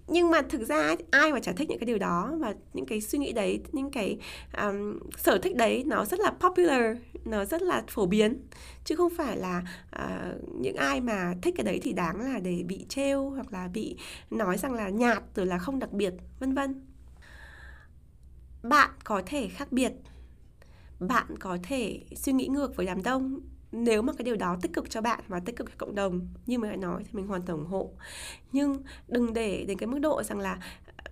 Nhưng 0.08 0.30
mà 0.30 0.42
thực 0.42 0.68
ra 0.68 0.96
ai 1.10 1.32
mà 1.32 1.40
chả 1.40 1.52
thích 1.52 1.68
những 1.68 1.78
cái 1.78 1.86
điều 1.86 1.98
đó 1.98 2.32
và 2.38 2.54
những 2.72 2.86
cái 2.86 3.00
suy 3.00 3.18
nghĩ 3.18 3.32
đấy 3.32 3.60
những 3.72 3.90
cái 3.90 4.18
um, 4.58 4.98
sở 5.16 5.38
thích 5.38 5.56
đấy 5.56 5.82
nó 5.86 6.04
rất 6.04 6.20
là 6.20 6.30
popular 6.30 6.96
nó 7.24 7.44
rất 7.44 7.62
là 7.62 7.82
phổ 7.88 8.06
biến. 8.06 8.40
Chứ 8.84 8.96
không 8.96 9.12
phải 9.16 9.36
là 9.36 9.62
uh, 9.96 10.60
những 10.60 10.76
ai 10.76 11.00
mà 11.00 11.34
thích 11.42 11.54
cái 11.56 11.64
đấy 11.64 11.80
thì 11.82 11.92
đáng 11.92 12.20
là 12.20 12.38
để 12.38 12.62
bị 12.66 12.86
trêu 12.88 13.30
hoặc 13.30 13.52
là 13.52 13.68
bị 13.68 13.96
nói 14.30 14.58
rằng 14.58 14.72
là 14.72 14.88
nhạt 14.88 15.22
rồi 15.34 15.46
là 15.46 15.58
không 15.58 15.78
đặc 15.78 15.92
biệt 15.92 16.14
vân 16.40 16.54
vân. 16.54 16.86
Bạn 18.62 18.90
có 19.04 19.22
thể 19.26 19.48
khác 19.48 19.72
biệt 19.72 19.92
bạn 21.08 21.38
có 21.40 21.58
thể 21.62 22.00
suy 22.16 22.32
nghĩ 22.32 22.46
ngược 22.46 22.76
với 22.76 22.86
đám 22.86 23.02
đông 23.02 23.40
nếu 23.72 24.02
mà 24.02 24.12
cái 24.12 24.24
điều 24.24 24.36
đó 24.36 24.56
tích 24.62 24.72
cực 24.72 24.90
cho 24.90 25.00
bạn 25.00 25.20
và 25.28 25.40
tích 25.40 25.56
cực 25.56 25.68
cho 25.68 25.74
cộng 25.78 25.94
đồng 25.94 26.28
như 26.46 26.58
mình 26.58 26.70
đã 26.70 26.76
nói 26.76 27.02
thì 27.04 27.10
mình 27.12 27.26
hoàn 27.26 27.42
toàn 27.42 27.58
ủng 27.58 27.68
hộ. 27.68 27.90
Nhưng 28.52 28.82
đừng 29.08 29.32
để 29.32 29.64
đến 29.68 29.78
cái 29.78 29.86
mức 29.86 29.98
độ 29.98 30.22
rằng 30.22 30.38
là 30.38 30.58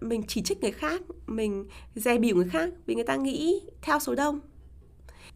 mình 0.00 0.22
chỉ 0.29 0.42
trích 0.42 0.61
người 0.61 0.72
khác 0.72 1.03
mình 1.26 1.68
dè 1.94 2.18
bỉu 2.18 2.37
người 2.37 2.48
khác 2.48 2.70
vì 2.87 2.94
người 2.94 3.05
ta 3.05 3.16
nghĩ 3.16 3.61
theo 3.83 3.98
số 3.98 4.14
đông. 4.14 4.40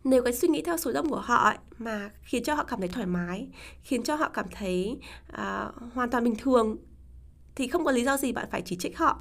Nếu 0.04 0.22
cái 0.22 0.32
suy 0.32 0.48
nghĩ 0.48 0.62
theo 0.62 0.76
số 0.76 0.92
đông 0.92 1.08
của 1.10 1.20
họ 1.20 1.36
ấy, 1.36 1.58
mà 1.78 2.10
khiến 2.22 2.44
cho 2.44 2.54
họ 2.54 2.64
cảm 2.64 2.80
thấy 2.80 2.88
thoải 2.88 3.06
mái 3.06 3.48
khiến 3.82 4.02
cho 4.02 4.14
họ 4.14 4.28
cảm 4.28 4.46
thấy 4.50 4.98
uh, 5.32 5.92
hoàn 5.94 6.10
toàn 6.10 6.24
bình 6.24 6.34
thường 6.38 6.76
thì 7.54 7.68
không 7.68 7.84
có 7.84 7.90
lý 7.90 8.04
do 8.04 8.16
gì 8.16 8.32
bạn 8.32 8.48
phải 8.50 8.62
chỉ 8.62 8.76
trích 8.76 8.98
họ. 8.98 9.20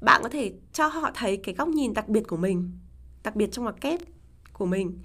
Bạn 0.00 0.22
có 0.22 0.28
thể 0.28 0.52
cho 0.72 0.86
họ 0.86 1.10
thấy 1.14 1.36
cái 1.36 1.54
góc 1.54 1.68
nhìn 1.68 1.94
đặc 1.94 2.08
biệt 2.08 2.22
của 2.28 2.36
mình 2.36 2.78
đặc 3.22 3.36
biệt 3.36 3.52
trong 3.52 3.64
ngoặc 3.64 3.80
kép 3.80 4.00
của 4.54 4.66
mình. 4.66 4.98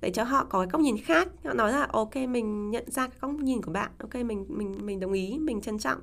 Để 0.00 0.10
cho 0.10 0.24
họ 0.24 0.44
có 0.44 0.58
cái 0.60 0.68
góc 0.72 0.80
nhìn 0.80 0.96
khác. 1.04 1.28
Họ 1.44 1.52
nói 1.52 1.72
là, 1.72 1.88
ok, 1.92 2.16
mình 2.16 2.70
nhận 2.70 2.90
ra 2.90 3.06
cái 3.06 3.16
góc 3.20 3.30
nhìn 3.30 3.62
của 3.62 3.72
bạn. 3.72 3.90
Ok, 3.98 4.14
mình 4.14 4.46
mình 4.48 4.86
mình 4.86 5.00
đồng 5.00 5.12
ý, 5.12 5.38
mình 5.38 5.60
trân 5.60 5.78
trọng. 5.78 6.00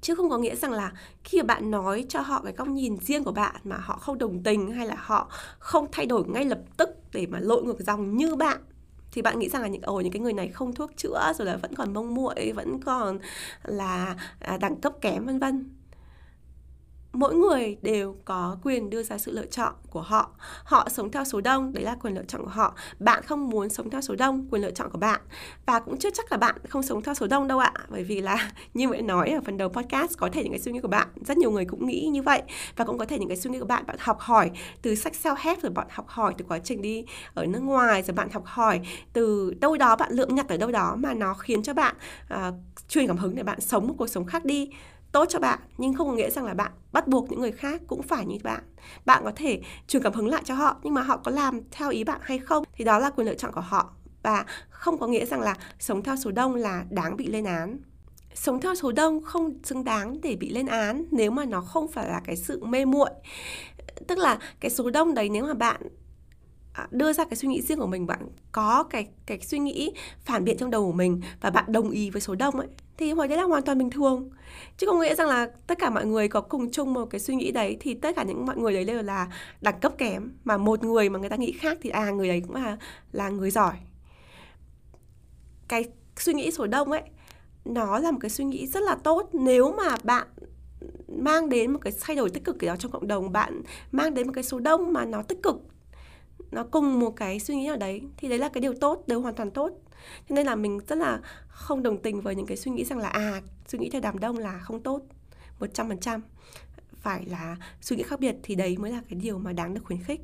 Chứ 0.00 0.14
không 0.14 0.30
có 0.30 0.38
nghĩa 0.38 0.56
rằng 0.56 0.72
là 0.72 0.92
khi 1.24 1.38
mà 1.38 1.44
bạn 1.44 1.70
nói 1.70 2.06
cho 2.08 2.20
họ 2.20 2.40
cái 2.44 2.52
góc 2.52 2.68
nhìn 2.68 2.96
riêng 2.96 3.24
của 3.24 3.32
bạn 3.32 3.54
mà 3.64 3.76
họ 3.76 3.96
không 3.96 4.18
đồng 4.18 4.42
tình 4.42 4.72
hay 4.72 4.86
là 4.86 4.96
họ 4.98 5.28
không 5.58 5.86
thay 5.92 6.06
đổi 6.06 6.24
ngay 6.28 6.44
lập 6.44 6.60
tức 6.76 6.90
để 7.12 7.26
mà 7.26 7.38
lội 7.40 7.62
ngược 7.62 7.80
dòng 7.80 8.16
như 8.16 8.36
bạn, 8.36 8.58
thì 9.12 9.22
bạn 9.22 9.38
nghĩ 9.38 9.48
rằng 9.48 9.62
là 9.62 9.68
những, 9.68 9.82
ồ, 9.82 10.00
những 10.00 10.12
cái 10.12 10.20
người 10.20 10.32
này 10.32 10.48
không 10.48 10.74
thuốc 10.74 10.96
chữa, 10.96 11.32
rồi 11.38 11.46
là 11.46 11.56
vẫn 11.56 11.74
còn 11.74 11.94
mông 11.94 12.14
muội, 12.14 12.52
vẫn 12.52 12.80
còn 12.80 13.18
là 13.64 14.16
à, 14.38 14.56
đẳng 14.56 14.76
cấp 14.76 14.92
kém, 15.00 15.24
vân 15.24 15.38
vân 15.38 15.70
mỗi 17.18 17.34
người 17.34 17.76
đều 17.82 18.16
có 18.24 18.56
quyền 18.62 18.90
đưa 18.90 19.02
ra 19.02 19.18
sự 19.18 19.32
lựa 19.32 19.46
chọn 19.46 19.72
của 19.90 20.00
họ. 20.00 20.30
Họ 20.64 20.88
sống 20.88 21.10
theo 21.10 21.24
số 21.24 21.40
đông 21.40 21.72
đấy 21.72 21.84
là 21.84 21.94
quyền 21.94 22.14
lựa 22.14 22.24
chọn 22.28 22.42
của 22.42 22.50
họ. 22.50 22.74
Bạn 22.98 23.22
không 23.22 23.50
muốn 23.50 23.68
sống 23.68 23.90
theo 23.90 24.00
số 24.00 24.14
đông 24.14 24.46
quyền 24.50 24.62
lựa 24.62 24.70
chọn 24.70 24.90
của 24.90 24.98
bạn. 24.98 25.20
Và 25.66 25.80
cũng 25.80 25.98
chưa 25.98 26.10
chắc 26.10 26.32
là 26.32 26.38
bạn 26.38 26.54
không 26.68 26.82
sống 26.82 27.02
theo 27.02 27.14
số 27.14 27.26
đông 27.26 27.48
đâu 27.48 27.58
ạ 27.58 27.72
bởi 27.88 28.04
vì 28.04 28.20
là 28.20 28.52
như 28.74 28.88
vậy 28.88 29.02
nói 29.02 29.30
ở 29.30 29.40
phần 29.44 29.56
đầu 29.56 29.68
podcast 29.68 30.18
có 30.18 30.28
thể 30.32 30.42
những 30.42 30.52
cái 30.52 30.60
suy 30.60 30.72
nghĩ 30.72 30.80
của 30.80 30.88
bạn 30.88 31.08
rất 31.26 31.38
nhiều 31.38 31.50
người 31.50 31.64
cũng 31.64 31.86
nghĩ 31.86 32.08
như 32.12 32.22
vậy. 32.22 32.42
Và 32.76 32.84
cũng 32.84 32.98
có 32.98 33.04
thể 33.04 33.18
những 33.18 33.28
cái 33.28 33.36
suy 33.36 33.50
nghĩ 33.50 33.58
của 33.58 33.66
bạn 33.66 33.86
bạn 33.86 33.96
học 34.00 34.20
hỏi 34.20 34.50
từ 34.82 34.94
sách 34.94 35.12
self 35.22 35.36
help 35.38 35.62
rồi 35.62 35.72
bạn 35.72 35.86
học 35.90 36.08
hỏi 36.08 36.34
từ 36.38 36.44
quá 36.48 36.58
trình 36.58 36.82
đi 36.82 37.04
ở 37.34 37.46
nước 37.46 37.60
ngoài 37.60 38.02
rồi 38.02 38.14
bạn 38.14 38.30
học 38.30 38.42
hỏi 38.46 38.80
từ 39.12 39.54
đâu 39.60 39.76
đó 39.76 39.96
bạn 39.96 40.12
lượm 40.12 40.34
nhặt 40.34 40.48
ở 40.48 40.56
đâu 40.56 40.70
đó 40.70 40.96
mà 40.98 41.14
nó 41.14 41.34
khiến 41.34 41.62
cho 41.62 41.74
bạn 41.74 41.96
uh, 42.34 42.54
truyền 42.88 43.06
cảm 43.06 43.16
hứng 43.16 43.34
để 43.34 43.42
bạn 43.42 43.60
sống 43.60 43.88
một 43.88 43.94
cuộc 43.98 44.06
sống 44.06 44.24
khác 44.24 44.44
đi 44.44 44.70
tốt 45.18 45.26
cho 45.28 45.38
bạn, 45.38 45.58
nhưng 45.78 45.94
không 45.94 46.08
có 46.08 46.14
nghĩa 46.14 46.30
rằng 46.30 46.44
là 46.44 46.54
bạn 46.54 46.72
bắt 46.92 47.08
buộc 47.08 47.30
những 47.30 47.40
người 47.40 47.52
khác 47.52 47.82
cũng 47.86 48.02
phải 48.02 48.26
như 48.26 48.36
bạn. 48.42 48.62
Bạn 49.04 49.22
có 49.24 49.32
thể 49.36 49.60
truyền 49.88 50.02
cảm 50.02 50.12
hứng 50.12 50.28
lại 50.28 50.42
cho 50.44 50.54
họ, 50.54 50.76
nhưng 50.82 50.94
mà 50.94 51.02
họ 51.02 51.16
có 51.16 51.30
làm 51.30 51.60
theo 51.70 51.90
ý 51.90 52.04
bạn 52.04 52.20
hay 52.22 52.38
không 52.38 52.64
thì 52.72 52.84
đó 52.84 52.98
là 52.98 53.10
quyền 53.10 53.26
lựa 53.26 53.34
chọn 53.34 53.52
của 53.52 53.60
họ. 53.60 53.92
Và 54.22 54.44
không 54.70 54.98
có 54.98 55.06
nghĩa 55.06 55.26
rằng 55.26 55.40
là 55.40 55.54
sống 55.78 56.02
theo 56.02 56.16
số 56.16 56.30
đông 56.30 56.54
là 56.54 56.84
đáng 56.90 57.16
bị 57.16 57.26
lên 57.26 57.44
án. 57.44 57.78
Sống 58.34 58.60
theo 58.60 58.74
số 58.74 58.92
đông 58.92 59.22
không 59.22 59.58
xứng 59.64 59.84
đáng 59.84 60.20
để 60.22 60.36
bị 60.36 60.50
lên 60.50 60.66
án 60.66 61.04
nếu 61.10 61.30
mà 61.30 61.44
nó 61.44 61.60
không 61.60 61.88
phải 61.88 62.08
là 62.08 62.20
cái 62.24 62.36
sự 62.36 62.64
mê 62.64 62.84
muội. 62.84 63.10
Tức 64.06 64.18
là 64.18 64.38
cái 64.60 64.70
số 64.70 64.90
đông 64.90 65.14
đấy 65.14 65.28
nếu 65.28 65.44
mà 65.44 65.54
bạn 65.54 65.80
à, 66.72 66.88
đưa 66.90 67.12
ra 67.12 67.24
cái 67.24 67.36
suy 67.36 67.48
nghĩ 67.48 67.62
riêng 67.62 67.78
của 67.78 67.86
mình, 67.86 68.06
bạn 68.06 68.28
có 68.52 68.82
cái 68.90 69.08
cái 69.26 69.40
suy 69.40 69.58
nghĩ 69.58 69.92
phản 70.24 70.44
biện 70.44 70.56
trong 70.58 70.70
đầu 70.70 70.86
của 70.86 70.96
mình 70.96 71.20
và 71.40 71.50
bạn 71.50 71.64
đồng 71.68 71.90
ý 71.90 72.10
với 72.10 72.20
số 72.20 72.34
đông 72.34 72.54
ấy 72.60 72.68
thì 72.98 73.12
hồi 73.12 73.28
đấy 73.28 73.38
là 73.38 73.44
hoàn 73.44 73.62
toàn 73.62 73.78
bình 73.78 73.90
thường. 73.90 74.30
Chứ 74.76 74.86
không 74.86 75.00
nghĩa 75.00 75.14
rằng 75.14 75.28
là 75.28 75.50
tất 75.66 75.78
cả 75.78 75.90
mọi 75.90 76.06
người 76.06 76.28
có 76.28 76.40
cùng 76.40 76.70
chung 76.70 76.94
một 76.94 77.04
cái 77.04 77.20
suy 77.20 77.34
nghĩ 77.34 77.50
đấy, 77.50 77.76
thì 77.80 77.94
tất 77.94 78.16
cả 78.16 78.22
những 78.22 78.46
mọi 78.46 78.56
người 78.56 78.72
đấy 78.72 78.84
đều 78.84 79.02
là 79.02 79.28
đẳng 79.60 79.80
cấp 79.80 79.92
kém. 79.98 80.32
Mà 80.44 80.56
một 80.56 80.84
người 80.84 81.10
mà 81.10 81.18
người 81.18 81.28
ta 81.28 81.36
nghĩ 81.36 81.52
khác 81.52 81.78
thì 81.80 81.90
à 81.90 82.10
người 82.10 82.28
đấy 82.28 82.42
cũng 82.46 82.54
là 82.54 82.76
là 83.12 83.28
người 83.28 83.50
giỏi. 83.50 83.74
Cái 85.68 85.84
suy 86.16 86.34
nghĩ 86.34 86.50
số 86.50 86.66
đông 86.66 86.92
ấy, 86.92 87.02
nó 87.64 87.98
là 87.98 88.10
một 88.10 88.18
cái 88.20 88.30
suy 88.30 88.44
nghĩ 88.44 88.66
rất 88.66 88.82
là 88.82 88.94
tốt. 89.04 89.30
Nếu 89.32 89.72
mà 89.72 89.96
bạn 90.04 90.26
mang 91.08 91.48
đến 91.48 91.72
một 91.72 91.78
cái 91.82 91.92
thay 92.00 92.16
đổi 92.16 92.30
tích 92.30 92.44
cực 92.44 92.60
gì 92.60 92.66
đó 92.66 92.76
trong 92.76 92.92
cộng 92.92 93.08
đồng, 93.08 93.32
bạn 93.32 93.62
mang 93.92 94.14
đến 94.14 94.26
một 94.26 94.32
cái 94.34 94.44
số 94.44 94.58
đông 94.58 94.92
mà 94.92 95.04
nó 95.04 95.22
tích 95.22 95.42
cực 95.42 95.56
nó 96.50 96.64
cùng 96.70 97.00
một 97.00 97.10
cái 97.10 97.40
suy 97.40 97.56
nghĩ 97.56 97.66
nào 97.66 97.76
đấy, 97.76 98.02
thì 98.16 98.28
đấy 98.28 98.38
là 98.38 98.48
cái 98.48 98.60
điều 98.60 98.74
tốt 98.80 99.04
đều 99.06 99.20
hoàn 99.20 99.34
toàn 99.34 99.50
tốt. 99.50 99.70
Cho 100.28 100.34
nên 100.34 100.46
là 100.46 100.54
mình 100.54 100.80
rất 100.88 100.98
là 100.98 101.20
không 101.48 101.82
đồng 101.82 102.02
tình 102.02 102.20
với 102.20 102.34
những 102.34 102.46
cái 102.46 102.56
suy 102.56 102.70
nghĩ 102.70 102.84
rằng 102.84 102.98
là 102.98 103.08
à 103.08 103.42
suy 103.66 103.78
nghĩ 103.78 103.90
theo 103.90 104.00
đám 104.00 104.18
đông 104.18 104.38
là 104.38 104.58
không 104.58 104.82
tốt, 104.82 105.00
một 105.60 105.66
trăm 105.74 105.88
phần 105.88 106.00
trăm. 106.00 106.22
Phải 106.96 107.26
là 107.26 107.56
suy 107.80 107.96
nghĩ 107.96 108.02
khác 108.02 108.20
biệt 108.20 108.36
thì 108.42 108.54
đấy 108.54 108.76
mới 108.78 108.90
là 108.90 109.02
cái 109.08 109.18
điều 109.22 109.38
mà 109.38 109.52
đáng 109.52 109.74
được 109.74 109.80
khuyến 109.84 110.02
khích. 110.02 110.20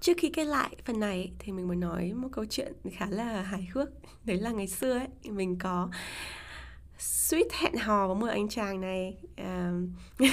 Trước 0.00 0.12
khi 0.16 0.30
kết 0.30 0.44
lại 0.44 0.76
phần 0.84 1.00
này 1.00 1.32
thì 1.38 1.52
mình 1.52 1.68
muốn 1.68 1.80
nói 1.80 2.12
một 2.12 2.28
câu 2.32 2.44
chuyện 2.50 2.72
khá 2.92 3.06
là 3.10 3.42
hài 3.42 3.68
hước. 3.72 3.88
Đấy 4.24 4.36
là 4.36 4.50
ngày 4.50 4.68
xưa 4.68 4.98
ấy, 4.98 5.08
mình 5.24 5.58
có 5.58 5.88
suýt 6.98 7.52
hẹn 7.52 7.76
hò 7.76 8.06
với 8.06 8.16
một 8.16 8.26
anh 8.26 8.48
chàng 8.48 8.80
này 8.80 9.16
um, 9.36 9.92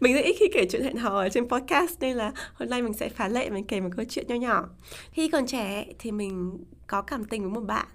mình 0.00 0.14
rất 0.14 0.20
ít 0.20 0.36
khi 0.38 0.46
kể 0.52 0.66
chuyện 0.70 0.82
hẹn 0.82 0.96
hò 0.96 1.18
ở 1.18 1.28
trên 1.28 1.48
podcast 1.48 2.00
nên 2.00 2.16
là 2.16 2.32
hôm 2.54 2.68
nay 2.68 2.82
mình 2.82 2.92
sẽ 2.92 3.08
phá 3.08 3.28
lệ 3.28 3.50
mình 3.50 3.64
kể 3.64 3.80
một 3.80 3.88
câu 3.96 4.04
chuyện 4.08 4.26
nho 4.28 4.34
nhỏ. 4.34 4.68
Khi 5.12 5.28
còn 5.28 5.46
trẻ 5.46 5.86
thì 5.98 6.12
mình 6.12 6.64
có 6.86 7.02
cảm 7.02 7.24
tình 7.24 7.42
với 7.42 7.50
một 7.50 7.66
bạn. 7.66 7.86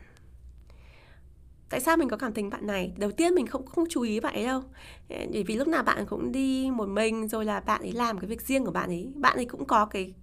Tại 1.70 1.80
sao 1.80 1.98
mình 1.98 2.10
có 2.10 2.18
cảm 2.18 2.34
tình 2.34 2.50
bạn 2.50 2.68
này? 2.68 2.94
Đầu 2.98 3.12
tiên 3.12 3.36
mình 3.36 3.48
không 3.48 3.66
không 3.66 3.86
chú 3.90 4.02
ý 4.02 4.20
bạn 4.20 4.34
ấy 4.34 4.46
đâu. 4.46 4.64
Bởi 5.10 5.44
vì 5.48 5.56
lúc 5.56 5.68
nào 5.68 5.84
bạn 5.84 6.06
cũng 6.06 6.32
đi 6.32 6.72
một 6.72 6.90
mình 6.90 7.28
rồi 7.28 7.46
là 7.46 7.60
bạn 7.60 7.82
ấy 7.82 7.92
làm 7.92 8.20
cái 8.20 8.28
việc 8.28 8.42
riêng 8.42 8.66
của 8.66 8.72
bạn 8.72 8.90
ấy. 8.90 9.12
Bạn 9.16 9.36
ấy 9.36 9.46
cũng 9.46 9.66
có 9.66 9.86
cái 9.86 10.14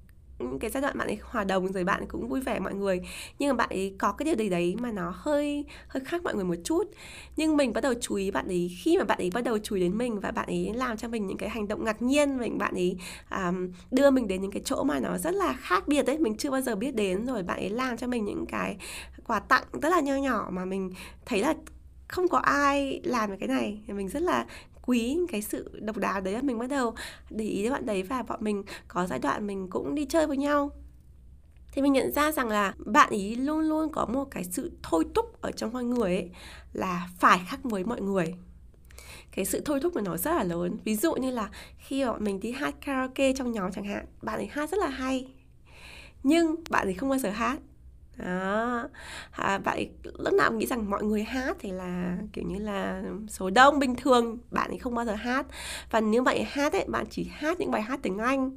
cái 0.60 0.70
giai 0.70 0.82
đoạn 0.82 0.98
bạn 0.98 1.08
ấy 1.08 1.18
hòa 1.22 1.44
đồng 1.44 1.72
rồi 1.72 1.84
bạn 1.84 2.04
cũng 2.08 2.28
vui 2.28 2.40
vẻ 2.40 2.58
mọi 2.58 2.74
người. 2.74 3.00
Nhưng 3.38 3.48
mà 3.48 3.54
bạn 3.54 3.68
ấy 3.68 3.94
có 3.98 4.12
cái 4.12 4.24
điều 4.24 4.34
gì 4.34 4.48
đấy 4.48 4.76
mà 4.80 4.90
nó 4.90 5.12
hơi 5.16 5.64
hơi 5.88 6.04
khác 6.04 6.22
mọi 6.22 6.34
người 6.34 6.44
một 6.44 6.54
chút. 6.64 6.84
Nhưng 7.36 7.56
mình 7.56 7.72
bắt 7.72 7.80
đầu 7.80 7.94
chú 8.00 8.14
ý 8.14 8.30
bạn 8.30 8.48
ấy 8.48 8.70
khi 8.82 8.98
mà 8.98 9.04
bạn 9.04 9.18
ấy 9.18 9.30
bắt 9.34 9.44
đầu 9.44 9.58
chú 9.58 9.76
ý 9.76 9.82
đến 9.82 9.98
mình 9.98 10.20
và 10.20 10.30
bạn 10.30 10.46
ấy 10.46 10.72
làm 10.74 10.96
cho 10.96 11.08
mình 11.08 11.26
những 11.26 11.38
cái 11.38 11.48
hành 11.48 11.68
động 11.68 11.84
ngạc 11.84 12.02
nhiên 12.02 12.38
mình 12.38 12.58
bạn 12.58 12.74
ấy 12.74 12.96
um, 13.30 13.72
đưa 13.90 14.10
mình 14.10 14.28
đến 14.28 14.42
những 14.42 14.50
cái 14.50 14.62
chỗ 14.64 14.84
mà 14.84 15.00
nó 15.00 15.18
rất 15.18 15.34
là 15.34 15.52
khác 15.52 15.88
biệt 15.88 16.02
đấy 16.06 16.18
mình 16.18 16.36
chưa 16.36 16.50
bao 16.50 16.60
giờ 16.60 16.76
biết 16.76 16.94
đến 16.94 17.26
rồi 17.26 17.42
bạn 17.42 17.58
ấy 17.58 17.70
làm 17.70 17.96
cho 17.96 18.06
mình 18.06 18.24
những 18.24 18.46
cái 18.46 18.76
quà 19.26 19.40
tặng 19.40 19.64
rất 19.82 19.88
là 19.88 20.00
nho 20.00 20.16
nhỏ 20.16 20.48
mà 20.52 20.64
mình 20.64 20.92
thấy 21.26 21.40
là 21.40 21.54
không 22.08 22.28
có 22.28 22.38
ai 22.38 23.00
làm 23.04 23.38
cái 23.38 23.48
này. 23.48 23.80
Mình 23.86 24.08
rất 24.08 24.22
là 24.22 24.46
quý 24.90 25.18
cái 25.28 25.42
sự 25.42 25.80
độc 25.82 25.96
đáo 25.96 26.20
đấy 26.20 26.34
là 26.34 26.42
mình 26.42 26.58
bắt 26.58 26.70
đầu 26.70 26.94
để 27.30 27.44
ý 27.44 27.62
đến 27.62 27.72
bạn 27.72 27.86
đấy 27.86 28.02
và 28.02 28.22
bọn 28.22 28.38
mình 28.42 28.62
có 28.88 29.06
giai 29.06 29.18
đoạn 29.18 29.46
mình 29.46 29.70
cũng 29.70 29.94
đi 29.94 30.04
chơi 30.04 30.26
với 30.26 30.36
nhau. 30.36 30.70
Thì 31.72 31.82
mình 31.82 31.92
nhận 31.92 32.12
ra 32.12 32.32
rằng 32.32 32.48
là 32.48 32.74
bạn 32.78 33.10
ý 33.10 33.34
luôn 33.34 33.60
luôn 33.60 33.92
có 33.92 34.06
một 34.06 34.24
cái 34.30 34.44
sự 34.44 34.72
thôi 34.82 35.04
thúc 35.14 35.42
ở 35.42 35.52
trong 35.52 35.72
con 35.72 35.90
người 35.90 36.16
ấy 36.16 36.30
là 36.72 37.08
phải 37.18 37.40
khác 37.48 37.60
với 37.62 37.84
mọi 37.84 38.00
người. 38.00 38.34
Cái 39.32 39.44
sự 39.44 39.62
thôi 39.64 39.80
thúc 39.80 39.94
của 39.94 40.00
nó 40.00 40.16
rất 40.16 40.34
là 40.34 40.44
lớn. 40.44 40.76
Ví 40.84 40.96
dụ 40.96 41.14
như 41.14 41.30
là 41.30 41.50
khi 41.78 42.04
bọn 42.04 42.24
mình 42.24 42.40
đi 42.40 42.52
hát 42.52 42.74
karaoke 42.86 43.32
trong 43.32 43.52
nhóm 43.52 43.72
chẳng 43.72 43.84
hạn, 43.84 44.06
bạn 44.22 44.38
ấy 44.38 44.46
hát 44.46 44.70
rất 44.70 44.78
là 44.78 44.88
hay, 44.88 45.28
nhưng 46.22 46.54
bạn 46.70 46.88
ấy 46.88 46.94
không 46.94 47.08
bao 47.08 47.18
giờ 47.18 47.30
hát 47.30 47.60
đó. 48.24 48.88
À, 49.30 49.58
vậy 49.58 49.90
lúc 50.02 50.34
nào 50.34 50.52
nghĩ 50.52 50.66
rằng 50.66 50.90
mọi 50.90 51.02
người 51.02 51.22
hát 51.22 51.56
thì 51.60 51.72
là 51.72 52.16
kiểu 52.32 52.44
như 52.44 52.58
là 52.58 53.02
số 53.28 53.50
đông 53.50 53.78
bình 53.78 53.94
thường 53.96 54.38
bạn 54.50 54.70
ấy 54.70 54.78
không 54.78 54.94
bao 54.94 55.04
giờ 55.04 55.14
hát. 55.14 55.46
Và 55.90 56.00
nếu 56.00 56.22
bạn 56.22 56.36
ấy 56.36 56.44
hát 56.44 56.72
ấy 56.72 56.84
bạn 56.88 57.06
chỉ 57.10 57.30
hát 57.32 57.60
những 57.60 57.70
bài 57.70 57.82
hát 57.82 58.00
tiếng 58.02 58.18
anh 58.18 58.50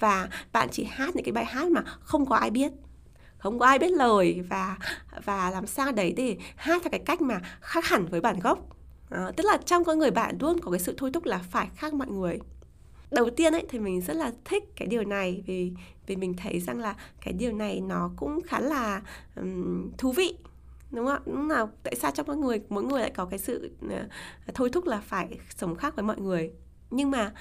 và 0.00 0.28
bạn 0.52 0.68
chỉ 0.72 0.84
hát 0.84 1.16
những 1.16 1.24
cái 1.24 1.32
bài 1.32 1.44
hát 1.44 1.70
mà 1.70 1.82
không 2.00 2.26
có 2.26 2.36
ai 2.36 2.50
biết 2.50 2.72
không 3.38 3.58
có 3.58 3.66
ai 3.66 3.78
biết 3.78 3.90
lời 3.90 4.42
và 4.48 4.76
và 5.24 5.50
làm 5.50 5.66
sao 5.66 5.92
đấy 5.92 6.14
để 6.16 6.36
hát 6.56 6.82
theo 6.82 6.90
cái 6.90 7.00
cách 7.00 7.20
mà 7.20 7.40
khác 7.60 7.84
hẳn 7.84 8.06
với 8.06 8.20
bản 8.20 8.40
gốc. 8.40 8.58
À, 9.10 9.30
tức 9.36 9.46
là 9.46 9.58
trong 9.64 9.84
con 9.84 9.98
người 9.98 10.10
bạn 10.10 10.36
luôn 10.40 10.60
có 10.60 10.70
cái 10.70 10.80
sự 10.80 10.94
thôi 10.96 11.10
thúc 11.12 11.24
là 11.24 11.38
phải 11.50 11.68
khác 11.76 11.94
mọi 11.94 12.08
người 12.08 12.38
đầu 13.16 13.30
tiên 13.30 13.52
ấy 13.52 13.64
thì 13.68 13.78
mình 13.78 14.00
rất 14.00 14.16
là 14.16 14.32
thích 14.44 14.64
cái 14.76 14.88
điều 14.88 15.04
này 15.04 15.42
vì 15.46 15.72
vì 16.06 16.16
mình 16.16 16.34
thấy 16.34 16.60
rằng 16.60 16.78
là 16.78 16.94
cái 17.20 17.34
điều 17.34 17.52
này 17.52 17.80
nó 17.80 18.10
cũng 18.16 18.40
khá 18.40 18.60
là 18.60 19.02
um, 19.36 19.90
thú 19.98 20.12
vị 20.12 20.36
đúng 20.90 21.06
không 21.06 21.22
đúng 21.26 21.48
nào 21.48 21.70
tại 21.82 21.94
sao 21.94 22.10
trong 22.14 22.26
mọi 22.26 22.36
người 22.36 22.60
mỗi 22.68 22.84
người 22.84 23.00
lại 23.00 23.12
có 23.16 23.24
cái 23.24 23.38
sự 23.38 23.70
uh, 23.86 24.54
thôi 24.54 24.70
thúc 24.72 24.86
là 24.86 25.00
phải 25.00 25.38
sống 25.56 25.74
khác 25.74 25.96
với 25.96 26.04
mọi 26.04 26.20
người? 26.20 26.52
Nhưng 26.90 27.10
mà 27.10 27.32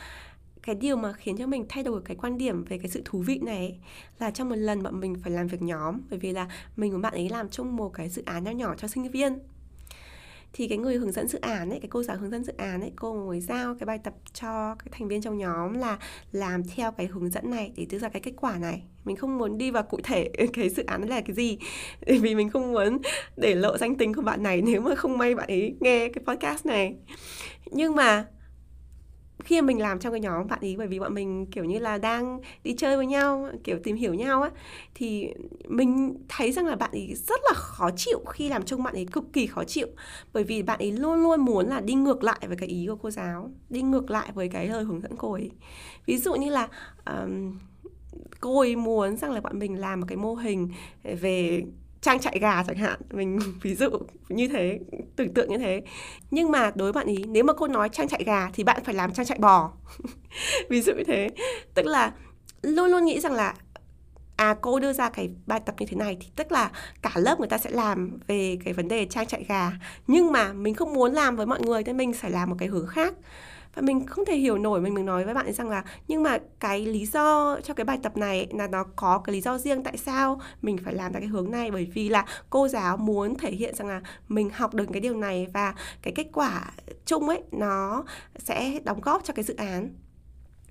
cái 0.61 0.75
điều 0.75 0.95
mà 0.95 1.13
khiến 1.13 1.37
cho 1.37 1.47
mình 1.47 1.65
thay 1.69 1.83
đổi 1.83 2.01
cái 2.05 2.17
quan 2.17 2.37
điểm 2.37 2.63
về 2.63 2.77
cái 2.77 2.89
sự 2.89 3.01
thú 3.05 3.19
vị 3.19 3.39
này 3.39 3.79
là 4.19 4.31
trong 4.31 4.49
một 4.49 4.55
lần 4.55 4.83
bọn 4.83 4.99
mình 4.99 5.15
phải 5.23 5.31
làm 5.31 5.47
việc 5.47 5.61
nhóm 5.61 6.01
bởi 6.09 6.19
vì 6.19 6.31
là 6.31 6.47
mình 6.75 6.91
và 6.91 6.97
bạn 6.97 7.13
ấy 7.13 7.29
làm 7.29 7.49
chung 7.49 7.75
một 7.75 7.89
cái 7.89 8.09
dự 8.09 8.23
án 8.25 8.43
nhỏ 8.43 8.51
nhỏ 8.51 8.75
cho 8.77 8.87
sinh 8.87 9.11
viên 9.11 9.39
thì 10.57 10.67
cái 10.67 10.77
người 10.77 10.95
hướng 10.95 11.11
dẫn 11.11 11.27
dự 11.27 11.39
án 11.39 11.69
ấy, 11.69 11.79
cái 11.79 11.89
cô 11.89 12.03
giáo 12.03 12.17
hướng 12.17 12.31
dẫn 12.31 12.43
dự 12.43 12.53
án 12.57 12.81
ấy, 12.81 12.91
cô 12.95 13.13
ngồi 13.13 13.39
giao 13.39 13.75
cái 13.75 13.85
bài 13.85 13.99
tập 14.03 14.13
cho 14.33 14.75
cái 14.75 14.87
thành 14.91 15.07
viên 15.07 15.21
trong 15.21 15.37
nhóm 15.37 15.73
là 15.73 15.97
làm 16.31 16.63
theo 16.63 16.91
cái 16.91 17.07
hướng 17.07 17.29
dẫn 17.29 17.49
này 17.49 17.71
để 17.75 17.85
đưa 17.89 17.97
ra 17.99 18.09
cái 18.09 18.21
kết 18.21 18.31
quả 18.37 18.57
này. 18.57 18.83
Mình 19.05 19.15
không 19.15 19.37
muốn 19.37 19.57
đi 19.57 19.71
vào 19.71 19.83
cụ 19.83 19.99
thể 20.03 20.29
cái 20.53 20.69
dự 20.69 20.83
án 20.85 21.09
là 21.09 21.21
cái 21.21 21.35
gì, 21.35 21.57
vì 22.21 22.35
mình 22.35 22.49
không 22.49 22.71
muốn 22.71 22.97
để 23.37 23.55
lộ 23.55 23.77
danh 23.77 23.95
tính 23.95 24.13
của 24.13 24.21
bạn 24.21 24.43
này 24.43 24.61
nếu 24.61 24.81
mà 24.81 24.95
không 24.95 25.17
may 25.17 25.35
bạn 25.35 25.47
ấy 25.47 25.75
nghe 25.79 26.09
cái 26.09 26.23
podcast 26.27 26.65
này. 26.65 26.95
Nhưng 27.71 27.95
mà 27.95 28.25
khi 29.43 29.61
mình 29.61 29.81
làm 29.81 29.99
trong 29.99 30.13
cái 30.13 30.19
nhóm 30.19 30.47
bạn 30.47 30.59
ý 30.61 30.75
bởi 30.75 30.87
vì 30.87 30.99
bọn 30.99 31.13
mình 31.13 31.45
kiểu 31.45 31.63
như 31.63 31.79
là 31.79 31.97
đang 31.97 32.39
đi 32.63 32.73
chơi 32.77 32.97
với 32.97 33.05
nhau 33.05 33.49
kiểu 33.63 33.79
tìm 33.83 33.95
hiểu 33.95 34.13
nhau 34.13 34.41
á 34.41 34.49
thì 34.95 35.33
mình 35.67 36.17
thấy 36.29 36.51
rằng 36.51 36.65
là 36.65 36.75
bạn 36.75 36.91
ấy 36.91 37.13
rất 37.15 37.39
là 37.43 37.53
khó 37.53 37.89
chịu 37.95 38.19
khi 38.29 38.49
làm 38.49 38.63
chung 38.63 38.83
bạn 38.83 38.93
ấy 38.93 39.05
cực 39.11 39.33
kỳ 39.33 39.47
khó 39.47 39.63
chịu. 39.63 39.87
Bởi 40.33 40.43
vì 40.43 40.63
bạn 40.63 40.79
ấy 40.79 40.91
luôn 40.91 41.23
luôn 41.23 41.41
muốn 41.41 41.67
là 41.67 41.79
đi 41.79 41.93
ngược 41.93 42.23
lại 42.23 42.39
với 42.47 42.57
cái 42.57 42.69
ý 42.69 42.85
của 42.89 42.95
cô 42.95 43.09
giáo 43.09 43.51
đi 43.69 43.81
ngược 43.81 44.11
lại 44.11 44.31
với 44.33 44.49
cái 44.49 44.67
lời 44.67 44.83
hướng 44.83 45.01
dẫn 45.01 45.11
cô 45.17 45.31
ấy. 45.31 45.51
Ví 46.05 46.17
dụ 46.17 46.35
như 46.35 46.49
là 46.49 46.67
um, 47.05 47.59
cô 48.39 48.59
ấy 48.59 48.75
muốn 48.75 49.17
rằng 49.17 49.31
là 49.31 49.41
bọn 49.41 49.59
mình 49.59 49.79
làm 49.79 49.99
một 49.99 50.05
cái 50.09 50.17
mô 50.17 50.35
hình 50.35 50.69
về 51.03 51.63
trang 52.05 52.19
trại 52.19 52.39
gà 52.39 52.63
chẳng 52.67 52.77
hạn, 52.77 52.99
mình 53.11 53.39
ví 53.61 53.75
dụ 53.75 53.89
như 54.29 54.47
thế, 54.47 54.79
tưởng 55.15 55.33
tượng 55.33 55.49
như 55.49 55.57
thế. 55.57 55.81
Nhưng 56.31 56.51
mà 56.51 56.71
đối 56.75 56.91
với 56.91 57.03
bạn 57.03 57.15
ý, 57.15 57.23
nếu 57.27 57.43
mà 57.43 57.53
cô 57.53 57.67
nói 57.67 57.89
trang 57.89 58.07
trại 58.07 58.23
gà 58.23 58.49
thì 58.53 58.63
bạn 58.63 58.83
phải 58.83 58.93
làm 58.93 59.13
trang 59.13 59.25
trại 59.25 59.37
bò. 59.39 59.71
Ví 60.69 60.81
dụ 60.81 60.93
như 60.93 61.03
thế. 61.07 61.29
Tức 61.73 61.85
là 61.85 62.13
luôn 62.61 62.91
luôn 62.91 63.05
nghĩ 63.05 63.19
rằng 63.19 63.33
là 63.33 63.53
à 64.35 64.55
cô 64.61 64.79
đưa 64.79 64.93
ra 64.93 65.09
cái 65.09 65.29
bài 65.45 65.59
tập 65.65 65.75
như 65.79 65.85
thế 65.85 65.97
này 65.97 66.17
thì 66.19 66.27
tức 66.35 66.51
là 66.51 66.71
cả 67.01 67.11
lớp 67.15 67.39
người 67.39 67.49
ta 67.49 67.57
sẽ 67.57 67.69
làm 67.69 68.19
về 68.27 68.57
cái 68.65 68.73
vấn 68.73 68.87
đề 68.87 69.05
trang 69.05 69.27
trại 69.27 69.43
gà. 69.43 69.71
Nhưng 70.07 70.31
mà 70.31 70.53
mình 70.53 70.73
không 70.73 70.93
muốn 70.93 71.13
làm 71.13 71.35
với 71.35 71.45
mọi 71.45 71.61
người 71.61 71.83
nên 71.83 71.97
mình 71.97 72.13
phải 72.13 72.31
làm 72.31 72.49
một 72.49 72.55
cái 72.59 72.67
hướng 72.67 72.87
khác 72.87 73.13
và 73.75 73.81
mình 73.81 74.05
không 74.05 74.25
thể 74.25 74.35
hiểu 74.35 74.57
nổi 74.57 74.81
mình 74.81 74.93
mình 74.93 75.05
nói 75.05 75.25
với 75.25 75.33
bạn 75.33 75.45
ấy 75.45 75.53
rằng 75.53 75.69
là 75.69 75.83
nhưng 76.07 76.23
mà 76.23 76.37
cái 76.59 76.85
lý 76.85 77.05
do 77.05 77.57
cho 77.63 77.73
cái 77.73 77.85
bài 77.85 77.99
tập 78.03 78.17
này 78.17 78.47
là 78.51 78.67
nó 78.67 78.83
có 78.95 79.17
cái 79.17 79.33
lý 79.33 79.41
do 79.41 79.57
riêng 79.57 79.83
tại 79.83 79.97
sao 79.97 80.41
mình 80.61 80.77
phải 80.77 80.93
làm 80.93 81.13
ra 81.13 81.19
cái 81.19 81.29
hướng 81.29 81.51
này? 81.51 81.71
Bởi 81.71 81.91
vì 81.93 82.09
là 82.09 82.25
cô 82.49 82.67
giáo 82.67 82.97
muốn 82.97 83.37
thể 83.37 83.51
hiện 83.51 83.75
rằng 83.75 83.87
là 83.87 84.01
mình 84.27 84.49
học 84.49 84.73
được 84.73 84.85
cái 84.93 85.01
điều 85.01 85.15
này 85.15 85.47
và 85.53 85.73
cái 86.01 86.13
kết 86.15 86.27
quả 86.33 86.71
chung 87.05 87.29
ấy, 87.29 87.43
nó 87.51 88.03
sẽ 88.37 88.79
đóng 88.83 89.01
góp 89.01 89.23
cho 89.23 89.33
cái 89.33 89.43
dự 89.43 89.55
án. 89.55 89.89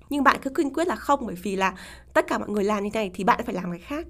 Nhưng 0.09 0.23
bạn 0.23 0.37
cứ 0.41 0.49
kiên 0.49 0.73
quyết 0.73 0.87
là 0.87 0.95
không, 0.95 1.25
bởi 1.25 1.35
vì 1.43 1.55
là 1.55 1.73
tất 2.13 2.27
cả 2.27 2.37
mọi 2.37 2.49
người 2.49 2.63
làm 2.63 2.83
như 2.83 2.89
này 2.93 3.11
thì 3.13 3.23
bạn 3.23 3.41
phải 3.45 3.55
làm 3.55 3.71
cái 3.71 3.79
khác 3.79 4.07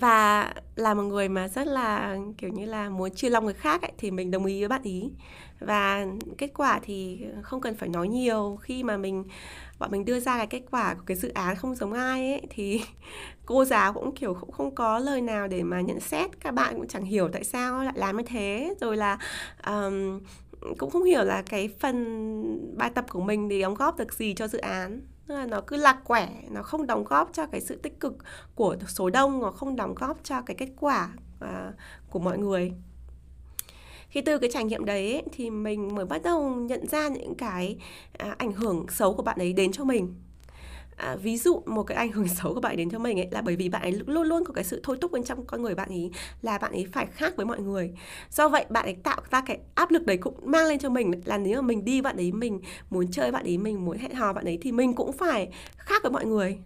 và 0.00 0.52
là 0.76 0.94
một 0.94 1.02
người 1.02 1.28
mà 1.28 1.48
rất 1.48 1.66
là 1.66 2.16
kiểu 2.38 2.50
như 2.50 2.66
là 2.66 2.88
muốn 2.90 3.14
chia 3.14 3.30
lòng 3.30 3.44
người 3.44 3.54
khác 3.54 3.82
ấy, 3.82 3.92
thì 3.98 4.10
mình 4.10 4.30
đồng 4.30 4.44
ý 4.44 4.60
với 4.60 4.68
bạn 4.68 4.82
ý. 4.82 5.10
Và 5.60 6.06
kết 6.38 6.50
quả 6.54 6.80
thì 6.82 7.24
không 7.42 7.60
cần 7.60 7.76
phải 7.76 7.88
nói 7.88 8.08
nhiều. 8.08 8.58
Khi 8.62 8.82
mà 8.82 8.96
mình 8.96 9.24
bọn 9.78 9.90
mình 9.90 10.04
đưa 10.04 10.20
ra 10.20 10.36
cái 10.36 10.46
kết 10.46 10.62
quả 10.70 10.94
của 10.94 11.02
cái 11.06 11.16
dự 11.16 11.28
án 11.28 11.56
không 11.56 11.74
giống 11.74 11.92
ai 11.92 12.32
ấy 12.32 12.42
thì 12.50 12.80
cô 13.46 13.64
giáo 13.64 13.92
cũng 13.92 14.14
kiểu 14.14 14.34
cũng 14.34 14.52
không 14.52 14.74
có 14.74 14.98
lời 14.98 15.20
nào 15.20 15.48
để 15.48 15.62
mà 15.62 15.80
nhận 15.80 16.00
xét. 16.00 16.40
Các 16.40 16.54
bạn 16.54 16.74
cũng 16.76 16.88
chẳng 16.88 17.04
hiểu 17.04 17.28
tại 17.32 17.44
sao 17.44 17.84
lại 17.84 17.94
làm 17.96 18.16
như 18.16 18.22
thế. 18.26 18.74
Rồi 18.80 18.96
là 18.96 19.18
um, 19.66 20.20
cũng 20.78 20.90
không 20.90 21.04
hiểu 21.04 21.24
là 21.24 21.42
cái 21.42 21.68
phần 21.80 22.76
bài 22.76 22.90
tập 22.94 23.04
của 23.10 23.20
mình 23.20 23.48
thì 23.48 23.62
đóng 23.62 23.74
góp 23.74 23.98
được 23.98 24.12
gì 24.12 24.34
cho 24.34 24.48
dự 24.48 24.58
án 24.58 25.00
là 25.26 25.46
nó 25.46 25.60
cứ 25.66 25.76
lạc 25.76 25.98
quẻ 26.04 26.28
nó 26.50 26.62
không 26.62 26.86
đóng 26.86 27.04
góp 27.04 27.30
cho 27.32 27.46
cái 27.46 27.60
sự 27.60 27.76
tích 27.76 28.00
cực 28.00 28.16
của 28.54 28.76
số 28.88 29.10
đông 29.10 29.40
nó 29.40 29.50
không 29.50 29.76
đóng 29.76 29.94
góp 29.94 30.18
cho 30.22 30.42
cái 30.42 30.54
kết 30.54 30.68
quả 30.80 31.10
à, 31.40 31.72
của 32.10 32.18
mọi 32.18 32.38
người. 32.38 32.72
Khi 34.08 34.20
từ 34.20 34.38
cái 34.38 34.50
trải 34.52 34.64
nghiệm 34.64 34.84
đấy 34.84 35.12
ấy, 35.12 35.22
thì 35.32 35.50
mình 35.50 35.94
mới 35.94 36.04
bắt 36.04 36.22
đầu 36.22 36.54
nhận 36.54 36.86
ra 36.86 37.08
những 37.08 37.34
cái 37.34 37.78
à, 38.18 38.34
ảnh 38.38 38.52
hưởng 38.52 38.86
xấu 38.88 39.14
của 39.14 39.22
bạn 39.22 39.38
ấy 39.38 39.52
đến 39.52 39.72
cho 39.72 39.84
mình 39.84 40.14
à, 40.96 41.16
ví 41.16 41.36
dụ 41.38 41.62
một 41.66 41.82
cái 41.82 41.96
ảnh 41.96 42.12
hưởng 42.12 42.28
xấu 42.28 42.54
của 42.54 42.60
bạn 42.60 42.72
ấy 42.72 42.76
đến 42.76 42.90
cho 42.90 42.98
mình 42.98 43.20
ấy 43.20 43.28
là 43.30 43.40
bởi 43.42 43.56
vì 43.56 43.68
bạn 43.68 43.82
ấy 43.82 43.92
luôn 44.06 44.26
luôn 44.26 44.44
có 44.44 44.52
cái 44.52 44.64
sự 44.64 44.80
thôi 44.82 44.98
thúc 45.00 45.12
bên 45.12 45.24
trong 45.24 45.46
con 45.46 45.62
người 45.62 45.74
bạn 45.74 45.88
ấy 45.88 46.10
là 46.42 46.58
bạn 46.58 46.72
ấy 46.72 46.86
phải 46.92 47.06
khác 47.06 47.36
với 47.36 47.46
mọi 47.46 47.60
người. 47.60 47.92
Do 48.30 48.48
vậy 48.48 48.64
bạn 48.70 48.84
ấy 48.84 48.94
tạo 48.94 49.20
ra 49.30 49.40
cái 49.40 49.58
áp 49.74 49.90
lực 49.90 50.06
đấy 50.06 50.16
cũng 50.16 50.34
mang 50.44 50.66
lên 50.66 50.78
cho 50.78 50.90
mình 50.90 51.10
là 51.24 51.38
nếu 51.38 51.62
mà 51.62 51.66
mình 51.66 51.84
đi 51.84 52.00
bạn 52.00 52.16
ấy 52.16 52.32
mình 52.32 52.60
muốn 52.90 53.10
chơi 53.10 53.32
bạn 53.32 53.44
ấy 53.44 53.58
mình 53.58 53.84
muốn 53.84 53.98
hẹn 53.98 54.14
hò 54.14 54.32
bạn 54.32 54.44
ấy 54.44 54.58
thì 54.62 54.72
mình 54.72 54.94
cũng 54.94 55.12
phải 55.12 55.48
khác 55.76 56.02
với 56.02 56.12
mọi 56.12 56.24
người 56.24 56.58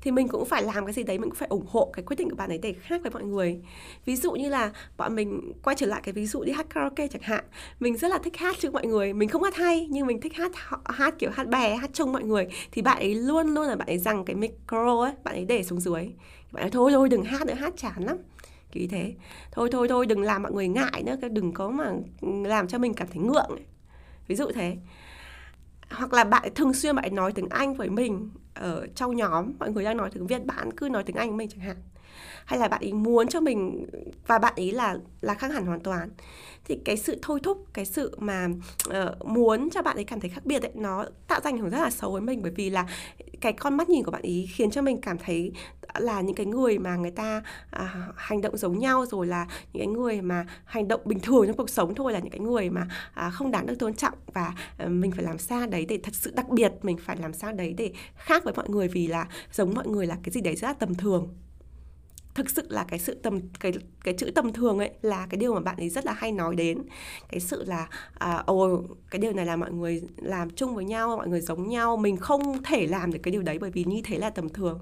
thì 0.00 0.10
mình 0.10 0.28
cũng 0.28 0.44
phải 0.44 0.62
làm 0.62 0.86
cái 0.86 0.92
gì 0.92 1.02
đấy, 1.02 1.18
mình 1.18 1.30
cũng 1.30 1.38
phải 1.38 1.48
ủng 1.48 1.66
hộ 1.68 1.90
cái 1.92 2.02
quyết 2.02 2.16
định 2.16 2.30
của 2.30 2.36
bạn 2.36 2.50
ấy 2.50 2.58
để 2.58 2.72
khác 2.72 3.00
với 3.02 3.10
mọi 3.10 3.24
người. 3.24 3.60
Ví 4.04 4.16
dụ 4.16 4.32
như 4.32 4.48
là 4.48 4.72
bọn 4.96 5.14
mình 5.14 5.52
quay 5.62 5.76
trở 5.76 5.86
lại 5.86 6.00
cái 6.04 6.12
ví 6.12 6.26
dụ 6.26 6.44
đi 6.44 6.52
hát 6.52 6.66
karaoke 6.70 7.08
chẳng 7.08 7.22
hạn, 7.22 7.44
mình 7.80 7.96
rất 7.96 8.08
là 8.08 8.18
thích 8.18 8.36
hát 8.36 8.56
trước 8.58 8.72
mọi 8.72 8.86
người. 8.86 9.12
Mình 9.12 9.28
không 9.28 9.42
hát 9.42 9.56
hay, 9.56 9.86
nhưng 9.90 10.06
mình 10.06 10.20
thích 10.20 10.34
hát 10.34 10.52
hát 10.84 11.14
kiểu 11.18 11.30
hát 11.30 11.48
bè, 11.48 11.76
hát 11.76 11.90
chung 11.92 12.12
mọi 12.12 12.22
người. 12.22 12.48
Thì 12.72 12.82
bạn 12.82 12.98
ấy 12.98 13.14
luôn 13.14 13.54
luôn 13.54 13.66
là 13.66 13.76
bạn 13.76 13.88
ấy 13.88 13.98
rằng 13.98 14.24
cái 14.24 14.36
micro 14.36 15.02
ấy, 15.02 15.12
bạn 15.24 15.34
ấy 15.34 15.44
để 15.44 15.62
xuống 15.62 15.80
dưới. 15.80 16.08
Bạn 16.52 16.64
ấy 16.64 16.70
thôi 16.70 16.92
thôi, 16.92 17.08
đừng 17.08 17.24
hát 17.24 17.46
nữa, 17.46 17.54
hát 17.54 17.74
chán 17.76 18.02
lắm. 18.04 18.16
Kiểu 18.72 18.80
như 18.82 18.88
thế. 18.88 19.14
Thôi 19.52 19.68
thôi 19.72 19.88
thôi, 19.88 20.06
đừng 20.06 20.22
làm 20.22 20.42
mọi 20.42 20.52
người 20.52 20.68
ngại 20.68 21.02
nữa, 21.06 21.16
đừng 21.30 21.52
có 21.52 21.70
mà 21.70 21.92
làm 22.44 22.68
cho 22.68 22.78
mình 22.78 22.94
cảm 22.94 23.08
thấy 23.08 23.22
ngượng 23.22 23.48
ấy. 23.48 23.64
ví 24.28 24.34
dụ 24.34 24.46
thế 24.54 24.76
hoặc 25.90 26.12
là 26.12 26.24
bạn 26.24 26.54
thường 26.54 26.74
xuyên 26.74 26.96
bạn 26.96 27.14
nói 27.14 27.32
tiếng 27.32 27.48
Anh 27.48 27.74
với 27.74 27.90
mình 27.90 28.30
ở 28.54 28.86
trong 28.94 29.16
nhóm, 29.16 29.52
mọi 29.58 29.70
người 29.72 29.84
đang 29.84 29.96
nói 29.96 30.10
tiếng 30.14 30.26
Việt, 30.26 30.46
bạn 30.46 30.70
cứ 30.76 30.88
nói 30.88 31.02
tiếng 31.04 31.16
Anh 31.16 31.28
với 31.28 31.36
mình 31.36 31.48
chẳng 31.48 31.60
hạn 31.60 31.76
hay 32.44 32.58
là 32.58 32.68
bạn 32.68 32.80
ý 32.80 32.92
muốn 32.92 33.28
cho 33.28 33.40
mình 33.40 33.86
và 34.26 34.38
bạn 34.38 34.52
ý 34.56 34.70
là 34.70 34.96
là 35.20 35.34
khác 35.34 35.52
hẳn 35.52 35.66
hoàn 35.66 35.80
toàn. 35.80 36.10
Thì 36.64 36.78
cái 36.84 36.96
sự 36.96 37.18
thôi 37.22 37.40
thúc 37.42 37.66
cái 37.72 37.84
sự 37.84 38.16
mà 38.18 38.48
uh, 38.88 39.26
muốn 39.26 39.70
cho 39.70 39.82
bạn 39.82 39.96
ấy 39.96 40.04
cảm 40.04 40.20
thấy 40.20 40.30
khác 40.30 40.46
biệt 40.46 40.62
ấy 40.62 40.72
nó 40.74 41.04
tạo 41.28 41.40
ra 41.40 41.50
ảnh 41.50 41.58
hưởng 41.58 41.70
rất 41.70 41.78
là 41.78 41.90
xấu 41.90 42.12
với 42.12 42.20
mình. 42.20 42.42
Bởi 42.42 42.52
vì 42.56 42.70
là 42.70 42.86
cái 43.40 43.52
con 43.52 43.76
mắt 43.76 43.88
nhìn 43.88 44.04
của 44.04 44.10
bạn 44.10 44.22
ý 44.22 44.46
khiến 44.46 44.70
cho 44.70 44.82
mình 44.82 45.00
cảm 45.00 45.18
thấy 45.18 45.52
là 45.98 46.20
những 46.20 46.34
cái 46.34 46.46
người 46.46 46.78
mà 46.78 46.96
người 46.96 47.10
ta 47.10 47.42
à, 47.70 48.08
hành 48.16 48.40
động 48.40 48.56
giống 48.56 48.78
nhau 48.78 49.06
rồi 49.06 49.26
là 49.26 49.46
những 49.72 49.80
cái 49.80 49.86
người 49.86 50.20
mà 50.22 50.46
hành 50.64 50.88
động 50.88 51.00
bình 51.04 51.20
thường 51.20 51.46
trong 51.46 51.56
cuộc 51.56 51.70
sống 51.70 51.94
thôi 51.94 52.12
là 52.12 52.18
những 52.18 52.30
cái 52.30 52.40
người 52.40 52.70
mà 52.70 52.88
à, 53.14 53.30
không 53.30 53.50
đáng 53.50 53.66
được 53.66 53.78
tôn 53.78 53.94
trọng. 53.94 54.14
Và 54.34 54.54
à, 54.78 54.86
mình 54.86 55.10
phải 55.12 55.24
làm 55.24 55.38
sao 55.38 55.66
đấy 55.66 55.86
để 55.88 55.98
thật 56.02 56.14
sự 56.14 56.32
đặc 56.34 56.48
biệt 56.48 56.72
mình 56.82 56.96
phải 56.96 57.16
làm 57.16 57.32
sao 57.32 57.52
đấy 57.52 57.74
để 57.78 57.92
khác 58.14 58.44
với 58.44 58.54
mọi 58.56 58.68
người. 58.68 58.88
Vì 58.88 59.06
là 59.06 59.26
giống 59.52 59.74
mọi 59.74 59.86
người 59.86 60.06
là 60.06 60.16
cái 60.22 60.32
gì 60.32 60.40
đấy 60.40 60.56
rất 60.56 60.68
là 60.68 60.74
tầm 60.74 60.94
thường 60.94 61.28
thực 62.38 62.50
sự 62.50 62.62
là 62.68 62.84
cái 62.88 62.98
sự 62.98 63.14
tầm 63.22 63.40
cái 63.60 63.72
cái 64.04 64.14
chữ 64.14 64.30
tầm 64.34 64.52
thường 64.52 64.78
ấy 64.78 64.90
là 65.02 65.26
cái 65.30 65.38
điều 65.38 65.54
mà 65.54 65.60
bạn 65.60 65.76
ấy 65.76 65.88
rất 65.88 66.06
là 66.06 66.12
hay 66.12 66.32
nói 66.32 66.56
đến. 66.56 66.82
Cái 67.28 67.40
sự 67.40 67.64
là 67.64 67.88
à, 68.18 68.42
ồ 68.46 68.82
cái 69.10 69.18
điều 69.20 69.32
này 69.32 69.46
là 69.46 69.56
mọi 69.56 69.72
người 69.72 70.02
làm 70.16 70.50
chung 70.50 70.74
với 70.74 70.84
nhau 70.84 71.16
mọi 71.16 71.28
người 71.28 71.40
giống 71.40 71.68
nhau 71.68 71.96
mình 71.96 72.16
không 72.16 72.62
thể 72.62 72.86
làm 72.86 73.12
được 73.12 73.18
cái 73.22 73.32
điều 73.32 73.42
đấy 73.42 73.58
bởi 73.60 73.70
vì 73.70 73.84
như 73.84 74.00
thế 74.04 74.18
là 74.18 74.30
tầm 74.30 74.48
thường 74.48 74.80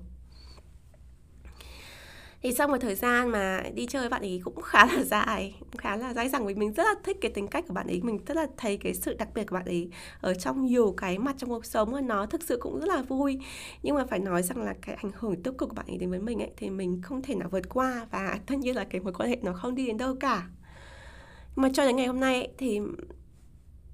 thì 2.42 2.52
sau 2.52 2.68
một 2.68 2.76
thời 2.80 2.94
gian 2.94 3.28
mà 3.28 3.62
đi 3.74 3.86
chơi 3.86 4.08
bạn 4.08 4.22
ấy 4.22 4.40
cũng 4.44 4.62
khá 4.62 4.86
là 4.86 5.02
dài 5.04 5.54
khá 5.78 5.96
là 5.96 6.14
dai 6.14 6.28
dẳng 6.28 6.46
vì 6.46 6.54
mình 6.54 6.72
rất 6.72 6.84
là 6.84 6.94
thích 7.04 7.16
cái 7.20 7.30
tính 7.30 7.48
cách 7.48 7.64
của 7.68 7.74
bạn 7.74 7.86
ấy. 7.86 8.00
Mình 8.02 8.18
rất 8.26 8.36
là 8.36 8.46
thấy 8.56 8.76
cái 8.76 8.94
sự 8.94 9.14
đặc 9.14 9.28
biệt 9.34 9.44
của 9.46 9.54
bạn 9.54 9.64
ấy 9.64 9.90
ở 10.20 10.34
trong 10.34 10.64
nhiều 10.66 10.94
cái 10.96 11.18
mặt 11.18 11.34
trong 11.38 11.50
cuộc 11.50 11.66
sống 11.66 11.92
và 11.92 12.00
nó 12.00 12.26
thực 12.26 12.42
sự 12.42 12.58
cũng 12.60 12.80
rất 12.80 12.88
là 12.88 13.02
vui. 13.02 13.38
Nhưng 13.82 13.94
mà 13.94 14.04
phải 14.04 14.18
nói 14.18 14.42
rằng 14.42 14.62
là 14.62 14.74
cái 14.82 14.94
ảnh 15.02 15.12
hưởng 15.14 15.42
tiêu 15.42 15.52
cực 15.52 15.68
của 15.68 15.74
bạn 15.74 15.86
ấy 15.86 15.98
đến 15.98 16.10
với 16.10 16.18
mình 16.18 16.42
ấy 16.42 16.50
thì 16.56 16.70
mình 16.70 17.02
không 17.02 17.22
thể 17.22 17.34
nào 17.34 17.48
vượt 17.48 17.68
qua 17.68 18.06
và 18.10 18.38
tất 18.46 18.54
nhiên 18.58 18.76
là 18.76 18.84
cái 18.84 19.00
mối 19.00 19.12
quan 19.12 19.30
hệ 19.30 19.36
nó 19.42 19.52
không 19.52 19.74
đi 19.74 19.86
đến 19.86 19.96
đâu 19.96 20.14
cả. 20.20 20.48
Mà 21.56 21.68
cho 21.74 21.86
đến 21.86 21.96
ngày 21.96 22.06
hôm 22.06 22.20
nay 22.20 22.34
ấy, 22.34 22.48
thì 22.58 22.80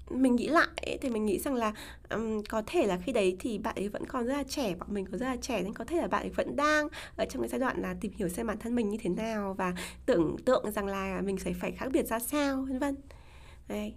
mình 0.09 0.35
nghĩ 0.35 0.47
lại 0.47 0.97
thì 1.01 1.09
mình 1.09 1.25
nghĩ 1.25 1.39
rằng 1.39 1.55
là 1.55 1.73
um, 2.09 2.41
có 2.49 2.63
thể 2.67 2.87
là 2.87 2.97
khi 2.97 3.11
đấy 3.11 3.35
thì 3.39 3.57
bạn 3.57 3.75
ấy 3.75 3.89
vẫn 3.89 4.05
còn 4.05 4.25
rất 4.25 4.33
là 4.33 4.43
trẻ 4.43 4.75
bọn 4.75 4.93
mình 4.93 5.05
còn 5.05 5.19
rất 5.19 5.25
là 5.25 5.35
trẻ 5.41 5.61
nên 5.63 5.73
có 5.73 5.85
thể 5.85 5.97
là 5.97 6.07
bạn 6.07 6.23
ấy 6.23 6.29
vẫn 6.29 6.55
đang 6.55 6.87
ở 7.15 7.25
trong 7.25 7.41
cái 7.41 7.49
giai 7.49 7.59
đoạn 7.59 7.81
là 7.81 7.95
tìm 8.01 8.11
hiểu 8.15 8.29
xem 8.29 8.47
bản 8.47 8.57
thân 8.59 8.75
mình 8.75 8.89
như 8.89 8.97
thế 9.01 9.09
nào 9.09 9.53
và 9.53 9.73
tưởng 10.05 10.35
tượng 10.45 10.71
rằng 10.71 10.87
là 10.87 11.21
mình 11.21 11.37
sẽ 11.37 11.53
phải 11.53 11.71
khác 11.71 11.87
biệt 11.93 12.03
ra 12.03 12.19
sao 12.19 12.65
vân 12.69 12.79
vân. 12.79 12.95
Đấy. 13.67 13.93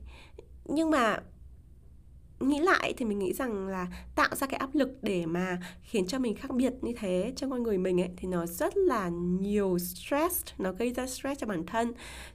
Nhưng 0.65 0.91
mà 0.91 1.21
nghĩ 2.41 2.61
lại 2.61 2.95
thì 2.97 3.05
mình 3.05 3.19
nghĩ 3.19 3.33
rằng 3.33 3.69
là 3.69 3.87
tạo 4.15 4.29
ra 4.35 4.47
cái 4.47 4.59
áp 4.59 4.75
lực 4.75 4.89
để 5.03 5.27
mà 5.27 5.59
khiến 5.83 6.07
cho 6.07 6.19
mình 6.19 6.37
khác 6.37 6.51
biệt 6.55 6.73
như 6.83 6.93
thế 6.97 7.33
trong 7.37 7.51
con 7.51 7.63
người 7.63 7.79
mình 7.79 8.01
ấy 8.01 8.11
thì 8.17 8.29
nó 8.29 8.47
rất 8.47 8.77
là 8.77 9.09
nhiều 9.41 9.79
stress 9.79 10.45
nó 10.59 10.73
gây 10.73 10.93
ra 10.93 11.07
stress 11.07 11.41
cho 11.41 11.47
bản 11.47 11.67
thân 11.67 11.93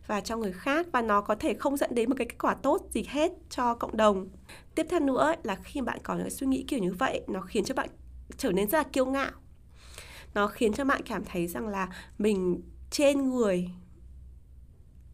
và 0.07 0.21
cho 0.21 0.37
người 0.37 0.51
khác 0.51 0.87
và 0.91 1.01
nó 1.01 1.21
có 1.21 1.35
thể 1.35 1.53
không 1.53 1.77
dẫn 1.77 1.95
đến 1.95 2.09
một 2.09 2.15
cái 2.17 2.27
kết 2.27 2.37
quả 2.39 2.53
tốt 2.53 2.87
gì 2.91 3.05
hết 3.07 3.31
cho 3.49 3.73
cộng 3.73 3.97
đồng. 3.97 4.27
Tiếp 4.75 4.85
theo 4.89 4.99
nữa 4.99 5.17
ấy, 5.17 5.37
là 5.43 5.55
khi 5.55 5.81
bạn 5.81 5.99
có 6.03 6.15
những 6.15 6.29
suy 6.29 6.47
nghĩ 6.47 6.63
kiểu 6.67 6.79
như 6.79 6.93
vậy 6.93 7.21
nó 7.27 7.41
khiến 7.41 7.63
cho 7.63 7.75
bạn 7.75 7.89
trở 8.37 8.51
nên 8.51 8.69
rất 8.69 8.77
là 8.77 8.83
kiêu 8.83 9.05
ngạo. 9.05 9.31
Nó 10.33 10.47
khiến 10.47 10.73
cho 10.73 10.85
bạn 10.85 11.01
cảm 11.05 11.23
thấy 11.25 11.47
rằng 11.47 11.67
là 11.67 11.89
mình 12.17 12.61
trên 12.91 13.29
người 13.29 13.69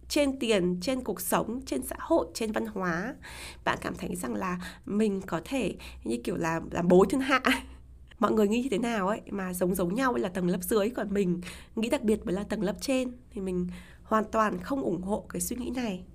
trên 0.10 0.40
tiền, 0.40 0.78
trên 0.82 1.04
cuộc 1.04 1.22
sống, 1.22 1.62
trên 1.66 1.82
xã 1.82 1.96
hội, 2.00 2.28
trên 2.34 2.52
văn 2.52 2.66
hóa. 2.66 3.16
Bạn 3.64 3.78
cảm 3.82 3.96
thấy 3.96 4.16
rằng 4.16 4.36
là 4.36 4.60
mình 4.86 5.22
có 5.22 5.42
thể 5.46 5.76
như 6.04 6.18
kiểu 6.24 6.36
là 6.36 6.62
làm 6.72 6.88
bố 6.88 7.06
thiên 7.10 7.22
hạ. 7.22 7.42
Mọi 8.20 8.32
người 8.32 8.48
nghĩ 8.48 8.62
như 8.62 8.70
thế 8.70 8.78
nào 8.78 9.08
ấy, 9.08 9.22
mà 9.30 9.54
giống 9.54 9.76
giống 9.76 9.96
nhau 9.96 10.16
là 10.16 10.30
tầng 10.30 10.48
lớp 10.48 10.64
dưới 10.64 10.90
còn 10.90 11.14
mình, 11.14 11.42
nghĩ 11.76 11.90
đặc 11.90 12.04
biệt 12.04 12.26
mới 12.26 12.36
là 12.36 12.44
tầng 12.44 12.64
lớp 12.64 12.76
trên, 12.82 13.12
thì 13.32 13.42
mình 13.42 13.68
hoàn 14.04 14.24
toàn 14.32 14.60
không 14.60 14.82
ủng 14.82 15.02
hộ 15.02 15.26
cái 15.30 15.42
suy 15.42 15.56
nghĩ 15.56 15.70
này. 15.70 16.06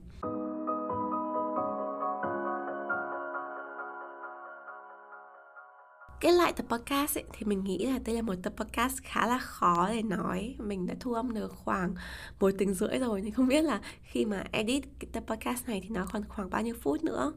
Lại 6.52 6.64
tập 6.68 6.76
podcast 6.76 7.18
ấy, 7.18 7.24
thì 7.32 7.46
mình 7.46 7.64
nghĩ 7.64 7.86
là 7.86 7.98
đây 8.04 8.16
là 8.16 8.22
một 8.22 8.34
tập 8.42 8.52
podcast 8.56 8.96
khá 9.02 9.26
là 9.26 9.38
khó 9.38 9.88
để 9.92 10.02
nói. 10.02 10.54
Mình 10.58 10.86
đã 10.86 10.94
thu 11.00 11.12
âm 11.12 11.34
được 11.34 11.52
khoảng 11.56 11.94
một 12.40 12.50
tiếng 12.58 12.74
rưỡi 12.74 12.98
rồi 12.98 13.22
Thì 13.22 13.30
không 13.30 13.48
biết 13.48 13.62
là 13.62 13.80
khi 14.02 14.24
mà 14.24 14.44
edit 14.52 14.84
cái 14.98 15.08
tập 15.12 15.24
podcast 15.26 15.68
này 15.68 15.80
thì 15.82 15.88
nó 15.88 16.06
còn 16.12 16.22
khoảng 16.28 16.50
bao 16.50 16.62
nhiêu 16.62 16.74
phút 16.82 17.04
nữa. 17.04 17.32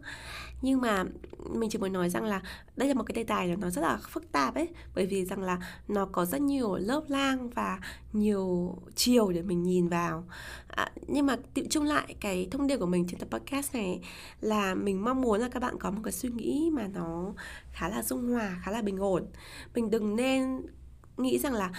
Nhưng 0.61 0.81
mà 0.81 1.03
mình 1.49 1.69
chỉ 1.69 1.77
muốn 1.77 1.93
nói 1.93 2.09
rằng 2.09 2.23
là 2.23 2.41
đây 2.75 2.87
là 2.87 2.93
một 2.93 3.03
cái 3.03 3.13
đề 3.13 3.23
tài 3.23 3.47
là 3.47 3.55
nó 3.55 3.69
rất 3.69 3.81
là 3.81 3.99
phức 4.09 4.31
tạp 4.31 4.55
ấy 4.55 4.69
Bởi 4.95 5.05
vì 5.05 5.25
rằng 5.25 5.41
là 5.41 5.59
nó 5.87 6.05
có 6.05 6.25
rất 6.25 6.41
nhiều 6.41 6.75
lớp 6.75 7.03
lang 7.07 7.49
và 7.49 7.79
nhiều 8.13 8.75
chiều 8.95 9.31
để 9.31 9.41
mình 9.41 9.63
nhìn 9.63 9.87
vào. 9.87 10.23
À, 10.67 10.91
Nhưng 11.07 11.25
mà 11.25 11.37
tự 11.53 11.63
chung 11.69 11.83
lại 11.83 12.15
cái 12.19 12.47
thông 12.51 12.67
điệp 12.67 12.77
của 12.77 12.85
mình 12.85 13.07
trên 13.07 13.19
tập 13.19 13.27
podcast 13.31 13.73
này 13.73 14.01
Là 14.41 14.75
mình 14.75 15.03
mong 15.03 15.21
muốn 15.21 15.39
là 15.39 15.49
các 15.49 15.59
bạn 15.59 15.75
có 15.79 15.91
một 15.91 16.01
cái 16.03 16.11
suy 16.11 16.29
nghĩ 16.29 16.69
mà 16.73 16.87
nó 16.87 17.33
khá 17.75 17.89
là 17.89 18.03
dung 18.03 18.31
hòa, 18.31 18.59
khá 18.63 18.71
là 18.71 18.81
bình 18.81 18.97
ổn. 18.97 19.25
Mình 19.75 19.89
đừng 19.89 20.15
nên 20.15 20.65
nghĩ 21.17 21.39
rằng 21.39 21.53
là 21.53 21.71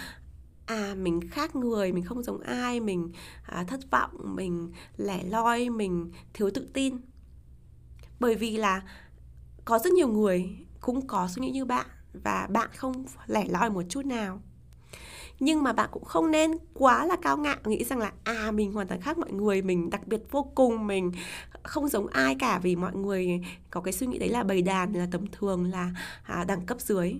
à 0.65 0.95
mình 0.97 1.29
khác 1.29 1.55
người 1.55 1.91
mình 1.91 2.05
không 2.05 2.23
giống 2.23 2.39
ai 2.41 2.79
mình 2.79 3.11
à, 3.45 3.63
thất 3.63 3.91
vọng 3.91 4.35
mình 4.35 4.71
lẻ 4.97 5.23
loi 5.23 5.69
mình 5.69 6.11
thiếu 6.33 6.49
tự 6.53 6.67
tin. 6.73 6.97
Bởi 8.19 8.35
vì 8.35 8.57
là 8.57 8.81
có 9.65 9.79
rất 9.79 9.93
nhiều 9.93 10.07
người 10.07 10.49
cũng 10.81 11.07
có 11.07 11.27
suy 11.27 11.41
nghĩ 11.41 11.51
như 11.51 11.65
bạn 11.65 11.85
và 12.13 12.47
bạn 12.51 12.69
không 12.75 13.05
lẻ 13.27 13.45
loi 13.49 13.69
một 13.69 13.83
chút 13.89 14.05
nào 14.05 14.41
nhưng 15.39 15.63
mà 15.63 15.73
bạn 15.73 15.89
cũng 15.91 16.05
không 16.05 16.31
nên 16.31 16.51
quá 16.73 17.05
là 17.05 17.15
cao 17.21 17.37
ngạo 17.37 17.57
nghĩ 17.65 17.83
rằng 17.83 17.99
là 17.99 18.11
à 18.23 18.51
mình 18.51 18.73
hoàn 18.73 18.87
toàn 18.87 19.01
khác 19.01 19.17
mọi 19.17 19.31
người 19.31 19.61
mình 19.61 19.89
đặc 19.89 20.07
biệt 20.07 20.21
vô 20.31 20.51
cùng 20.55 20.87
mình 20.87 21.11
không 21.63 21.87
giống 21.87 22.07
ai 22.07 22.35
cả 22.39 22.59
vì 22.59 22.75
mọi 22.75 22.95
người 22.95 23.41
có 23.69 23.81
cái 23.81 23.93
suy 23.93 24.07
nghĩ 24.07 24.17
đấy 24.17 24.29
là 24.29 24.43
bầy 24.43 24.61
đàn 24.61 24.93
là 24.93 25.07
tầm 25.11 25.27
thường 25.31 25.71
là 25.71 25.91
à, 26.23 26.43
đẳng 26.47 26.65
cấp 26.65 26.81
dưới. 26.81 27.13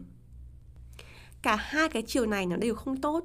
Cả 1.41 1.55
hai 1.55 1.89
cái 1.89 2.03
chiều 2.07 2.26
này 2.26 2.45
nó 2.45 2.55
đều 2.55 2.76
không 2.76 3.01
tốt 3.01 3.24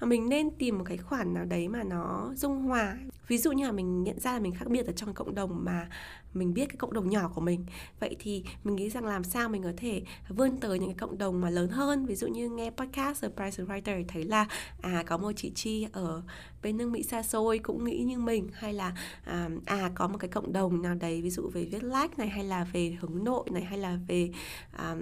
mình 0.00 0.28
nên 0.28 0.50
tìm 0.50 0.78
một 0.78 0.84
cái 0.88 0.96
khoản 0.96 1.34
nào 1.34 1.44
đấy 1.44 1.68
mà 1.68 1.82
nó 1.82 2.32
dung 2.36 2.62
hòa. 2.62 2.98
Ví 3.28 3.38
dụ 3.38 3.52
như 3.52 3.66
là 3.66 3.72
mình 3.72 4.02
nhận 4.02 4.20
ra 4.20 4.32
là 4.32 4.38
mình 4.38 4.54
khác 4.54 4.68
biệt 4.68 4.86
ở 4.86 4.92
trong 4.92 5.14
cộng 5.14 5.34
đồng 5.34 5.64
mà 5.64 5.88
mình 6.34 6.54
biết 6.54 6.66
cái 6.66 6.76
cộng 6.76 6.92
đồng 6.92 7.10
nhỏ 7.10 7.30
của 7.34 7.40
mình. 7.40 7.66
Vậy 8.00 8.16
thì 8.18 8.44
mình 8.64 8.76
nghĩ 8.76 8.90
rằng 8.90 9.04
làm 9.04 9.24
sao 9.24 9.48
mình 9.48 9.62
có 9.62 9.72
thể 9.76 10.02
vươn 10.28 10.56
tới 10.56 10.78
những 10.78 10.88
cái 10.88 10.98
cộng 10.98 11.18
đồng 11.18 11.40
mà 11.40 11.50
lớn 11.50 11.68
hơn. 11.68 12.06
Ví 12.06 12.14
dụ 12.14 12.26
như 12.26 12.48
nghe 12.48 12.70
podcast 12.70 13.22
The 13.22 13.28
Price 13.28 13.64
Writer 13.64 14.04
thấy 14.08 14.24
là 14.24 14.46
à 14.80 15.04
có 15.06 15.16
một 15.16 15.32
chị 15.36 15.52
Chi 15.54 15.86
ở 15.92 16.22
bên 16.62 16.76
nước 16.76 16.88
Mỹ 16.88 17.02
xa 17.02 17.22
xôi 17.22 17.58
cũng 17.58 17.84
nghĩ 17.84 17.98
như 17.98 18.18
mình. 18.18 18.48
Hay 18.52 18.72
là 18.72 18.94
à, 19.24 19.48
à 19.66 19.90
có 19.94 20.08
một 20.08 20.18
cái 20.18 20.28
cộng 20.28 20.52
đồng 20.52 20.82
nào 20.82 20.94
đấy 20.94 21.22
ví 21.22 21.30
dụ 21.30 21.48
về 21.48 21.64
viết 21.64 21.84
lách 21.84 22.18
này 22.18 22.28
hay 22.28 22.44
là 22.44 22.66
về 22.72 22.96
hướng 23.00 23.24
nội 23.24 23.44
này 23.50 23.62
hay 23.62 23.78
là 23.78 23.98
về 24.08 24.30
à, 24.72 24.96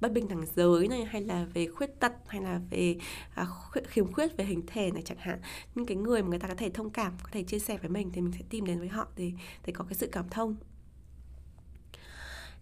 bất 0.00 0.12
bình 0.12 0.28
đẳng 0.28 0.44
giới 0.56 0.88
này 0.88 1.04
hay 1.04 1.22
là 1.22 1.46
về 1.54 1.66
khuyết 1.66 2.00
tật 2.00 2.12
hay 2.26 2.40
là 2.40 2.60
về 2.70 2.96
à, 3.34 3.46
khiếm 3.86 4.11
khuyết 4.12 4.36
về 4.36 4.44
hình 4.44 4.62
thể 4.66 4.90
này 4.90 5.02
chẳng 5.04 5.18
hạn. 5.18 5.40
Những 5.74 5.86
cái 5.86 5.96
người 5.96 6.22
mà 6.22 6.28
người 6.28 6.38
ta 6.38 6.48
có 6.48 6.54
thể 6.54 6.70
thông 6.70 6.90
cảm, 6.90 7.12
có 7.22 7.28
thể 7.32 7.42
chia 7.42 7.58
sẻ 7.58 7.78
với 7.78 7.90
mình 7.90 8.10
thì 8.12 8.20
mình 8.20 8.32
sẽ 8.32 8.44
tìm 8.50 8.64
đến 8.64 8.78
với 8.78 8.88
họ 8.88 9.08
để 9.16 9.32
để 9.66 9.72
có 9.72 9.84
cái 9.84 9.94
sự 9.94 10.08
cảm 10.12 10.28
thông. 10.28 10.56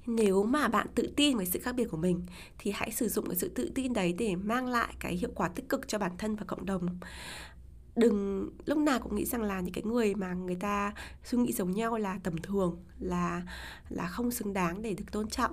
Nếu 0.06 0.42
mà 0.42 0.68
bạn 0.68 0.86
tự 0.94 1.12
tin 1.16 1.36
với 1.36 1.46
sự 1.46 1.60
khác 1.60 1.72
biệt 1.72 1.84
của 1.90 1.96
mình 1.96 2.22
thì 2.58 2.70
hãy 2.70 2.90
sử 2.90 3.08
dụng 3.08 3.26
cái 3.26 3.36
sự 3.36 3.48
tự 3.48 3.70
tin 3.74 3.92
đấy 3.92 4.12
để 4.18 4.36
mang 4.36 4.66
lại 4.66 4.94
cái 5.00 5.14
hiệu 5.14 5.30
quả 5.34 5.48
tích 5.48 5.68
cực 5.68 5.88
cho 5.88 5.98
bản 5.98 6.12
thân 6.18 6.36
và 6.36 6.44
cộng 6.44 6.66
đồng 6.66 6.98
đừng 7.96 8.50
lúc 8.66 8.78
nào 8.78 8.98
cũng 8.98 9.14
nghĩ 9.14 9.24
rằng 9.24 9.42
là 9.42 9.60
những 9.60 9.74
cái 9.74 9.84
người 9.84 10.14
mà 10.14 10.34
người 10.34 10.56
ta 10.56 10.94
suy 11.24 11.38
nghĩ 11.38 11.52
giống 11.52 11.70
nhau 11.70 11.98
là 11.98 12.18
tầm 12.22 12.38
thường 12.42 12.84
là 12.98 13.42
là 13.88 14.06
không 14.06 14.30
xứng 14.30 14.52
đáng 14.52 14.82
để 14.82 14.94
được 14.94 15.04
tôn 15.12 15.28
trọng. 15.28 15.52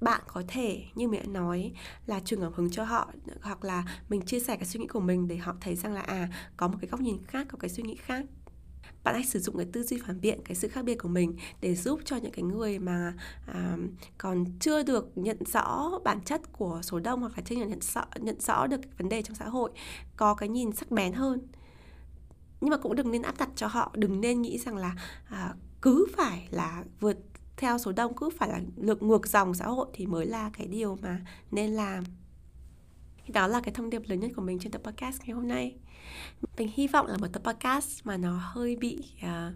Bạn 0.00 0.20
có 0.26 0.42
thể 0.48 0.84
như 0.94 1.08
mẹ 1.08 1.26
nói 1.26 1.72
là 2.06 2.20
truyền 2.20 2.40
cảm 2.40 2.52
hứng 2.52 2.70
cho 2.70 2.84
họ 2.84 3.12
hoặc 3.42 3.64
là 3.64 3.84
mình 4.08 4.22
chia 4.22 4.40
sẻ 4.40 4.56
cái 4.56 4.66
suy 4.66 4.80
nghĩ 4.80 4.86
của 4.86 5.00
mình 5.00 5.28
để 5.28 5.36
họ 5.36 5.56
thấy 5.60 5.76
rằng 5.76 5.92
là 5.92 6.00
à 6.00 6.28
có 6.56 6.68
một 6.68 6.78
cái 6.80 6.88
góc 6.90 7.00
nhìn 7.00 7.18
khác 7.26 7.46
có 7.50 7.58
cái 7.58 7.70
suy 7.70 7.82
nghĩ 7.82 7.96
khác. 7.96 8.24
Bạn 9.04 9.14
hãy 9.14 9.24
sử 9.24 9.38
dụng 9.38 9.56
cái 9.56 9.66
tư 9.72 9.82
duy 9.82 9.98
phản 10.06 10.20
biện 10.20 10.40
cái 10.44 10.54
sự 10.54 10.68
khác 10.68 10.84
biệt 10.84 10.94
của 10.94 11.08
mình 11.08 11.36
để 11.60 11.74
giúp 11.74 12.00
cho 12.04 12.16
những 12.16 12.32
cái 12.32 12.42
người 12.42 12.78
mà 12.78 13.14
à, 13.46 13.76
còn 14.18 14.44
chưa 14.60 14.82
được 14.82 15.18
nhận 15.18 15.36
rõ 15.52 15.90
bản 16.04 16.20
chất 16.24 16.52
của 16.52 16.80
số 16.82 17.00
đông 17.00 17.20
hoặc 17.20 17.32
là 17.36 17.42
chưa 17.46 17.56
nhận 17.56 17.80
rõ 17.80 18.04
nhận 18.20 18.40
rõ 18.40 18.66
được 18.66 18.80
vấn 18.98 19.08
đề 19.08 19.22
trong 19.22 19.34
xã 19.34 19.48
hội 19.48 19.70
có 20.16 20.34
cái 20.34 20.48
nhìn 20.48 20.72
sắc 20.72 20.90
bén 20.90 21.12
hơn 21.12 21.40
nhưng 22.62 22.70
mà 22.70 22.76
cũng 22.76 22.94
đừng 22.94 23.10
nên 23.10 23.22
áp 23.22 23.38
đặt 23.38 23.48
cho 23.56 23.66
họ. 23.66 23.92
Đừng 23.94 24.20
nên 24.20 24.42
nghĩ 24.42 24.58
rằng 24.58 24.76
là 24.76 24.94
à, 25.28 25.54
cứ 25.82 26.06
phải 26.16 26.48
là 26.50 26.84
vượt 27.00 27.18
theo 27.56 27.78
số 27.78 27.92
đông 27.92 28.16
cứ 28.16 28.30
phải 28.38 28.48
là 28.48 28.60
lược 28.76 29.02
ngược 29.02 29.26
dòng 29.26 29.54
xã 29.54 29.66
hội 29.66 29.86
thì 29.92 30.06
mới 30.06 30.26
là 30.26 30.50
cái 30.58 30.66
điều 30.66 30.98
mà 31.02 31.20
nên 31.50 31.70
làm. 31.70 32.04
Đó 33.28 33.46
là 33.46 33.60
cái 33.60 33.74
thông 33.74 33.90
điệp 33.90 34.02
lớn 34.06 34.20
nhất 34.20 34.30
của 34.36 34.42
mình 34.42 34.58
trên 34.58 34.72
tập 34.72 34.80
podcast 34.84 35.20
ngày 35.20 35.30
hôm 35.30 35.48
nay. 35.48 35.76
Mình 36.58 36.70
hy 36.74 36.88
vọng 36.88 37.06
là 37.06 37.16
một 37.16 37.26
tập 37.32 37.42
podcast 37.44 38.06
mà 38.06 38.16
nó 38.16 38.40
hơi 38.42 38.76
bị 38.76 38.98
uh, 39.18 39.54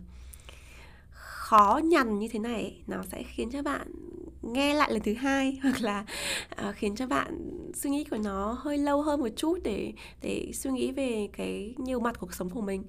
khó 1.10 1.80
nhằn 1.84 2.18
như 2.18 2.28
thế 2.28 2.38
này 2.38 2.82
nó 2.86 3.02
sẽ 3.02 3.22
khiến 3.22 3.50
cho 3.50 3.62
bạn 3.62 3.92
nghe 4.42 4.74
lại 4.74 4.92
lần 4.92 5.02
thứ 5.02 5.14
hai 5.14 5.58
hoặc 5.62 5.80
là 5.80 6.04
uh, 6.68 6.74
khiến 6.74 6.96
cho 6.96 7.06
bạn 7.06 7.38
suy 7.74 7.90
nghĩ 7.90 8.04
của 8.04 8.18
nó 8.24 8.58
hơi 8.60 8.78
lâu 8.78 9.02
hơn 9.02 9.20
một 9.20 9.28
chút 9.36 9.58
để 9.64 9.92
để 10.22 10.50
suy 10.54 10.70
nghĩ 10.70 10.92
về 10.92 11.28
cái 11.32 11.74
nhiều 11.78 12.00
mặt 12.00 12.16
cuộc 12.20 12.34
sống 12.34 12.50
của 12.50 12.60
mình. 12.60 12.84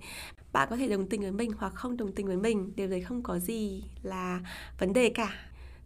Bạn 0.54 0.68
có 0.72 0.76
thể 0.76 0.88
đồng 0.88 1.10
tình 1.10 1.22
với 1.22 1.32
mình 1.32 1.52
hoặc 1.58 1.74
không 1.76 1.98
đồng 1.98 2.12
tình 2.12 2.28
với 2.28 2.38
mình 2.38 2.74
điều 2.76 2.88
đấy 2.88 3.02
không 3.02 3.24
có 3.24 3.40
gì 3.40 3.84
là 4.04 4.40
vấn 4.80 4.94
đề 4.94 5.10
cả. 5.10 5.34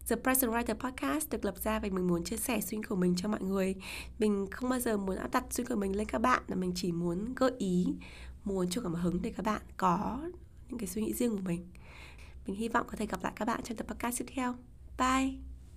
The 0.08 0.16
Present 0.16 0.52
Writer 0.52 0.74
Podcast 0.74 1.30
được 1.30 1.44
lập 1.44 1.54
ra 1.58 1.78
vì 1.78 1.90
mình 1.90 2.06
muốn 2.06 2.24
chia 2.24 2.36
sẻ 2.36 2.60
suy 2.60 2.76
nghĩ 2.76 2.82
của 2.88 2.96
mình 2.96 3.14
cho 3.16 3.28
mọi 3.28 3.42
người. 3.42 3.74
Mình 4.18 4.46
không 4.50 4.70
bao 4.70 4.80
giờ 4.80 4.96
muốn 4.96 5.16
áp 5.16 5.30
đặt 5.32 5.44
suy 5.50 5.64
nghĩ 5.64 5.68
của 5.68 5.76
mình 5.76 5.96
lên 5.96 6.08
các 6.08 6.18
bạn 6.18 6.42
Mà 6.48 6.56
mình 6.56 6.72
chỉ 6.74 6.92
muốn 6.92 7.34
gợi 7.34 7.52
ý, 7.58 7.86
muốn 8.44 8.68
cho 8.70 8.80
cảm 8.82 8.94
hứng 8.94 9.22
để 9.22 9.32
các 9.36 9.46
bạn 9.46 9.62
có 9.76 10.20
những 10.68 10.78
cái 10.78 10.86
suy 10.86 11.02
nghĩ 11.02 11.12
riêng 11.12 11.30
của 11.30 11.42
mình. 11.44 11.66
Mình 12.46 12.56
hy 12.56 12.68
vọng 12.68 12.86
có 12.90 12.96
thể 12.96 13.06
gặp 13.06 13.24
lại 13.24 13.32
các 13.36 13.44
bạn 13.44 13.62
trong 13.62 13.76
tập 13.76 13.86
podcast 13.86 14.18
tiếp 14.18 14.26
theo. 14.34 14.54
Bye! 14.98 15.51